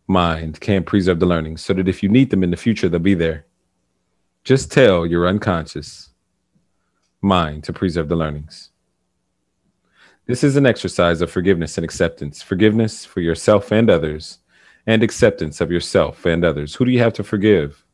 mind 0.09 0.61
can 0.61 0.83
preserve 0.83 1.21
the 1.21 1.27
learning 1.27 1.59
so 1.59 1.73
that 1.75 1.89
if 1.89 2.03
you 2.03 2.09
need 2.09 2.31
them 2.31 2.43
in 2.43 2.51
the 2.51 2.57
future, 2.57 2.89
they'll 2.89 2.99
be 2.99 3.15
there. 3.15 3.47
Just 4.43 4.73
tell 4.73 5.07
your 5.07 5.29
unconscious 5.29 6.11
mind 7.21 7.65
to 7.65 7.73
preserve 7.73 8.09
the 8.09 8.17
learnings. 8.17 8.71
This 10.27 10.43
is 10.43 10.57
an 10.57 10.67
exercise 10.67 11.21
of 11.21 11.31
forgiveness 11.31 11.79
and 11.79 11.85
acceptance 11.85 12.43
forgiveness 12.43 13.05
for 13.05 13.21
yourself 13.21 13.71
and 13.73 13.89
others, 13.89 14.39
and 14.87 15.03
acceptance 15.03 15.61
of 15.61 15.71
yourself 15.71 16.25
and 16.25 16.45
others. 16.45 16.75
Who 16.75 16.85
do 16.85 16.91
you 16.91 16.99
have 17.01 17.13
to 17.15 17.25
forgive? 17.25 17.85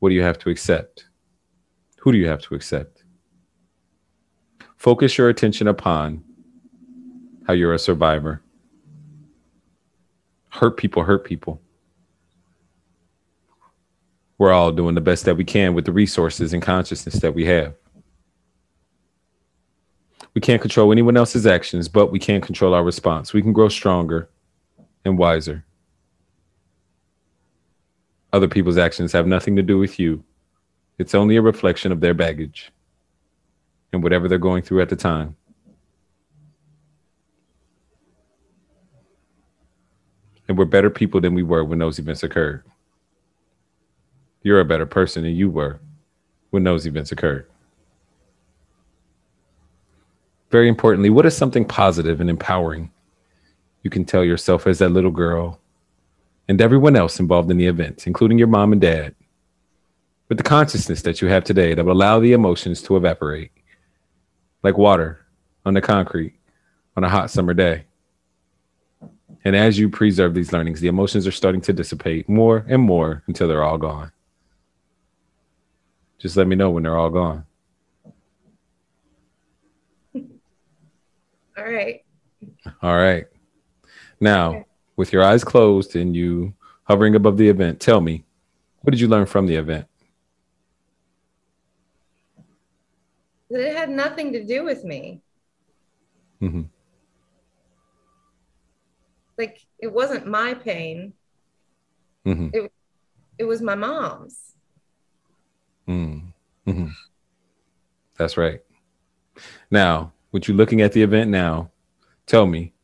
What 0.00 0.08
do 0.08 0.14
you 0.14 0.22
have 0.22 0.38
to 0.40 0.50
accept? 0.50 1.06
Who 2.00 2.12
do 2.12 2.18
you 2.18 2.26
have 2.26 2.42
to 2.42 2.54
accept? 2.54 3.04
Focus 4.76 5.18
your 5.18 5.28
attention 5.28 5.68
upon 5.68 6.24
how 7.46 7.52
you're 7.52 7.74
a 7.74 7.78
survivor. 7.78 8.42
Hurt 10.60 10.76
people 10.76 11.04
hurt 11.04 11.24
people. 11.24 11.58
We're 14.36 14.52
all 14.52 14.70
doing 14.72 14.94
the 14.94 15.00
best 15.00 15.24
that 15.24 15.38
we 15.38 15.42
can 15.42 15.72
with 15.72 15.86
the 15.86 15.92
resources 15.92 16.52
and 16.52 16.62
consciousness 16.62 17.14
that 17.20 17.34
we 17.34 17.46
have. 17.46 17.72
We 20.34 20.42
can't 20.42 20.60
control 20.60 20.92
anyone 20.92 21.16
else's 21.16 21.46
actions, 21.46 21.88
but 21.88 22.12
we 22.12 22.18
can 22.18 22.42
control 22.42 22.74
our 22.74 22.84
response. 22.84 23.32
We 23.32 23.40
can 23.40 23.54
grow 23.54 23.70
stronger 23.70 24.28
and 25.06 25.16
wiser. 25.16 25.64
Other 28.34 28.46
people's 28.46 28.76
actions 28.76 29.12
have 29.12 29.26
nothing 29.26 29.56
to 29.56 29.62
do 29.62 29.78
with 29.78 29.98
you. 29.98 30.22
It's 30.98 31.14
only 31.14 31.36
a 31.36 31.42
reflection 31.42 31.90
of 31.90 32.00
their 32.00 32.12
baggage 32.12 32.70
and 33.94 34.02
whatever 34.02 34.28
they're 34.28 34.36
going 34.36 34.62
through 34.62 34.82
at 34.82 34.90
the 34.90 34.96
time. 34.96 35.36
And 40.50 40.58
we're 40.58 40.64
better 40.64 40.90
people 40.90 41.20
than 41.20 41.32
we 41.32 41.44
were 41.44 41.62
when 41.62 41.78
those 41.78 42.00
events 42.00 42.24
occurred. 42.24 42.64
You're 44.42 44.58
a 44.58 44.64
better 44.64 44.84
person 44.84 45.22
than 45.22 45.36
you 45.36 45.48
were 45.48 45.78
when 46.50 46.64
those 46.64 46.88
events 46.88 47.12
occurred. 47.12 47.48
Very 50.50 50.68
importantly, 50.68 51.08
what 51.08 51.24
is 51.24 51.36
something 51.36 51.64
positive 51.64 52.20
and 52.20 52.28
empowering 52.28 52.90
you 53.84 53.90
can 53.90 54.04
tell 54.04 54.24
yourself 54.24 54.66
as 54.66 54.80
that 54.80 54.88
little 54.88 55.12
girl 55.12 55.60
and 56.48 56.60
everyone 56.60 56.96
else 56.96 57.20
involved 57.20 57.48
in 57.52 57.56
the 57.56 57.66
event, 57.68 58.08
including 58.08 58.36
your 58.36 58.48
mom 58.48 58.72
and 58.72 58.80
dad, 58.80 59.14
with 60.28 60.36
the 60.36 60.42
consciousness 60.42 61.02
that 61.02 61.22
you 61.22 61.28
have 61.28 61.44
today 61.44 61.74
that 61.74 61.84
will 61.84 61.92
allow 61.92 62.18
the 62.18 62.32
emotions 62.32 62.82
to 62.82 62.96
evaporate 62.96 63.52
like 64.64 64.76
water 64.76 65.24
on 65.64 65.74
the 65.74 65.80
concrete 65.80 66.34
on 66.96 67.04
a 67.04 67.08
hot 67.08 67.30
summer 67.30 67.54
day. 67.54 67.84
And 69.44 69.56
as 69.56 69.78
you 69.78 69.88
preserve 69.88 70.34
these 70.34 70.52
learnings, 70.52 70.80
the 70.80 70.88
emotions 70.88 71.26
are 71.26 71.32
starting 71.32 71.60
to 71.62 71.72
dissipate 71.72 72.28
more 72.28 72.64
and 72.68 72.82
more 72.82 73.22
until 73.26 73.48
they're 73.48 73.64
all 73.64 73.78
gone. 73.78 74.12
Just 76.18 76.36
let 76.36 76.46
me 76.46 76.56
know 76.56 76.70
when 76.70 76.82
they're 76.82 76.98
all 76.98 77.08
gone. 77.08 77.46
All 81.56 81.64
right. 81.64 82.04
All 82.82 82.96
right. 82.96 83.26
Now, 84.20 84.66
with 84.96 85.12
your 85.14 85.22
eyes 85.22 85.44
closed 85.44 85.96
and 85.96 86.14
you 86.14 86.52
hovering 86.84 87.14
above 87.14 87.38
the 87.38 87.48
event, 87.48 87.80
tell 87.80 88.02
me, 88.02 88.24
what 88.82 88.90
did 88.90 89.00
you 89.00 89.08
learn 89.08 89.24
from 89.24 89.46
the 89.46 89.56
event? 89.56 89.86
That 93.50 93.60
it 93.60 93.76
had 93.76 93.90
nothing 93.90 94.32
to 94.32 94.44
do 94.44 94.64
with 94.64 94.84
me. 94.84 95.22
Mm-hmm. 96.42 96.62
Like 99.40 99.66
it 99.78 99.90
wasn't 99.90 100.26
my 100.26 100.52
pain. 100.52 101.14
Mm-hmm. 102.26 102.48
It, 102.52 102.72
it 103.38 103.44
was 103.44 103.62
my 103.62 103.74
mom's. 103.74 104.54
Mm-hmm. 105.88 106.88
That's 108.18 108.36
right. 108.36 108.60
Now, 109.70 110.12
with 110.30 110.46
you 110.46 110.52
looking 110.52 110.82
at 110.82 110.92
the 110.92 111.02
event 111.02 111.30
now, 111.30 111.70
tell 112.26 112.46
me, 112.46 112.74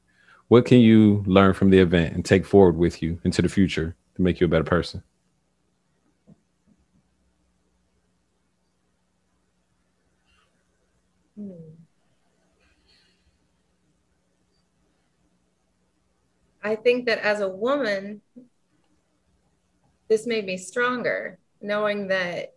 what 0.48 0.64
can 0.64 0.78
you 0.78 1.22
learn 1.26 1.52
from 1.52 1.68
the 1.68 1.78
event 1.78 2.14
and 2.14 2.24
take 2.24 2.46
forward 2.46 2.78
with 2.78 3.02
you 3.02 3.20
into 3.22 3.42
the 3.42 3.50
future 3.50 3.94
to 4.14 4.22
make 4.22 4.40
you 4.40 4.46
a 4.46 4.48
better 4.48 4.64
person? 4.64 5.02
I 16.66 16.76
think 16.76 17.06
that 17.06 17.18
as 17.18 17.40
a 17.40 17.48
woman, 17.48 18.20
this 20.08 20.26
made 20.26 20.44
me 20.44 20.56
stronger, 20.56 21.38
knowing 21.60 22.08
that 22.08 22.54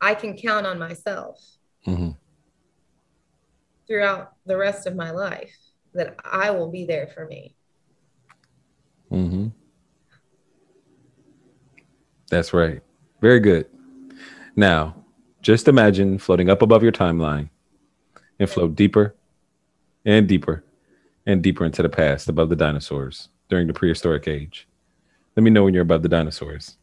I 0.00 0.14
can 0.14 0.36
count 0.36 0.66
on 0.66 0.78
myself. 0.78 1.38
Mm-hmm 1.86 2.10
throughout 3.90 4.34
the 4.46 4.56
rest 4.56 4.86
of 4.86 4.94
my 4.94 5.10
life 5.10 5.52
that 5.94 6.14
I 6.24 6.52
will 6.52 6.70
be 6.70 6.84
there 6.84 7.08
for 7.08 7.26
me. 7.26 7.56
Mm-hmm. 9.10 9.48
That's 12.30 12.52
right. 12.52 12.82
Very 13.20 13.40
good. 13.40 13.66
Now, 14.54 14.94
just 15.42 15.66
imagine 15.66 16.18
floating 16.18 16.48
up 16.48 16.62
above 16.62 16.84
your 16.84 16.92
timeline 16.92 17.50
and 18.38 18.48
float 18.48 18.76
deeper 18.76 19.16
and 20.04 20.28
deeper 20.28 20.62
and 21.30 21.42
deeper 21.42 21.64
into 21.64 21.82
the 21.82 21.88
past 21.88 22.28
above 22.28 22.48
the 22.48 22.56
dinosaurs 22.56 23.28
during 23.48 23.66
the 23.66 23.72
prehistoric 23.72 24.26
age. 24.26 24.66
Let 25.36 25.44
me 25.44 25.50
know 25.50 25.64
when 25.64 25.74
you're 25.74 25.82
above 25.82 26.02
the 26.02 26.08
dinosaurs. 26.08 26.76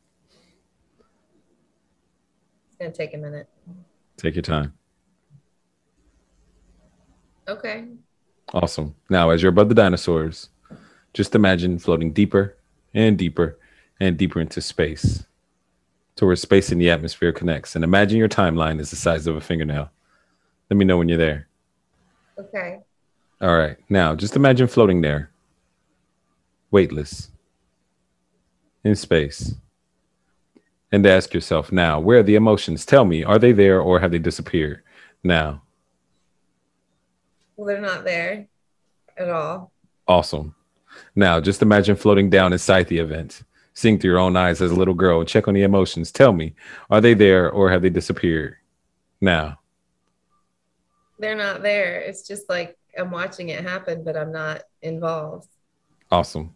It's 2.67 2.77
going 2.79 2.91
to 2.91 2.97
take 2.97 3.13
a 3.13 3.17
minute. 3.17 3.49
Take 4.15 4.35
your 4.35 4.41
time. 4.41 4.73
Okay. 7.47 7.85
Awesome. 8.53 8.95
Now, 9.09 9.29
as 9.29 9.41
you're 9.41 9.51
above 9.51 9.69
the 9.69 9.75
dinosaurs, 9.75 10.49
just 11.13 11.35
imagine 11.35 11.79
floating 11.79 12.13
deeper 12.13 12.57
and 12.93 13.17
deeper 13.17 13.59
and 13.99 14.17
deeper 14.17 14.39
into 14.39 14.61
space 14.61 15.25
to 16.15 16.25
where 16.25 16.35
space 16.35 16.71
and 16.71 16.81
the 16.81 16.89
atmosphere 16.89 17.31
connects. 17.31 17.75
And 17.75 17.83
imagine 17.83 18.17
your 18.17 18.29
timeline 18.29 18.79
is 18.79 18.89
the 18.89 18.95
size 18.95 19.27
of 19.27 19.35
a 19.35 19.41
fingernail. 19.41 19.89
Let 20.69 20.77
me 20.77 20.85
know 20.85 20.97
when 20.97 21.09
you're 21.09 21.17
there. 21.17 21.47
Okay. 22.39 22.79
All 23.39 23.55
right. 23.55 23.77
Now, 23.89 24.15
just 24.15 24.35
imagine 24.35 24.67
floating 24.67 25.01
there 25.01 25.31
weightless, 26.71 27.29
in 28.83 28.95
space. 28.95 29.55
And 30.91 31.05
ask 31.05 31.33
yourself 31.33 31.71
now, 31.71 31.99
where 31.99 32.19
are 32.19 32.23
the 32.23 32.35
emotions? 32.35 32.85
Tell 32.85 33.03
me, 33.03 33.23
are 33.23 33.39
they 33.39 33.51
there 33.51 33.81
or 33.81 33.99
have 33.99 34.11
they 34.11 34.19
disappeared 34.19 34.83
now? 35.23 35.61
Well, 37.55 37.67
they're 37.67 37.81
not 37.81 38.05
there 38.05 38.47
at 39.17 39.29
all. 39.29 39.71
Awesome. 40.07 40.55
Now, 41.15 41.41
just 41.41 41.61
imagine 41.61 41.95
floating 41.97 42.29
down 42.29 42.53
inside 42.53 42.87
the 42.87 42.99
event, 42.99 43.43
seeing 43.73 43.99
through 43.99 44.11
your 44.11 44.19
own 44.19 44.37
eyes 44.37 44.61
as 44.61 44.71
a 44.71 44.75
little 44.75 44.93
girl, 44.93 45.19
and 45.19 45.27
check 45.27 45.47
on 45.47 45.53
the 45.53 45.63
emotions. 45.63 46.11
Tell 46.11 46.31
me, 46.31 46.55
are 46.89 47.01
they 47.01 47.13
there 47.13 47.49
or 47.49 47.69
have 47.69 47.81
they 47.81 47.89
disappeared 47.89 48.55
now? 49.19 49.59
They're 51.19 51.35
not 51.35 51.63
there. 51.63 51.99
It's 51.99 52.25
just 52.25 52.47
like 52.47 52.77
I'm 52.97 53.11
watching 53.11 53.49
it 53.49 53.63
happen, 53.63 54.03
but 54.03 54.17
I'm 54.17 54.31
not 54.31 54.63
involved. 54.81 55.49
Awesome. 56.11 56.55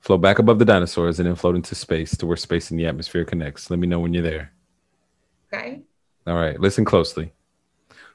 Float 0.00 0.20
back 0.20 0.38
above 0.38 0.58
the 0.58 0.64
dinosaurs 0.64 1.20
and 1.20 1.28
then 1.28 1.36
float 1.36 1.54
into 1.54 1.74
space 1.74 2.16
to 2.16 2.26
where 2.26 2.36
space 2.36 2.70
and 2.70 2.80
the 2.80 2.86
atmosphere 2.86 3.24
connects. 3.24 3.70
Let 3.70 3.78
me 3.78 3.86
know 3.86 4.00
when 4.00 4.12
you're 4.12 4.22
there. 4.22 4.52
Okay. 5.52 5.82
All 6.26 6.34
right. 6.34 6.58
Listen 6.58 6.84
closely. 6.84 7.32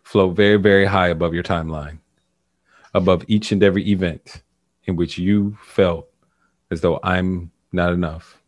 Float 0.03 0.35
very, 0.35 0.57
very 0.57 0.85
high 0.85 1.09
above 1.09 1.33
your 1.33 1.43
timeline, 1.43 1.99
above 2.93 3.23
each 3.27 3.51
and 3.51 3.63
every 3.63 3.89
event 3.89 4.41
in 4.85 4.95
which 4.95 5.17
you 5.17 5.57
felt 5.61 6.07
as 6.71 6.81
though 6.81 6.99
I'm 7.03 7.51
not 7.71 7.93
enough 7.93 8.41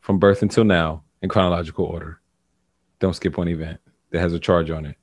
from 0.00 0.18
birth 0.18 0.42
until 0.42 0.64
now 0.64 1.02
in 1.22 1.28
chronological 1.28 1.84
order. 1.84 2.20
Don't 2.98 3.14
skip 3.14 3.36
one 3.36 3.48
event 3.48 3.80
that 4.10 4.20
has 4.20 4.32
a 4.32 4.38
charge 4.38 4.70
on 4.70 4.86
it. 4.86 4.96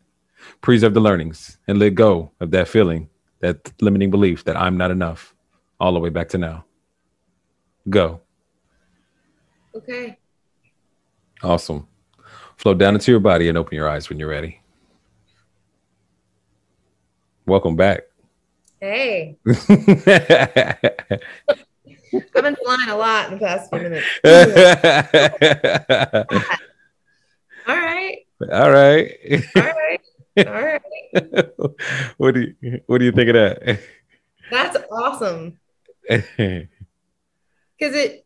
Preserve 0.61 0.93
the 0.93 0.99
learnings 0.99 1.57
and 1.67 1.79
let 1.79 1.95
go 1.95 2.31
of 2.39 2.51
that 2.51 2.67
feeling, 2.67 3.09
that 3.39 3.71
limiting 3.81 4.11
belief 4.11 4.43
that 4.45 4.57
I'm 4.57 4.77
not 4.77 4.91
enough, 4.91 5.33
all 5.79 5.93
the 5.93 5.99
way 5.99 6.09
back 6.09 6.29
to 6.29 6.37
now. 6.37 6.65
Go. 7.89 8.21
Okay. 9.75 10.17
Awesome. 11.43 11.87
Float 12.57 12.77
down 12.77 12.93
into 12.95 13.11
your 13.11 13.19
body 13.19 13.49
and 13.49 13.57
open 13.57 13.75
your 13.75 13.89
eyes 13.89 14.09
when 14.09 14.17
you're 14.17 14.29
ready. 14.29 14.61
Welcome 17.45 17.75
back. 17.75 18.03
Hey. 18.79 19.37
I've 19.45 19.67
been 22.33 22.55
flying 22.55 22.89
a 22.89 22.95
lot 22.95 23.31
in 23.31 23.37
the 23.37 23.45
past 23.45 23.69
few 23.69 23.79
minutes. 23.79 24.07
All 27.67 27.75
right. 27.75 28.17
All 28.51 28.71
right. 28.71 29.11
All 29.55 29.63
right. 29.63 30.01
All 30.37 30.43
right. 30.45 30.81
what 32.17 32.33
do 32.33 32.53
you 32.61 32.81
what 32.87 32.97
do 32.97 33.05
you 33.05 33.11
think 33.11 33.29
of 33.29 33.35
that? 33.35 33.79
That's 34.51 34.77
awesome. 34.91 35.59
Cause 36.09 36.27
it 37.93 38.25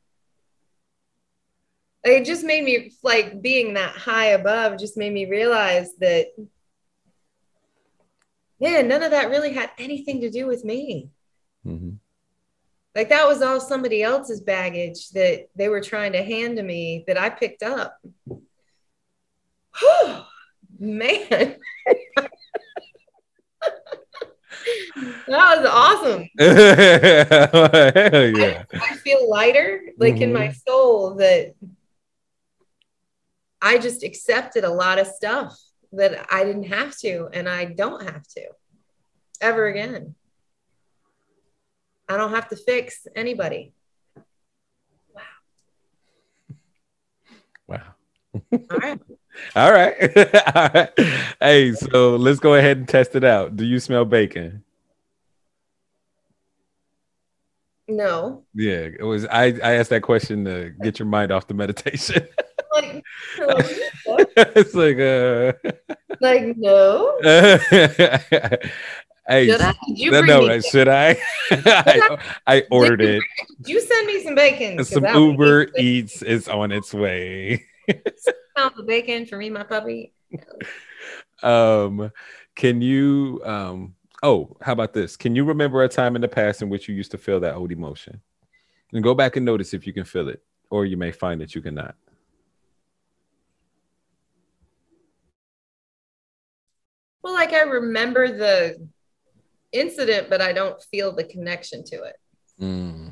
it 2.03 2.25
just 2.25 2.43
made 2.43 2.63
me 2.63 2.93
like 3.03 3.41
being 3.41 3.73
that 3.75 3.95
high 3.95 4.27
above 4.27 4.79
just 4.79 4.97
made 4.97 5.13
me 5.13 5.25
realize 5.29 5.95
that 5.99 6.27
man, 8.59 8.87
none 8.87 9.03
of 9.03 9.11
that 9.11 9.29
really 9.29 9.53
had 9.53 9.71
anything 9.77 10.21
to 10.21 10.29
do 10.29 10.47
with 10.47 10.65
me. 10.65 11.09
Mhm. 11.65 11.97
Like 12.95 13.09
that 13.09 13.27
was 13.27 13.41
all 13.41 13.61
somebody 13.61 14.01
else's 14.01 14.41
baggage 14.41 15.09
that 15.11 15.49
they 15.55 15.69
were 15.69 15.81
trying 15.81 16.13
to 16.13 16.23
hand 16.23 16.57
to 16.57 16.63
me 16.63 17.03
that 17.07 17.17
I 17.17 17.29
picked 17.29 17.63
up. 17.63 17.97
Man. 20.79 21.55
that 25.27 25.57
was 25.57 25.65
awesome. 25.69 26.29
Hell 26.39 28.29
yeah. 28.37 28.63
I 28.73 28.95
feel 28.95 29.29
lighter, 29.29 29.81
like 29.97 30.21
in 30.21 30.31
my 30.33 30.47
mm-hmm. 30.47 30.57
soul, 30.67 31.15
that 31.15 31.53
I 33.61 33.77
just 33.77 34.03
accepted 34.03 34.63
a 34.63 34.71
lot 34.71 34.99
of 34.99 35.07
stuff 35.07 35.59
that 35.91 36.27
I 36.31 36.43
didn't 36.43 36.63
have 36.63 36.97
to, 36.99 37.29
and 37.33 37.49
I 37.49 37.65
don't 37.65 38.03
have 38.03 38.25
to 38.35 38.43
ever 39.41 39.67
again. 39.67 40.15
I 42.07 42.17
don't 42.17 42.33
have 42.33 42.49
to 42.49 42.55
fix 42.55 43.05
anybody. 43.15 43.73
Wow. 45.13 45.23
Wow. 48.51 48.59
All 48.71 48.77
right. 48.77 48.99
All 49.55 49.71
right. 49.71 49.95
All 50.55 50.69
right. 50.73 50.89
Hey, 51.39 51.73
so 51.73 52.15
let's 52.15 52.39
go 52.39 52.55
ahead 52.55 52.77
and 52.77 52.87
test 52.87 53.15
it 53.15 53.23
out. 53.23 53.55
Do 53.55 53.65
you 53.65 53.79
smell 53.79 54.05
bacon? 54.05 54.63
No. 57.89 58.43
Yeah, 58.53 58.87
it 58.99 59.03
was 59.03 59.25
I, 59.25 59.45
I 59.63 59.73
asked 59.73 59.89
that 59.89 60.03
question 60.03 60.45
to 60.45 60.71
get 60.81 60.99
your 60.99 61.07
mind 61.07 61.31
off 61.31 61.47
the 61.47 61.53
meditation. 61.53 62.27
Like, 62.71 63.03
like, 64.05 64.29
it's 64.37 64.75
like 64.75 64.99
uh 64.99 65.53
like, 66.21 66.55
no. 66.55 67.17
hey, 69.27 69.47
Should 69.47 69.61
I? 69.61 69.73
Did 69.87 69.99
you 69.99 70.11
no, 70.11 70.21
bring 70.21 70.27
no, 70.27 70.47
me 70.47 70.61
should 70.61 70.87
I? 70.87 71.17
I? 71.49 72.17
I 72.45 72.63
ordered 72.69 73.01
it. 73.01 73.23
Did 73.61 73.69
you 73.69 73.81
send 73.81 74.05
me 74.05 74.23
some 74.23 74.35
bacon. 74.35 74.85
Some 74.85 75.01
that 75.01 75.15
would 75.15 75.31
be 75.31 75.31
Uber. 75.31 75.67
Eats 75.79 76.21
is 76.21 76.47
on 76.47 76.71
its 76.71 76.93
way. 76.93 77.65
Pound 78.57 78.73
of 78.77 78.87
bacon 78.87 79.25
for 79.25 79.37
me, 79.37 79.49
my 79.49 79.63
puppy. 79.63 80.13
Um, 81.41 82.11
can 82.55 82.81
you 82.81 83.41
um 83.45 83.95
oh, 84.21 84.57
how 84.61 84.73
about 84.73 84.93
this? 84.93 85.15
Can 85.15 85.35
you 85.35 85.43
remember 85.45 85.83
a 85.83 85.89
time 85.89 86.15
in 86.15 86.21
the 86.21 86.27
past 86.27 86.61
in 86.61 86.69
which 86.69 86.87
you 86.87 86.95
used 86.95 87.11
to 87.11 87.17
feel 87.17 87.39
that 87.39 87.55
old 87.55 87.71
emotion? 87.71 88.21
And 88.91 89.03
go 89.03 89.13
back 89.13 89.35
and 89.35 89.45
notice 89.45 89.73
if 89.73 89.87
you 89.87 89.93
can 89.93 90.03
feel 90.03 90.27
it, 90.29 90.41
or 90.69 90.85
you 90.85 90.97
may 90.97 91.11
find 91.11 91.39
that 91.41 91.55
you 91.55 91.61
cannot. 91.61 91.95
Well, 97.21 97.33
like 97.33 97.53
I 97.53 97.61
remember 97.61 98.27
the 98.27 98.87
incident, 99.71 100.29
but 100.29 100.41
I 100.41 100.53
don't 100.53 100.81
feel 100.83 101.15
the 101.15 101.23
connection 101.23 101.83
to 101.85 102.03
it. 102.03 102.15
Mm, 102.59 103.08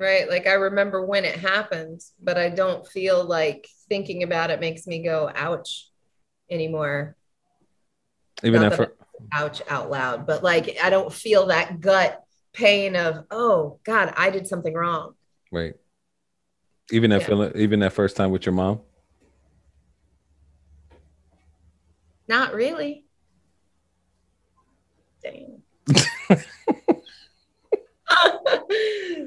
Right. 0.00 0.30
Like 0.30 0.46
I 0.46 0.54
remember 0.54 1.04
when 1.04 1.26
it 1.26 1.36
happened, 1.36 2.00
but 2.18 2.38
I 2.38 2.48
don't 2.48 2.86
feel 2.86 3.22
like 3.22 3.68
thinking 3.90 4.22
about 4.22 4.50
it 4.50 4.58
makes 4.58 4.86
me 4.86 5.02
go, 5.02 5.30
ouch 5.34 5.90
anymore. 6.50 7.16
Even 8.42 8.62
Not 8.62 8.70
that 8.78 8.92
Ouch 9.34 9.60
out 9.68 9.90
loud. 9.90 10.26
But 10.26 10.42
like 10.42 10.78
I 10.82 10.88
don't 10.88 11.12
feel 11.12 11.48
that 11.48 11.80
gut 11.80 12.24
pain 12.54 12.96
of, 12.96 13.26
oh 13.30 13.78
God, 13.84 14.14
I 14.16 14.30
did 14.30 14.48
something 14.48 14.72
wrong. 14.72 15.12
Right. 15.52 15.74
Even 16.90 17.10
that 17.10 17.20
Yeah. 17.20 17.26
feeling, 17.26 17.52
even 17.56 17.80
that 17.80 17.92
first 17.92 18.16
time 18.16 18.30
with 18.30 18.46
your 18.46 18.54
mom. 18.54 18.80
Not 22.26 22.54
really. 22.54 23.04
Dang. 25.22 25.59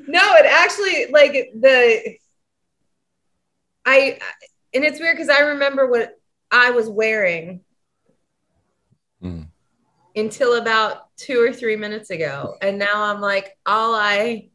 No, 0.08 0.36
it 0.36 0.46
actually 0.46 1.12
like 1.12 1.34
the 1.60 2.18
I 3.86 4.20
and 4.74 4.84
it's 4.84 5.00
weird 5.00 5.16
because 5.18 5.30
I 5.30 5.42
remember 5.42 5.88
what 5.88 6.20
I 6.52 6.72
was 6.72 6.90
wearing 6.90 7.62
Mm. 9.22 9.48
until 10.18 10.56
about 10.56 11.16
two 11.16 11.40
or 11.42 11.54
three 11.54 11.78
minutes 11.78 12.10
ago. 12.10 12.56
And 12.62 12.78
now 12.78 13.04
I'm 13.04 13.22
like, 13.22 13.58
all 13.66 13.96
I 13.96 14.50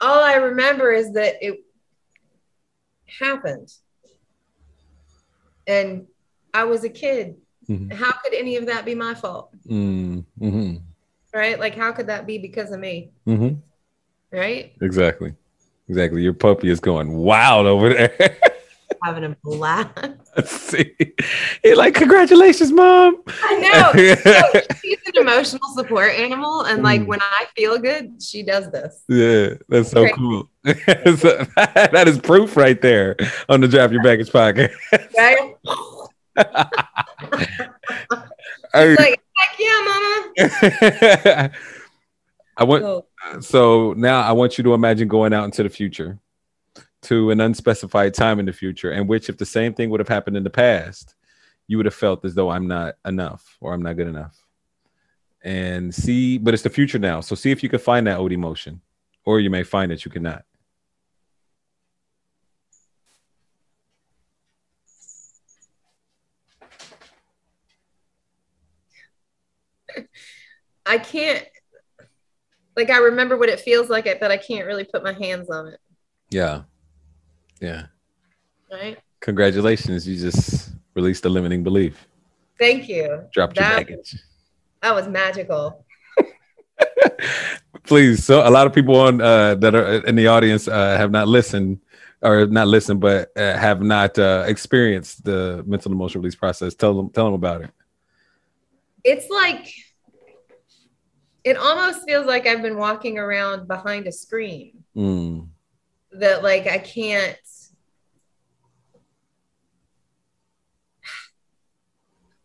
all 0.00 0.20
I 0.20 0.34
remember 0.36 0.92
is 0.92 1.12
that 1.12 1.34
it 1.42 1.60
happened. 3.20 3.70
And 5.66 6.06
I 6.54 6.64
was 6.64 6.84
a 6.84 6.88
kid. 6.88 7.36
Mhm. 7.68 7.92
How 7.92 8.12
could 8.12 8.34
any 8.34 8.56
of 8.56 8.66
that 8.66 8.84
be 8.84 8.94
my 8.94 9.14
fault? 9.14 9.54
Mm, 9.66 10.24
mhm, 10.40 10.81
Right? 11.34 11.58
Like 11.58 11.74
how 11.74 11.92
could 11.92 12.06
that 12.08 12.26
be 12.26 12.38
because 12.38 12.70
of 12.72 12.80
me? 12.80 13.10
mhm. 13.26 13.58
Right? 14.30 14.72
Exactly. 14.80 15.34
Exactly. 15.88 16.22
Your 16.22 16.32
puppy 16.32 16.70
is 16.70 16.80
going 16.80 17.12
wild 17.12 17.66
over 17.66 17.92
there. 17.92 18.38
Having 19.04 19.24
a 19.24 19.36
blast. 19.42 19.90
See. 20.46 20.94
He 21.62 21.74
like, 21.74 21.94
congratulations, 21.94 22.70
mom. 22.72 23.22
I 23.26 23.58
know. 23.58 24.14
So 24.14 24.60
she's 24.82 24.98
an 25.06 25.22
emotional 25.22 25.68
support 25.74 26.12
animal. 26.12 26.62
And 26.62 26.82
like 26.82 27.00
Mm. 27.02 27.06
when 27.06 27.20
I 27.20 27.46
feel 27.56 27.78
good, 27.78 28.22
she 28.22 28.42
does 28.42 28.70
this. 28.70 29.02
Yeah, 29.08 29.54
that's 29.68 29.90
so 29.90 30.02
Great. 30.02 30.14
cool. 30.14 30.48
So, 31.16 31.44
that 31.56 32.04
is 32.06 32.18
proof 32.20 32.56
right 32.56 32.80
there 32.80 33.16
on 33.48 33.60
the 33.60 33.68
Drop 33.68 33.90
Your 33.92 34.02
Baggage 34.02 34.30
podcast. 34.30 34.72
Right? 35.18 35.56
Hey, 38.72 38.94
like, 38.96 39.20
yeah, 39.58 39.80
mama. 39.84 41.50
I 42.56 42.64
want 42.64 42.82
So, 42.82 43.06
so 43.40 43.92
now 43.96 44.20
I 44.22 44.32
want 44.32 44.58
you 44.58 44.64
to 44.64 44.74
imagine 44.74 45.08
going 45.08 45.32
out 45.32 45.44
into 45.44 45.62
the 45.62 45.68
future 45.68 46.18
to 47.02 47.30
an 47.30 47.40
unspecified 47.40 48.14
time 48.14 48.38
in 48.38 48.46
the 48.46 48.52
future, 48.52 48.92
in 48.92 49.06
which 49.06 49.28
if 49.28 49.38
the 49.38 49.46
same 49.46 49.74
thing 49.74 49.90
would 49.90 50.00
have 50.00 50.08
happened 50.08 50.36
in 50.36 50.44
the 50.44 50.50
past, 50.50 51.14
you 51.66 51.76
would 51.76 51.86
have 51.86 51.94
felt 51.94 52.24
as 52.24 52.34
though 52.34 52.50
I'm 52.50 52.68
not 52.68 52.96
enough 53.06 53.56
or 53.60 53.72
I'm 53.72 53.82
not 53.82 53.96
good 53.96 54.08
enough. 54.08 54.38
and 55.44 55.94
see, 55.94 56.38
but 56.38 56.54
it's 56.54 56.62
the 56.62 56.70
future 56.70 56.98
now. 56.98 57.20
So 57.20 57.34
see 57.34 57.50
if 57.50 57.62
you 57.62 57.68
can 57.68 57.80
find 57.80 58.06
that 58.06 58.18
old 58.18 58.32
emotion, 58.32 58.80
or 59.24 59.40
you 59.40 59.50
may 59.50 59.62
find 59.64 59.90
that 59.90 60.04
you 60.04 60.10
cannot. 60.10 60.44
I 70.86 70.98
can't 70.98 71.44
like 72.76 72.90
I 72.90 72.98
remember 72.98 73.36
what 73.36 73.48
it 73.48 73.60
feels 73.60 73.88
like 73.90 74.06
it, 74.06 74.18
but 74.20 74.30
I 74.30 74.36
can't 74.36 74.66
really 74.66 74.84
put 74.84 75.02
my 75.02 75.12
hands 75.12 75.50
on 75.50 75.68
it. 75.68 75.80
Yeah. 76.30 76.62
Yeah. 77.60 77.86
Right. 78.70 78.98
Congratulations. 79.20 80.08
You 80.08 80.16
just 80.18 80.70
released 80.94 81.24
a 81.24 81.28
limiting 81.28 81.62
belief. 81.62 82.06
Thank 82.58 82.88
you. 82.88 83.24
Dropped 83.32 83.56
your 83.56 83.64
That- 83.64 83.86
baggage. 83.86 84.16
That 84.82 84.94
was 84.94 85.06
magical. 85.06 85.84
Please. 87.84 88.24
So 88.24 88.46
a 88.46 88.50
lot 88.50 88.66
of 88.66 88.72
people 88.72 88.96
on 88.96 89.20
uh, 89.20 89.54
that 89.56 89.74
are 89.74 90.04
in 90.06 90.16
the 90.16 90.26
audience 90.26 90.66
uh, 90.66 90.96
have 90.96 91.10
not 91.10 91.28
listened 91.28 91.78
or 92.20 92.46
not 92.46 92.66
listened, 92.68 93.00
but 93.00 93.30
uh, 93.36 93.56
have 93.56 93.82
not 93.82 94.18
uh, 94.18 94.44
experienced 94.46 95.24
the 95.24 95.62
mental 95.66 95.92
emotional 95.92 96.22
release 96.22 96.34
process. 96.34 96.74
Tell 96.74 96.94
them, 96.94 97.10
tell 97.10 97.24
them 97.26 97.34
about 97.34 97.62
it. 97.62 97.70
It's 99.04 99.28
like 99.28 99.72
it 101.44 101.56
almost 101.56 102.04
feels 102.06 102.26
like 102.26 102.46
I've 102.46 102.62
been 102.62 102.76
walking 102.76 103.18
around 103.18 103.66
behind 103.66 104.06
a 104.06 104.12
screen 104.12 104.84
Mm. 104.96 105.48
that 106.12 106.42
like 106.42 106.66
I 106.66 106.78
can't 106.78 107.36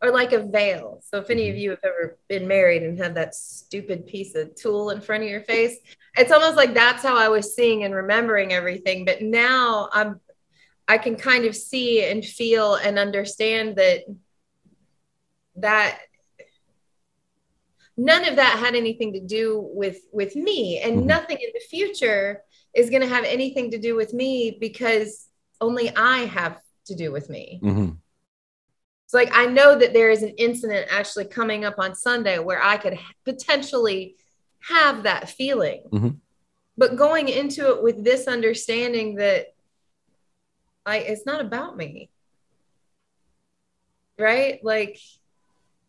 or 0.01 0.11
like 0.11 0.31
a 0.31 0.39
veil. 0.39 1.01
So 1.03 1.17
if 1.17 1.29
any 1.29 1.49
of 1.49 1.57
you 1.57 1.71
have 1.71 1.79
ever 1.83 2.17
been 2.27 2.47
married 2.47 2.83
and 2.83 2.97
had 2.99 3.15
that 3.15 3.33
stupid 3.33 4.05
piece 4.05 4.35
of 4.35 4.55
tulle 4.55 4.91
in 4.91 5.01
front 5.01 5.23
of 5.23 5.29
your 5.29 5.41
face, 5.41 5.75
it's 6.15 6.31
almost 6.31 6.55
like 6.55 6.73
that's 6.73 7.01
how 7.03 7.17
I 7.17 7.29
was 7.29 7.55
seeing 7.55 7.83
and 7.83 7.93
remembering 7.95 8.53
everything. 8.53 9.05
But 9.05 9.21
now 9.21 9.89
I'm 9.91 10.19
I 10.87 10.97
can 10.97 11.15
kind 11.17 11.45
of 11.45 11.55
see 11.55 12.03
and 12.03 12.23
feel 12.23 12.75
and 12.75 12.97
understand 12.97 13.75
that 13.75 14.01
that 15.57 15.99
none 17.97 18.25
of 18.25 18.35
that 18.35 18.59
had 18.59 18.75
anything 18.75 19.13
to 19.13 19.19
do 19.19 19.67
with 19.73 19.99
with 20.11 20.35
me 20.35 20.79
and 20.79 21.01
Mhm. 21.01 21.05
nothing 21.05 21.37
in 21.41 21.49
the 21.53 21.59
future 21.59 22.43
is 22.73 22.91
going 22.91 23.01
to 23.01 23.07
have 23.07 23.23
anything 23.25 23.71
to 23.71 23.79
do 23.79 23.95
with 23.95 24.13
me 24.13 24.55
because 24.59 25.27
only 25.59 25.89
I 25.95 26.19
have 26.25 26.61
to 26.85 26.95
do 26.95 27.11
with 27.11 27.29
me. 27.29 27.59
hmm 27.61 27.89
It's 29.05 29.13
like 29.13 29.29
I 29.33 29.47
know 29.47 29.77
that 29.79 29.93
there 29.93 30.11
is 30.11 30.21
an 30.21 30.35
incident 30.37 30.87
actually 30.91 31.25
coming 31.25 31.65
up 31.65 31.79
on 31.79 31.95
Sunday 31.95 32.39
where 32.39 32.61
I 32.61 32.77
could 32.77 32.99
potentially 33.25 34.15
have 34.59 35.03
that 35.03 35.29
feeling. 35.29 35.83
Mhm. 35.91 36.19
But 36.77 36.97
going 36.97 37.29
into 37.29 37.69
it 37.73 37.81
with 37.81 38.03
this 38.03 38.27
understanding 38.27 39.15
that 39.15 39.55
I 40.85 40.97
it's 40.99 41.25
not 41.25 41.41
about 41.41 41.75
me. 41.77 42.09
Right? 44.19 44.63
Like 44.63 44.99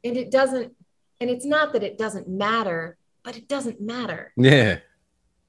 and 0.04 0.16
it 0.16 0.30
doesn't 0.30 0.74
and 1.20 1.28
it's 1.30 1.44
not 1.44 1.72
that 1.72 1.82
it 1.82 1.98
doesn't 1.98 2.28
matter, 2.28 2.96
but 3.24 3.36
it 3.36 3.48
doesn't 3.48 3.80
matter, 3.80 4.32
Yeah. 4.36 4.78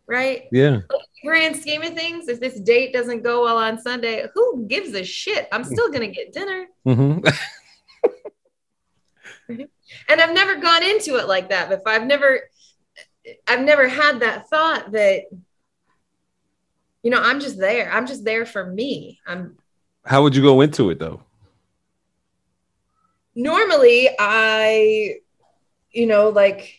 right? 0.07 0.43
Yeah. 0.51 0.81
grand 1.23 1.55
scheme 1.57 1.81
of 1.83 1.93
things, 1.93 2.27
if 2.27 2.39
this 2.39 2.59
date 2.61 2.93
doesn't 2.93 3.21
go 3.23 3.43
well 3.43 3.57
on 3.57 3.79
Sunday, 3.79 4.25
who 4.33 4.65
gives 4.67 4.93
a 4.93 5.03
shit? 5.03 5.47
I'm 5.51 5.63
still 5.63 5.91
gonna 5.91 6.07
get 6.07 6.33
dinner. 6.33 6.65
hmm 6.85 7.19
And 10.07 10.21
I've 10.21 10.33
never 10.33 10.55
gone 10.57 10.83
into 10.83 11.15
it 11.17 11.27
like 11.27 11.49
that 11.49 11.69
before. 11.69 11.89
I've 11.89 12.05
never 12.05 12.41
I've 13.47 13.61
never 13.61 13.87
had 13.87 14.21
that 14.21 14.49
thought 14.49 14.91
that 14.91 15.23
you 17.01 17.11
know, 17.11 17.21
I'm 17.21 17.39
just 17.39 17.57
there. 17.57 17.91
I'm 17.91 18.05
just 18.07 18.25
there 18.25 18.45
for 18.45 18.65
me. 18.65 19.19
I'm 19.25 19.57
How 20.05 20.21
would 20.23 20.35
you 20.35 20.41
go 20.41 20.61
into 20.61 20.89
it 20.89 20.99
though? 20.99 21.21
normally 23.35 24.09
I 24.19 25.15
you 25.99 26.05
know, 26.05 26.29
like 26.29 26.75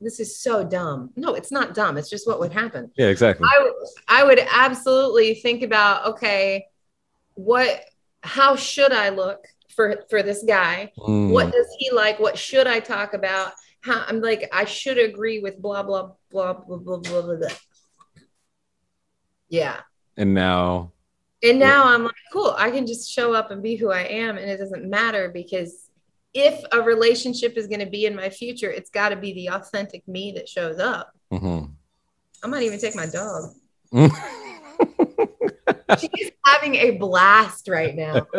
this 0.00 0.20
is 0.20 0.38
so 0.38 0.64
dumb. 0.64 1.10
No, 1.16 1.34
it's 1.34 1.50
not 1.50 1.74
dumb. 1.74 1.98
It's 1.98 2.08
just 2.08 2.26
what 2.26 2.38
would 2.38 2.52
happen. 2.52 2.92
Yeah, 2.96 3.08
exactly. 3.08 3.46
I 3.50 3.62
would 3.62 3.72
I 4.08 4.24
would 4.24 4.40
absolutely 4.52 5.34
think 5.34 5.62
about 5.62 6.06
okay, 6.12 6.68
what 7.34 7.84
how 8.22 8.54
should 8.54 8.92
I 8.92 9.08
look 9.08 9.44
for 9.74 10.04
for 10.08 10.22
this 10.22 10.44
guy? 10.46 10.92
Mm. 10.96 11.30
What 11.30 11.52
does 11.52 11.66
he 11.78 11.90
like? 11.90 12.20
What 12.20 12.38
should 12.38 12.68
I 12.68 12.78
talk 12.78 13.14
about? 13.14 13.52
How 13.80 14.04
I'm 14.06 14.20
like 14.20 14.48
I 14.52 14.64
should 14.64 14.98
agree 14.98 15.40
with 15.40 15.60
blah 15.60 15.82
blah 15.82 16.12
blah 16.30 16.52
blah 16.52 16.76
blah 16.78 16.98
blah 16.98 17.22
blah. 17.22 17.36
blah. 17.36 17.48
Yeah. 19.48 19.80
And 20.16 20.34
now, 20.34 20.92
And 21.42 21.58
now 21.58 21.86
I'm 21.86 22.04
like, 22.04 22.14
cool, 22.32 22.54
I 22.56 22.70
can 22.70 22.86
just 22.86 23.10
show 23.10 23.32
up 23.32 23.50
and 23.50 23.60
be 23.62 23.74
who 23.74 23.90
I 23.90 24.02
am 24.02 24.38
and 24.38 24.48
it 24.48 24.58
doesn't 24.58 24.88
matter 24.88 25.28
because 25.28 25.89
if 26.34 26.62
a 26.72 26.80
relationship 26.80 27.56
is 27.56 27.66
going 27.66 27.80
to 27.80 27.86
be 27.90 28.06
in 28.06 28.14
my 28.14 28.30
future, 28.30 28.70
it's 28.70 28.90
got 28.90 29.08
to 29.10 29.16
be 29.16 29.32
the 29.32 29.48
authentic 29.50 30.06
me 30.06 30.32
that 30.36 30.48
shows 30.48 30.78
up. 30.78 31.12
Mhm. 31.32 31.70
I 32.42 32.46
might 32.46 32.62
even 32.62 32.78
take 32.78 32.94
my 32.96 33.06
dog. 33.06 33.52
She's 35.98 36.30
having 36.46 36.76
a 36.76 36.92
blast 36.92 37.68
right 37.68 37.94
now. 37.94 38.26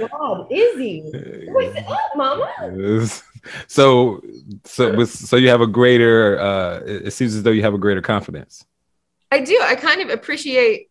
my 0.00 0.08
God, 0.08 0.52
Izzy. 0.52 1.02
What's 1.48 1.78
up, 1.88 1.98
mama? 2.16 3.06
So 3.68 4.20
so 4.64 5.04
so 5.04 5.36
you 5.36 5.48
have 5.48 5.60
a 5.60 5.66
greater 5.66 6.38
uh 6.40 6.80
it 6.84 7.12
seems 7.12 7.34
as 7.34 7.42
though 7.42 7.50
you 7.50 7.62
have 7.62 7.74
a 7.74 7.78
greater 7.78 8.00
confidence 8.02 8.64
I 9.30 9.40
do. 9.40 9.58
I 9.62 9.74
kind 9.76 10.00
of 10.00 10.10
appreciate 10.10 10.90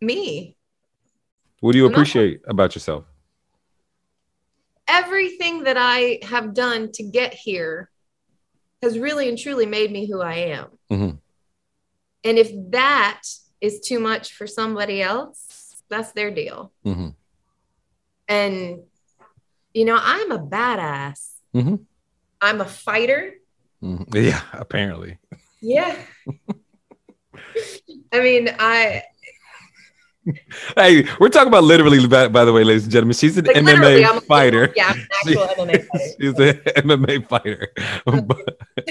me. 0.00 0.56
what 1.60 1.72
do 1.72 1.78
you 1.78 1.86
appreciate 1.86 2.40
about 2.46 2.74
yourself 2.74 3.04
Everything 4.92 5.62
that 5.64 5.76
I 5.78 6.18
have 6.24 6.52
done 6.52 6.90
to 6.92 7.04
get 7.04 7.32
here 7.32 7.88
has 8.82 8.98
really 8.98 9.28
and 9.28 9.38
truly 9.38 9.66
made 9.66 9.92
me 9.92 10.06
who 10.10 10.20
I 10.20 10.34
am. 10.34 10.66
Mhm. 10.90 11.18
And 12.24 12.38
if 12.38 12.50
that 12.72 13.22
is 13.60 13.78
too 13.80 14.00
much 14.00 14.32
for 14.32 14.46
somebody 14.48 15.00
else, 15.00 15.82
that's 15.88 16.10
their 16.12 16.30
deal. 16.32 16.72
Mhm. 16.84 17.14
And, 18.26 18.82
you 19.74 19.84
know, 19.84 19.98
I'm 20.00 20.32
a 20.32 20.38
badass. 20.38 21.34
Mhm. 21.54 21.86
I'm 22.40 22.60
a 22.60 22.64
fighter. 22.66 23.34
Mhm. 23.82 24.12
yeah 24.14 24.42
apparently 24.52 25.18
Yeah. 25.62 25.96
I 28.12 28.20
mean, 28.20 28.54
I 28.58 29.04
hey 30.76 31.06
we're 31.18 31.28
talking 31.30 31.48
about 31.48 31.64
literally 31.64 32.06
by, 32.06 32.28
by 32.28 32.44
the 32.44 32.52
way 32.52 32.62
ladies 32.62 32.82
and 32.84 32.92
gentlemen 32.92 33.14
she's 33.14 33.38
an 33.38 33.46
like 33.46 33.56
I'm 33.56 33.64
mma 33.64 34.22
fighter 34.24 34.72
Yeah, 34.76 34.92
an 34.92 35.08
actual 35.26 35.46
MMA 35.46 35.86
fighter. 35.86 36.14
she's 36.20 36.38
an 36.38 36.88
mma 36.88 37.28
fighter 37.28 37.68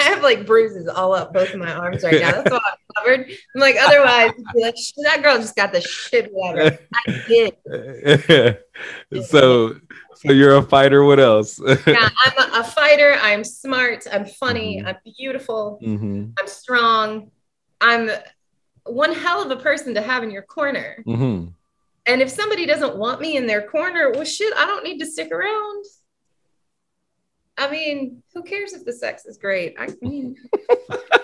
I 0.00 0.04
have 0.04 0.22
like 0.22 0.46
bruises 0.46 0.88
all 0.88 1.12
up 1.14 1.32
both 1.34 1.50
of 1.52 1.56
my 1.58 1.72
arms 1.72 2.02
right 2.04 2.20
now. 2.20 2.30
That's 2.32 2.50
all 2.50 2.60
I'm 2.64 2.78
covered. 2.96 3.30
I'm 3.54 3.60
like, 3.60 3.76
otherwise, 3.78 4.30
like, 4.54 4.74
that 5.04 5.22
girl 5.22 5.36
just 5.36 5.54
got 5.56 5.72
the 5.72 5.80
shit 5.80 6.32
out 6.42 6.58
of 6.58 6.72
her. 6.72 6.78
I 6.94 7.22
did. 7.28 8.56
so 9.26 9.74
so 10.14 10.32
you're 10.32 10.56
a 10.56 10.62
fighter 10.62 11.04
what 11.04 11.20
else 11.20 11.60
Yeah, 11.86 12.08
I'm 12.26 12.50
a, 12.54 12.60
a 12.60 12.64
fighter. 12.64 13.16
I'm 13.20 13.44
smart. 13.44 14.06
I'm 14.10 14.24
funny. 14.24 14.80
Mhm. 14.82 14.86
I'm 14.86 14.96
beautiful. 15.18 15.78
Mhm. 15.82 16.32
I'm 16.38 16.46
strong. 16.46 17.30
I'm 17.80 18.10
one 18.84 19.12
hell 19.12 19.42
of 19.42 19.50
a 19.50 19.62
person 19.62 19.94
to 19.94 20.02
have 20.02 20.22
in 20.22 20.30
your 20.30 20.42
corner. 20.42 21.02
Mhm. 21.06 21.52
And 22.06 22.22
if 22.22 22.30
somebody 22.30 22.66
doesn't 22.66 22.96
want 22.96 23.20
me 23.20 23.36
in 23.36 23.46
their 23.46 23.62
corner, 23.62 24.10
well, 24.10 24.24
shit, 24.24 24.52
I 24.56 24.66
don't 24.66 24.84
need 24.84 24.98
to 25.00 25.06
stick 25.06 25.30
around. 25.30 25.84
I 27.58 27.70
mean, 27.70 28.22
who 28.32 28.42
cares 28.42 28.72
if 28.72 28.84
the 28.84 28.92
sex 28.92 29.26
is 29.26 29.36
great? 29.36 29.74
I 29.78 29.88
mean, 30.00 30.36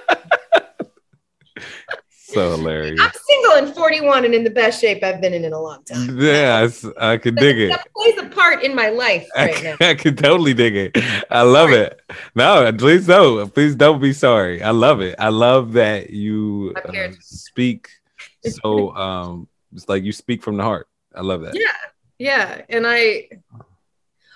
so 2.37 2.51
hilarious 2.57 3.01
I'm 3.01 3.11
single 3.13 3.53
and 3.67 3.75
41 3.75 4.25
and 4.25 4.35
in 4.35 4.45
the 4.45 4.51
best 4.51 4.81
shape 4.81 5.03
I've 5.03 5.21
been 5.21 5.35
in 5.35 5.45
in 5.45 5.53
a 5.53 5.61
long 5.61 5.83
time. 5.85 6.19
yeah 6.21 6.69
I 6.99 7.17
could 7.17 7.37
dig 7.37 7.59
it 7.59 7.71
That 7.71 7.87
plays 7.97 8.19
a 8.19 8.27
part 8.29 8.63
in 8.63 8.75
my 8.75 8.91
life 8.91 9.27
I, 9.37 9.47
right 9.47 9.65
now. 9.65 9.77
I 9.87 9.95
can 9.95 10.17
totally 10.17 10.55
dig 10.55 10.77
it. 10.77 10.99
I 11.31 11.43
love 11.43 11.71
it. 11.71 12.01
No, 12.35 12.73
please 12.73 13.07
don't. 13.07 13.53
Please 13.53 13.75
don't 13.75 14.01
be 14.01 14.13
sorry. 14.13 14.63
I 14.63 14.71
love 14.71 15.01
it. 15.01 15.17
I 15.19 15.29
love 15.29 15.73
that 15.73 16.11
you 16.11 16.75
uh, 16.77 17.09
speak 17.21 17.89
so 18.63 18.95
um 18.95 19.49
it's 19.73 19.89
like 19.89 20.05
you 20.05 20.13
speak 20.13 20.43
from 20.43 20.57
the 20.57 20.63
heart. 20.63 20.89
I 21.15 21.23
love 21.23 21.43
that. 21.43 21.55
Yeah. 21.55 21.73
Yeah. 22.19 22.63
And 22.69 22.87
I 22.87 23.29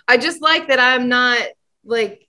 I 0.08 0.16
just 0.16 0.42
like 0.42 0.68
that 0.68 0.80
I'm 0.80 1.08
not 1.08 1.40
like 1.84 2.26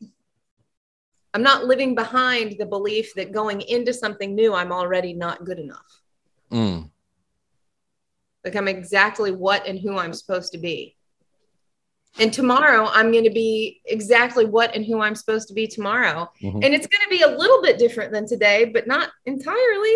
I'm 1.34 1.44
not 1.44 1.66
living 1.66 1.96
behind 1.96 2.56
the 2.60 2.66
belief 2.66 3.14
that 3.16 3.32
going 3.32 3.62
into 3.62 3.94
something 3.94 4.36
new, 4.36 4.54
I'm 4.54 4.72
already 4.72 5.14
not 5.14 5.46
good 5.46 5.60
enough. 5.60 6.02
Mm, 6.52 6.90
Like 8.44 8.56
I'm 8.56 8.68
exactly 8.68 9.32
what 9.32 9.66
and 9.68 9.80
who 9.80 9.98
I'm 9.98 10.14
supposed 10.14 10.52
to 10.54 10.58
be. 10.58 10.98
And 12.20 12.34
tomorrow 12.34 12.88
I'm 12.92 13.12
going 13.14 13.24
to 13.24 13.30
be 13.30 13.80
exactly 13.86 14.44
what 14.46 14.76
and 14.76 14.86
who 14.86 15.00
I'm 15.00 15.16
supposed 15.16 15.48
to 15.48 15.54
be 15.54 15.68
tomorrow. 15.68 16.30
Mhm. 16.44 16.56
And 16.66 16.74
it's 16.74 16.88
going 16.88 17.02
to 17.04 17.10
be 17.10 17.22
a 17.22 17.28
little 17.38 17.62
bit 17.62 17.78
different 17.80 18.12
than 18.12 18.28
today, 18.28 18.66
but 18.66 18.86
not 18.88 19.10
entirely. 19.26 19.96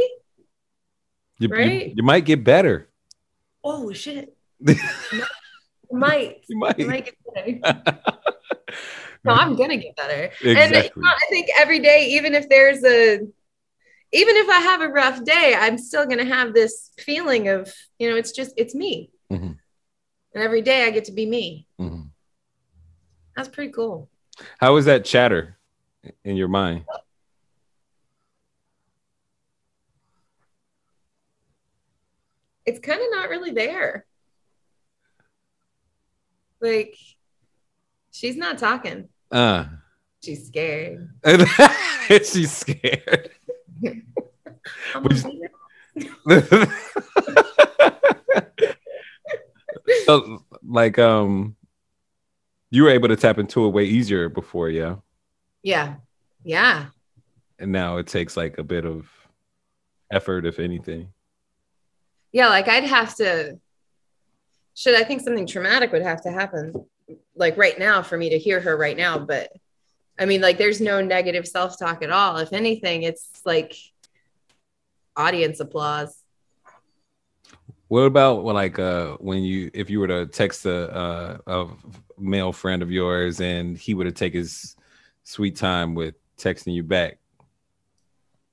You, 1.40 1.50
you- 1.50 1.54
Right? 1.54 1.94
you 1.98 2.04
might 2.04 2.24
get 2.24 2.46
better. 2.46 2.90
Oh, 3.64 3.92
shit. 3.92 4.38
Might. 5.92 6.44
You 6.48 6.58
might. 6.58 6.80
I 6.80 6.84
might 6.86 7.06
get 7.06 7.62
better. 7.64 8.00
No, 9.26 9.34
I'm 9.34 9.55
gonna 9.55 9.78
get 9.78 9.95
better. 9.95 10.30
And 10.43 10.57
Exactly. 10.57 10.91
you 10.95 11.01
know, 11.01 11.09
I 11.09 11.28
think 11.30 11.49
every 11.57 11.80
day, 11.80 12.09
even 12.11 12.36
if 12.36 12.47
there's 12.47 12.84
a, 12.84 13.15
even 14.11 14.36
if 14.38 14.49
I 14.49 14.59
have 14.59 14.82
a 14.82 14.88
rough 14.88 15.23
day, 15.23 15.55
I'm 15.57 15.80
still 15.80 16.05
gonna 16.05 16.26
have 16.26 16.53
this 16.53 16.91
feeling 16.99 17.47
of, 17.47 17.73
you 17.97 18.09
know, 18.09 18.15
it's 18.15 18.32
just 18.32 18.53
it's 18.55 18.76
me. 18.76 19.09
Mhm. 19.32 19.57
And 20.34 20.43
every 20.43 20.61
day 20.61 20.86
I 20.86 20.91
get 20.91 21.05
to 21.05 21.11
be 21.11 21.26
me. 21.26 21.67
Mhm. 21.80 22.11
That's 23.36 23.49
pretty 23.49 23.71
cool. 23.71 24.09
How 24.59 24.76
is 24.76 24.86
that 24.86 25.05
chatter 25.05 25.57
in 26.23 26.36
your 26.38 26.47
mind? 26.47 26.86
It's 32.65 32.80
kind 32.80 33.01
of 33.01 33.07
not 33.11 33.30
really 33.30 33.51
there. 33.51 34.05
Like, 36.61 36.95
she's 38.11 38.36
not 38.38 38.57
talking. 38.57 39.09
Uh, 39.32 39.65
She's 40.23 40.47
scared. 40.47 41.09
she's 42.09 42.51
scared. 42.51 43.30
So, 50.05 50.43
like, 50.63 50.97
um, 50.99 51.55
you 52.71 52.84
were 52.84 52.89
able 52.89 53.07
to 53.09 53.15
tap 53.15 53.38
into 53.38 53.65
it 53.65 53.69
way 53.69 53.84
easier 53.86 54.30
before, 54.30 54.69
yeah. 54.69 54.95
yeah, 55.63 55.95
yeah. 56.43 56.88
And 57.59 57.71
now 57.71 57.97
it 57.97 58.07
takes 58.07 58.36
like 58.36 58.57
a 58.57 58.63
bit 58.63 58.86
of 58.86 59.07
effort, 60.11 60.45
if 60.45 60.59
anything. 60.59 61.09
yeah 62.32 62.47
like 62.47 62.67
i'd 62.67 62.84
have 62.84 63.15
to 63.15 63.59
should 64.76 64.93
i 64.95 65.03
think 65.03 65.21
something 65.21 65.47
traumatic 65.47 65.91
would 65.91 66.03
have 66.03 66.21
to 66.21 66.30
happen 66.32 66.73
like 67.36 67.58
right 67.58 67.78
now 67.78 68.01
for 68.01 68.18
me 68.18 68.30
to 68.30 68.39
hear 68.39 68.60
her 68.60 68.76
right 68.76 68.97
now 68.97 69.18
but 69.18 69.51
i 70.20 70.26
mean 70.26 70.41
like 70.41 70.58
there's 70.58 70.82
no 70.82 71.01
negative 71.01 71.47
self-talk 71.47 72.01
at 72.01 72.10
all. 72.10 72.38
If 72.38 72.53
anything 72.53 73.03
it's 73.03 73.41
like 73.45 73.76
audience 75.16 75.60
applause. 75.60 76.18
What 77.88 78.01
about 78.01 78.43
like 78.43 78.80
uh 78.80 79.18
when 79.18 79.43
you 79.43 79.70
if 79.74 79.89
you 79.89 79.99
were 79.99 80.08
to 80.08 80.26
text 80.26 80.66
a 80.66 80.93
uh, 80.93 81.38
a 81.47 81.68
male 82.18 82.51
friend 82.51 82.82
of 82.82 82.91
yours 82.91 83.39
and 83.41 83.78
he 83.78 83.93
were 83.93 84.06
to 84.06 84.12
take 84.12 84.34
his 84.34 84.76
sweet 85.24 85.56
time 85.56 85.95
with 85.95 86.16
texting 86.38 86.74
you 86.74 86.84
back? 86.84 87.20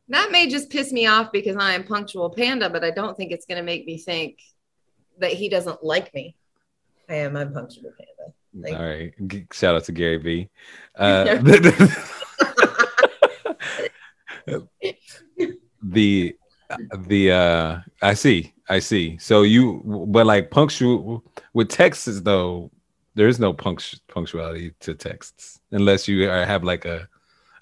that 0.09 0.31
may 0.31 0.49
just 0.49 0.69
piss 0.69 0.93
me 0.93 1.07
off 1.07 1.33
because 1.33 1.57
i 1.57 1.73
am 1.73 1.85
punctual 1.85 2.29
panda 2.29 2.69
but 2.69 2.85
i 2.85 2.91
don't 2.91 3.17
think 3.17 3.33
it's 3.33 3.47
going 3.47 3.57
to 3.57 3.63
make 3.63 3.87
me 3.87 3.97
think 3.97 4.39
that 5.19 5.33
he 5.33 5.49
doesn't 5.49 5.85
like 5.85 6.13
me. 6.15 6.35
I 7.09 7.15
am 7.17 7.37
i'm 7.37 7.53
punctual 7.53 7.93
panda 7.99 8.35
Like- 8.55 8.75
All 8.75 8.85
right, 8.87 9.13
shout 9.53 9.75
out 9.77 9.85
to 9.85 9.93
Gary 9.93 10.19
V. 10.19 10.49
Uh, 10.95 11.25
the 15.83 16.35
the 17.07 17.33
uh 17.33 17.79
I 18.03 18.15
see, 18.15 18.55
I 18.69 18.79
see. 18.79 19.19
So 19.19 19.43
you 19.43 19.83
but 20.09 20.27
like 20.27 20.51
punctual 20.51 21.25
with 21.55 21.69
texts 21.69 22.21
though, 22.21 22.71
there 23.15 23.29
is 23.29 23.39
no 23.39 23.53
punctu- 23.53 24.01
punctuality 24.09 24.73
to 24.81 24.95
texts 24.95 25.61
unless 25.71 26.09
you 26.09 26.29
are, 26.31 26.45
have 26.45 26.65
like 26.65 26.85
a 26.85 27.09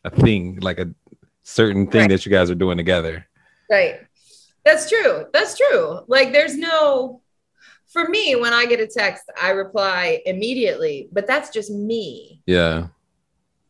a 0.05 0.11
thing 0.11 0.59
like 0.61 0.78
a 0.78 0.88
certain 1.43 1.86
thing 1.86 2.03
Right. 2.03 2.11
that 2.11 2.26
you 2.26 2.32
guys 2.32 2.51
are 2.51 2.55
doing 2.55 2.76
together. 2.76 3.26
Right. 3.70 4.01
That's 4.64 4.88
true. 4.88 5.26
That's 5.32 5.57
true. 5.57 6.01
Like 6.07 6.32
there's 6.32 6.57
no 6.57 7.22
for 7.93 8.09
me 8.09 8.36
when 8.36 8.53
I 8.53 8.66
get 8.66 8.80
a 8.80 8.86
text, 8.86 9.24
I 9.41 9.51
reply 9.51 10.22
immediately, 10.24 11.09
but 11.12 11.26
that's 11.26 11.51
just 11.51 11.70
me. 11.70 12.43
Yeah. 12.47 12.88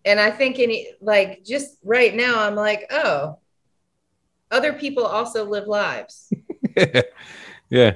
And 0.04 0.20
I 0.20 0.30
think 0.30 0.58
any 0.58 0.92
like 1.00 1.44
just 1.44 1.76
right 1.84 2.14
now 2.14 2.42
I'm 2.42 2.54
like, 2.54 2.86
"Oh, 2.90 3.38
other 4.50 4.72
people 4.72 5.04
also 5.04 5.44
live 5.44 5.66
lives." 5.66 6.32
yeah. 7.70 7.94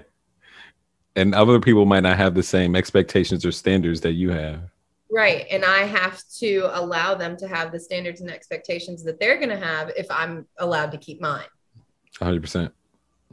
And 1.16 1.34
other 1.34 1.60
people 1.60 1.86
might 1.86 2.02
not 2.02 2.16
have 2.16 2.34
the 2.34 2.42
same 2.42 2.74
expectations 2.74 3.44
or 3.46 3.52
standards 3.52 4.00
that 4.00 4.12
you 4.12 4.30
have. 4.30 4.62
right. 5.10 5.46
And 5.50 5.64
I 5.64 5.84
have 5.84 6.20
to 6.40 6.68
allow 6.72 7.14
them 7.14 7.36
to 7.36 7.46
have 7.46 7.70
the 7.70 7.78
standards 7.78 8.20
and 8.20 8.30
expectations 8.30 9.04
that 9.04 9.20
they're 9.20 9.36
going 9.36 9.50
to 9.50 9.56
have 9.56 9.92
if 9.96 10.06
I'm 10.10 10.46
allowed 10.58 10.90
to 10.90 10.98
keep 10.98 11.20
mine. 11.20 11.46
100%. 12.20 12.72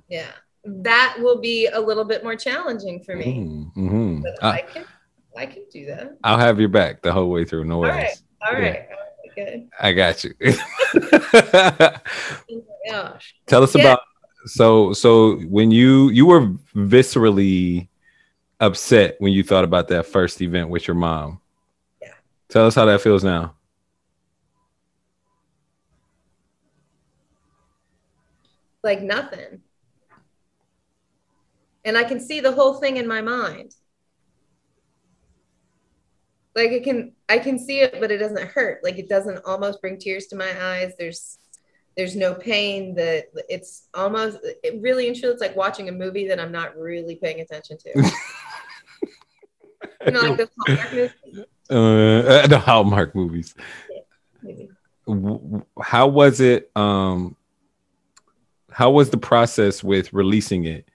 Yeah. 0.08 0.32
That 0.64 1.18
will 1.20 1.40
be 1.42 1.68
a 1.68 1.80
little 1.80 2.04
bit 2.04 2.24
more 2.24 2.36
challenging 2.36 3.04
for 3.04 3.16
me. 3.16 3.34
hmm 3.74 4.22
But 4.22 4.44
I, 4.44 4.50
I 4.58 4.62
can 4.62 4.86
I 5.36 5.46
can 5.46 5.64
do 5.72 5.86
that. 5.88 6.18
I'll 6.24 6.38
have 6.38 6.60
your 6.60 6.70
back 6.70 7.02
the 7.02 7.12
whole 7.12 7.30
way 7.30 7.46
through. 7.46 7.66
No 7.66 7.80
worries. 7.80 8.24
All 8.46 8.54
right. 8.54 8.58
All 8.58 8.64
Yeah. 8.64 8.70
right. 8.70 8.88
Good. 9.36 9.70
I 9.80 9.92
got 9.94 10.24
you. 10.24 10.34
Oh 12.54 12.64
my 12.86 12.92
gosh. 12.92 13.36
Tell 13.48 13.64
us 13.64 13.74
Yeah. 13.76 13.82
about 13.82 14.00
so 14.46 14.92
so 14.94 15.38
when 15.42 15.72
you 15.72 16.10
you 16.10 16.26
were 16.26 16.48
viscerally 16.76 17.88
upset 18.60 19.16
when 19.20 19.32
you 19.34 19.44
thought 19.44 19.64
about 19.64 19.88
that 19.88 20.06
first 20.06 20.42
event 20.42 20.70
with 20.70 20.88
your 20.88 20.96
mom. 20.96 21.40
Yeah. 22.02 22.14
Tell 22.50 22.68
us 22.68 22.76
how 22.76 22.86
that 22.86 23.02
feels 23.02 23.24
now. 23.24 23.56
Like 28.84 29.02
nothing. 29.02 29.62
And 31.84 31.98
I 31.98 32.04
can 32.04 32.20
see 32.20 32.40
the 32.40 32.52
whole 32.52 32.76
thing 32.76 32.98
in 32.98 33.08
my 33.08 33.22
mind. 33.22 33.74
Like 36.56 36.72
it 36.72 36.84
can 36.84 37.14
I 37.30 37.40
can 37.40 37.58
see 37.58 37.80
it, 37.80 38.00
but 38.00 38.12
it 38.12 38.18
doesn't 38.18 38.50
hurt. 38.50 38.84
Like 38.84 38.98
it 39.00 39.08
doesn't 39.08 39.40
almost 39.46 39.82
bring 39.82 39.98
tears 39.98 40.28
to 40.28 40.36
my 40.36 40.52
eyes. 40.62 40.94
There's 41.00 41.40
there's 41.96 42.16
no 42.16 42.34
pain 42.34 42.96
that 42.96 43.26
it's 43.50 43.88
almost 43.94 44.40
it 44.44 44.82
really 44.82 45.08
and 45.08 45.16
truly 45.16 45.34
it's 45.34 45.42
like 45.42 45.56
watching 45.56 45.90
a 45.90 45.92
movie 45.92 46.28
that 46.28 46.40
I'm 46.40 46.52
not 46.52 46.78
really 46.78 47.16
paying 47.16 47.40
attention 47.40 47.78
to. 47.78 47.90
you 50.06 50.12
know, 50.12 50.22
like 50.22 50.38
those 50.38 50.50
Hallmark 50.60 50.94
movies. 50.94 51.46
uh, 51.70 52.48
the 52.48 52.60
Hallmark 52.60 53.16
movies. 53.16 53.56
Maybe. 54.42 54.70
W- 55.08 55.40
w- 55.40 55.66
How 55.82 56.08
was 56.08 56.42
it? 56.42 56.70
Um, 56.76 57.36
how 58.72 58.92
was 58.92 59.10
the 59.10 59.18
process 59.18 59.84
with 59.84 60.14
releasing 60.14 60.66
it? 60.66 60.90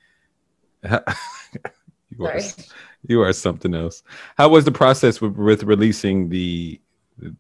you, 2.19 2.27
are, 2.27 2.41
you 3.07 3.23
are 3.23 3.33
something 3.33 3.75
else. 3.75 4.03
How 4.37 4.49
was 4.49 4.65
the 4.65 4.73
process 4.73 5.21
with, 5.21 5.37
with 5.37 5.63
releasing 5.65 6.29
the 6.29 6.81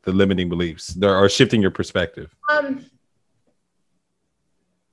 the 0.05 0.13
limiting 0.13 0.49
beliefs 0.49 0.97
or 1.03 1.29
shifting 1.29 1.61
your 1.61 1.71
perspective? 1.71 2.35
Um, 2.51 2.87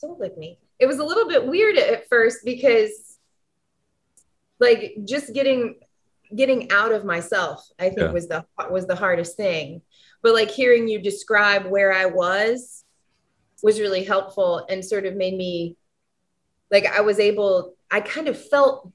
don't 0.01 0.19
lick 0.19 0.37
me. 0.37 0.59
It 0.79 0.87
was 0.87 0.99
a 0.99 1.03
little 1.05 1.27
bit 1.27 1.47
weird 1.47 1.77
at 1.77 2.09
first 2.09 2.39
because, 2.43 3.17
like, 4.59 4.97
just 5.05 5.33
getting 5.33 5.75
getting 6.35 6.71
out 6.71 6.91
of 6.91 7.05
myself, 7.05 7.65
I 7.79 7.89
think 7.89 7.99
Yeah. 8.01 8.11
was 8.11 8.27
the 8.27 8.45
was 8.69 8.87
the 8.87 8.95
hardest 8.95 9.37
thing. 9.37 9.81
But 10.21 10.33
like 10.33 10.49
hearing 10.51 10.87
you 10.87 10.99
describe 10.99 11.65
where 11.65 11.93
I 11.93 12.05
was 12.07 12.83
was 13.61 13.79
really 13.79 14.03
helpful 14.03 14.65
and 14.69 14.83
sort 14.83 15.05
of 15.05 15.15
made 15.15 15.37
me 15.37 15.77
like 16.71 16.85
I 16.85 17.01
was 17.01 17.19
able. 17.19 17.75
I 17.91 18.01
kind 18.01 18.27
of 18.27 18.37
felt. 18.49 18.91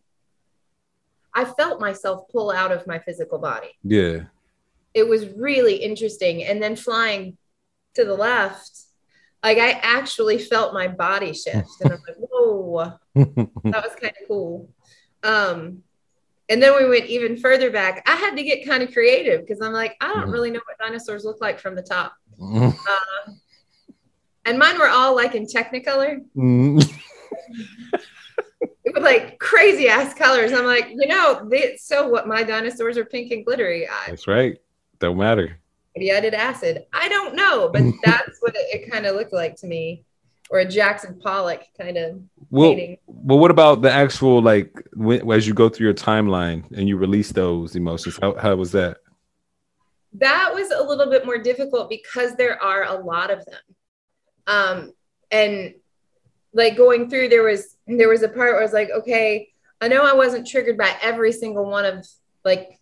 I 1.34 1.44
felt 1.44 1.80
myself 1.80 2.28
pull 2.32 2.50
out 2.50 2.72
of 2.72 2.86
my 2.86 2.98
physical 2.98 3.38
body 3.38 3.68
Yeah. 3.84 4.24
it 4.94 5.06
was 5.06 5.28
really 5.36 5.76
interesting. 5.76 6.42
And 6.42 6.60
then 6.60 6.74
flying 6.74 7.36
to 7.94 8.04
the 8.04 8.14
left, 8.14 8.70
like 9.44 9.58
I 9.58 9.72
actually 9.82 10.38
felt 10.38 10.74
my 10.74 10.88
body 10.88 11.32
shift, 11.32 11.68
and 11.80 11.92
I'm 11.92 12.00
like, 12.08 12.16
whoa, 12.18 12.98
that 13.14 13.84
was 13.84 13.92
kind 14.00 14.14
of 14.20 14.26
cool. 14.26 14.68
Um, 15.22 15.82
and 16.48 16.60
then 16.62 16.74
we 16.76 16.88
went 16.88 17.06
even 17.06 17.36
further 17.36 17.70
back. 17.70 18.02
I 18.08 18.16
had 18.16 18.34
to 18.36 18.42
get 18.42 18.66
kind 18.66 18.82
of 18.82 18.92
creative 18.92 19.42
because 19.42 19.60
I'm 19.60 19.72
like, 19.74 19.96
I 20.00 20.08
don't 20.08 20.28
Mhm. 20.28 20.32
really 20.32 20.50
know 20.50 20.60
what 20.66 20.78
dinosaurs 20.78 21.24
look 21.24 21.40
like 21.40 21.60
from 21.60 21.74
the 21.76 21.82
top. 21.82 22.14
And 24.44 24.58
mine 24.58 24.78
were 24.78 24.88
all 24.88 25.14
like 25.14 25.34
in 25.34 25.44
Technicolor 25.46 26.24
with 28.94 29.02
like 29.02 29.38
crazy 29.38 29.88
ass 29.88 30.14
colors. 30.14 30.52
I'm 30.52 30.64
like, 30.66 30.88
you 30.90 31.06
know, 31.06 31.46
they, 31.50 31.76
so 31.76 32.08
what? 32.08 32.26
My 32.28 32.42
dinosaurs 32.42 32.96
are 32.98 33.04
pink 33.04 33.32
and 33.32 33.44
glittery. 33.44 33.88
I, 33.88 34.10
That's 34.10 34.26
right. 34.28 34.58
Don't 34.98 35.16
matter. 35.18 35.58
maybe 35.96 36.12
I 36.12 36.20
did 36.20 36.34
acid. 36.34 36.84
I 36.92 37.08
don't 37.08 37.34
know, 37.34 37.68
but 37.72 37.82
that's 38.04 38.38
what 38.40 38.54
it, 38.56 38.82
it 38.82 38.90
kind 38.90 39.06
of 39.06 39.14
looked 39.16 39.32
like 39.32 39.56
to 39.56 39.66
me. 39.66 40.04
or 40.50 40.60
a 40.60 40.64
Jackson 40.64 41.18
Pollock 41.22 41.62
kind 41.78 41.96
of 41.98 42.20
Well, 42.50 42.70
painting. 42.70 42.98
well, 43.06 43.38
what 43.38 43.50
about 43.50 43.82
the 43.82 43.90
actual 43.92 44.40
like 44.42 44.72
when, 44.94 45.30
as 45.30 45.46
you 45.46 45.54
go 45.54 45.68
through 45.68 45.86
your 45.86 45.94
timeline 45.94 46.64
and 46.76 46.88
you 46.88 46.96
release 46.96 47.30
those 47.32 47.76
emotions? 47.76 48.18
How 48.20 48.34
how 48.34 48.54
was 48.56 48.72
that? 48.72 48.98
That 50.14 50.50
was 50.54 50.70
a 50.70 50.82
little 50.82 51.10
bit 51.10 51.26
more 51.26 51.38
difficult 51.38 51.90
because 51.90 52.34
there 52.36 52.60
are 52.62 52.84
a 52.84 52.94
lot 52.94 53.30
of 53.30 53.44
them. 53.44 53.60
Um, 54.46 54.92
and 55.30 55.74
like 56.54 56.76
going 56.76 57.10
through, 57.10 57.28
there 57.28 57.42
was 57.42 57.76
there 57.88 58.08
was 58.08 58.22
a 58.22 58.28
part 58.28 58.52
where 58.52 58.60
I 58.60 58.62
was 58.62 58.72
like, 58.72 58.90
okay, 58.90 59.48
I 59.80 59.88
know 59.88 60.04
I 60.04 60.14
wasn't 60.14 60.46
triggered 60.46 60.76
by 60.76 60.94
every 61.00 61.32
single 61.32 61.64
one 61.64 61.84
of 61.84 62.06
like, 62.44 62.78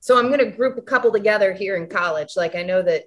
so 0.00 0.18
I'm 0.18 0.30
gonna 0.30 0.50
group 0.50 0.78
a 0.78 0.82
couple 0.82 1.10
together 1.10 1.52
here 1.52 1.76
in 1.76 1.88
college. 1.88 2.34
Like 2.36 2.54
I 2.54 2.62
know 2.62 2.82
that 2.82 3.04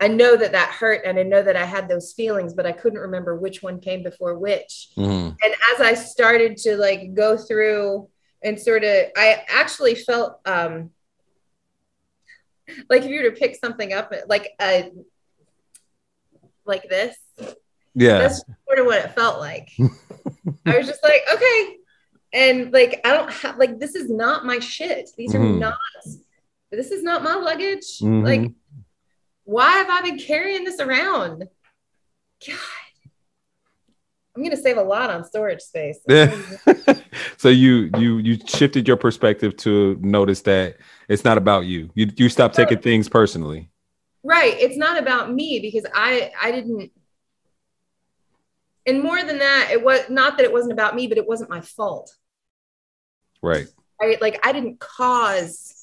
I 0.00 0.08
know 0.08 0.36
that 0.36 0.50
that 0.52 0.70
hurt 0.70 1.02
and 1.04 1.16
I 1.16 1.22
know 1.22 1.42
that 1.42 1.54
I 1.54 1.64
had 1.64 1.88
those 1.88 2.12
feelings, 2.12 2.54
but 2.54 2.66
I 2.66 2.72
couldn't 2.72 2.98
remember 2.98 3.36
which 3.36 3.62
one 3.62 3.78
came 3.78 4.02
before 4.02 4.36
which. 4.36 4.88
Mhm. 4.96 5.36
And 5.40 5.54
as 5.72 5.80
I 5.80 5.94
started 5.94 6.56
to 6.58 6.76
like 6.76 7.14
go 7.14 7.36
through 7.36 8.08
and 8.42 8.58
sort 8.58 8.82
of, 8.82 9.06
I 9.16 9.44
actually 9.48 9.94
felt 9.94 10.40
um, 10.44 10.90
like 12.90 13.02
if 13.02 13.10
you 13.10 13.22
were 13.22 13.30
to 13.30 13.36
pick 13.36 13.54
something 13.54 13.92
up, 13.92 14.12
like 14.26 14.50
a 14.60 14.90
like 16.64 16.88
this, 16.88 17.16
Yeah. 17.94 18.18
that's 18.18 18.38
sort 18.66 18.78
of 18.78 18.86
what 18.86 19.04
it 19.04 19.12
felt 19.14 19.38
like. 19.40 19.70
I 20.66 20.78
was 20.78 20.86
just 20.86 21.02
like, 21.02 21.22
okay. 21.32 21.76
And 22.32 22.72
like, 22.72 23.00
I 23.04 23.12
don't 23.12 23.30
have, 23.30 23.58
like, 23.58 23.78
this 23.78 23.94
is 23.94 24.08
not 24.10 24.46
my 24.46 24.58
shit. 24.58 25.10
These 25.18 25.34
are 25.34 25.38
Mhm. 25.38 25.58
not, 25.58 25.76
this 26.70 26.90
is 26.90 27.02
not 27.02 27.22
my 27.22 27.34
luggage. 27.34 27.98
Mhm. 28.00 28.24
Like, 28.24 28.50
why 29.44 29.72
have 29.72 29.90
I 29.90 30.00
been 30.02 30.18
carrying 30.18 30.64
this 30.64 30.80
around? 30.80 31.44
God. 32.46 32.56
I'm 34.34 34.42
going 34.42 34.56
to 34.56 34.62
save 34.62 34.78
a 34.78 34.82
lot 34.82 35.10
on 35.10 35.24
storage 35.24 35.60
space. 35.60 35.98
Yeah. 36.08 36.34
so 37.36 37.48
you 37.50 37.90
you 37.98 38.16
you 38.18 38.38
shifted 38.46 38.88
your 38.88 38.96
perspective 38.96 39.54
to 39.58 39.98
notice 40.00 40.40
that 40.42 40.76
it's 41.08 41.24
not 41.24 41.36
about 41.36 41.66
you. 41.66 41.90
You 41.94 42.10
you 42.16 42.28
stopped 42.30 42.54
taking 42.54 42.78
things 42.80 43.08
personally. 43.10 43.68
right. 44.24 44.54
It's 44.58 44.78
not 44.78 44.98
about 44.98 45.32
me 45.34 45.58
because 45.60 45.84
I, 45.94 46.30
I 46.40 46.50
didn't, 46.52 46.92
and 48.86 49.02
more 49.02 49.22
than 49.22 49.38
that, 49.38 49.68
it 49.70 49.82
was 49.82 50.08
not 50.08 50.36
that 50.36 50.44
it 50.44 50.52
wasn't 50.52 50.72
about 50.72 50.94
me, 50.94 51.06
but 51.06 51.18
it 51.18 51.26
wasn't 51.26 51.50
my 51.50 51.60
fault. 51.60 52.14
Right. 53.42 53.66
right? 54.00 54.20
Like 54.20 54.44
I 54.46 54.52
didn't 54.52 54.80
cause 54.80 55.82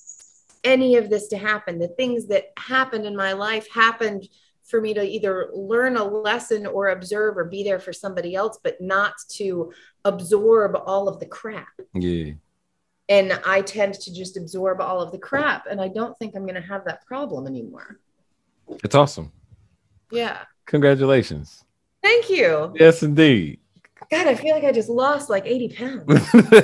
any 0.64 0.96
of 0.98 1.10
this 1.10 1.28
to 1.30 1.38
happen. 1.38 1.80
The 1.80 1.88
things 1.88 2.28
that 2.28 2.52
happened 2.58 3.06
in 3.06 3.16
my 3.16 3.34
life 3.34 3.68
happened 3.72 4.28
for 4.64 4.80
me 4.80 4.94
to 4.94 5.04
either 5.04 5.50
learn 5.54 5.98
a 5.98 6.04
lesson 6.04 6.66
or 6.66 6.90
observe 6.90 7.38
or 7.38 7.46
be 7.46 7.64
there 7.64 7.80
for 7.80 7.92
somebody 7.92 8.36
else, 8.36 8.60
but 8.64 8.80
not 8.80 9.14
to 9.30 9.74
absorb 10.06 10.78
all 10.86 11.08
of 11.08 11.20
the 11.20 11.26
crap. 11.26 11.68
Yeah. 11.94 12.34
And 13.08 13.40
I 13.46 13.62
tend 13.62 13.96
to 13.96 14.14
just 14.14 14.38
absorb 14.38 14.80
all 14.80 15.02
of 15.02 15.12
the 15.12 15.18
crap. 15.18 15.66
And 15.66 15.82
I 15.82 15.88
don't 15.88 16.18
think 16.20 16.36
I'm 16.36 16.44
going 16.44 16.62
to 16.62 16.62
have 16.62 16.86
that 16.86 17.06
problem 17.08 17.48
anymore. 17.48 18.00
It's 18.84 18.94
awesome. 18.94 19.32
Yeah. 20.12 20.44
Congratulations. 20.68 21.64
Thank 22.02 22.30
you. 22.30 22.74
Yes, 22.80 23.04
indeed. 23.04 23.60
God, 24.12 24.26
I 24.28 24.34
feel 24.36 24.56
like 24.56 24.64
I 24.64 24.72
just 24.72 24.90
lost 24.90 25.30
like 25.30 25.46
80 25.46 25.70
pounds. 25.76 26.32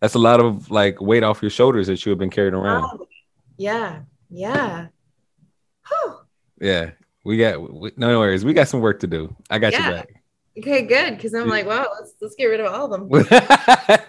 That's 0.00 0.14
a 0.14 0.18
lot 0.18 0.40
of 0.40 0.70
like 0.70 1.00
weight 1.00 1.22
off 1.22 1.42
your 1.42 1.50
shoulders 1.50 1.86
that 1.88 2.04
you 2.06 2.10
have 2.10 2.18
been 2.18 2.30
carrying 2.30 2.54
around. 2.54 2.82
Wow. 2.82 3.06
Yeah. 3.58 4.00
Yeah. 4.30 4.86
Whew. 5.88 6.14
Yeah. 6.60 6.90
We 7.24 7.36
got 7.38 7.60
we, 7.72 7.92
no 7.96 8.18
worries. 8.18 8.44
We 8.44 8.54
got 8.54 8.68
some 8.68 8.80
work 8.80 9.00
to 9.00 9.06
do. 9.06 9.36
I 9.50 9.58
got 9.58 9.72
Yeah. 9.72 9.88
you 9.88 9.94
back. 9.96 10.22
Okay, 10.58 10.82
good. 10.82 11.18
Cause 11.20 11.32
I'm 11.34 11.48
like, 11.48 11.66
wow, 11.66 11.86
let's 11.98 12.14
let's 12.20 12.34
get 12.34 12.44
rid 12.46 12.60
of 12.60 12.72
all 12.72 12.92
of 12.92 13.10
them. 13.10 13.26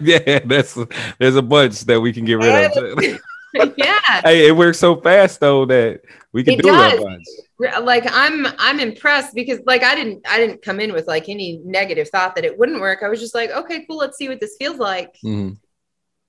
yeah, 0.00 0.40
that's 0.44 0.78
there's 1.18 1.36
a 1.36 1.42
bunch 1.42 1.80
that 1.82 2.00
we 2.00 2.12
can 2.12 2.24
get 2.24 2.34
rid 2.38 2.76
of. 2.76 3.20
yeah. 3.76 4.20
hey, 4.22 4.46
it 4.48 4.56
works 4.56 4.78
so 4.78 4.96
fast 4.96 5.40
though 5.40 5.64
that 5.66 6.02
we 6.32 6.44
can 6.44 6.54
It 6.54 6.62
do 6.62 6.70
that 6.72 6.92
does. 6.96 7.04
bunch. 7.04 7.24
Like 7.58 8.04
i'm 8.10 8.46
i'm 8.58 8.80
impressed 8.80 9.34
because 9.34 9.60
like 9.64 9.82
i 9.84 9.94
didn't 9.94 10.26
i 10.28 10.38
didn't 10.38 10.60
come 10.62 10.80
in 10.80 10.92
with 10.92 11.06
like 11.06 11.28
any 11.28 11.60
negative 11.64 12.08
thought 12.08 12.34
that 12.34 12.44
it 12.44 12.58
wouldn't 12.58 12.80
work. 12.80 13.00
I 13.02 13.08
was 13.08 13.20
just 13.20 13.34
like 13.34 13.50
okay 13.50 13.84
cool 13.86 13.98
let's 13.98 14.18
see 14.18 14.28
what 14.28 14.40
this 14.40 14.56
feels 14.58 14.78
like. 14.78 15.16
Mhm. 15.24 15.58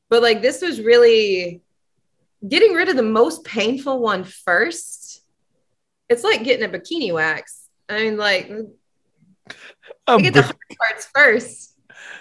but 0.10 0.22
like 0.22 0.42
this 0.42 0.62
was 0.62 0.80
really 0.80 1.62
getting 2.48 2.74
rid 2.74 2.90
of 2.90 2.96
the 2.96 3.02
most 3.04 3.44
painful 3.44 4.00
one 4.00 4.24
first 4.24 5.24
it's 6.10 6.24
like 6.24 6.44
getting 6.44 6.64
a 6.66 6.70
bikini 6.70 7.12
wax. 7.14 7.68
I 7.90 7.98
mean 8.04 8.18
like 8.18 8.48
get 10.22 10.34
the 10.34 10.44
hard 10.44 10.56
parts 10.80 11.08
first 11.14 11.75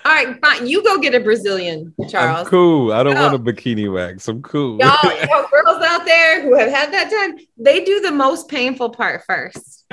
all 0.05 0.13
right 0.13 0.39
fine 0.41 0.67
you 0.67 0.83
go 0.83 0.99
get 0.99 1.15
a 1.15 1.21
brazilian 1.21 1.95
Charles. 2.09 2.47
I'm 2.47 2.47
cool. 2.47 2.93
I 2.93 3.03
don't 3.03 3.15
want 3.15 3.35
a 3.35 3.39
bikini 3.39 3.93
wax. 3.93 4.29
I'm 4.29 4.43
cool. 4.43 4.79
Y'all, 4.79 4.99
y'all 5.05 5.47
girls 5.51 5.83
out 5.83 6.05
there 6.05 6.43
who 6.43 6.55
have 6.57 6.71
had 6.71 6.93
that 6.93 7.11
time, 7.11 7.39
they 7.57 7.85
do 7.85 8.01
the 8.01 8.11
most 8.11 8.49
painful 8.49 8.91
part 8.91 9.25
first. 9.27 9.85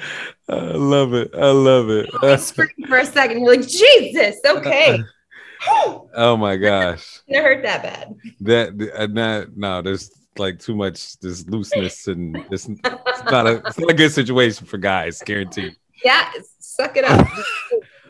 I 0.49 0.55
love 0.55 1.13
it. 1.13 1.31
I 1.33 1.51
love 1.51 1.89
it. 1.89 2.09
You 2.21 2.37
scream 2.37 2.69
for 2.87 2.97
a 2.97 3.05
second, 3.05 3.41
you're 3.41 3.55
like, 3.55 3.67
Jesus, 3.67 4.37
okay. 4.45 5.03
oh 5.67 6.37
my 6.37 6.57
gosh. 6.57 7.21
It 7.27 7.41
hurt 7.41 7.63
that 7.63 7.83
bad. 7.83 8.15
That 8.41 8.91
uh, 8.95 9.07
not 9.07 9.55
no, 9.55 9.81
there's 9.81 10.11
like 10.37 10.59
too 10.59 10.75
much 10.75 11.19
this 11.19 11.45
looseness 11.47 12.07
and 12.07 12.37
it's, 12.49 12.67
it's 12.67 13.23
not 13.25 13.47
a 13.47 13.61
it's 13.65 13.77
not 13.77 13.91
a 13.91 13.93
good 13.93 14.11
situation 14.11 14.65
for 14.65 14.77
guys, 14.77 15.21
guaranteed. 15.21 15.75
Yeah, 16.03 16.31
suck 16.57 16.97
it 16.97 17.03
up. 17.03 17.27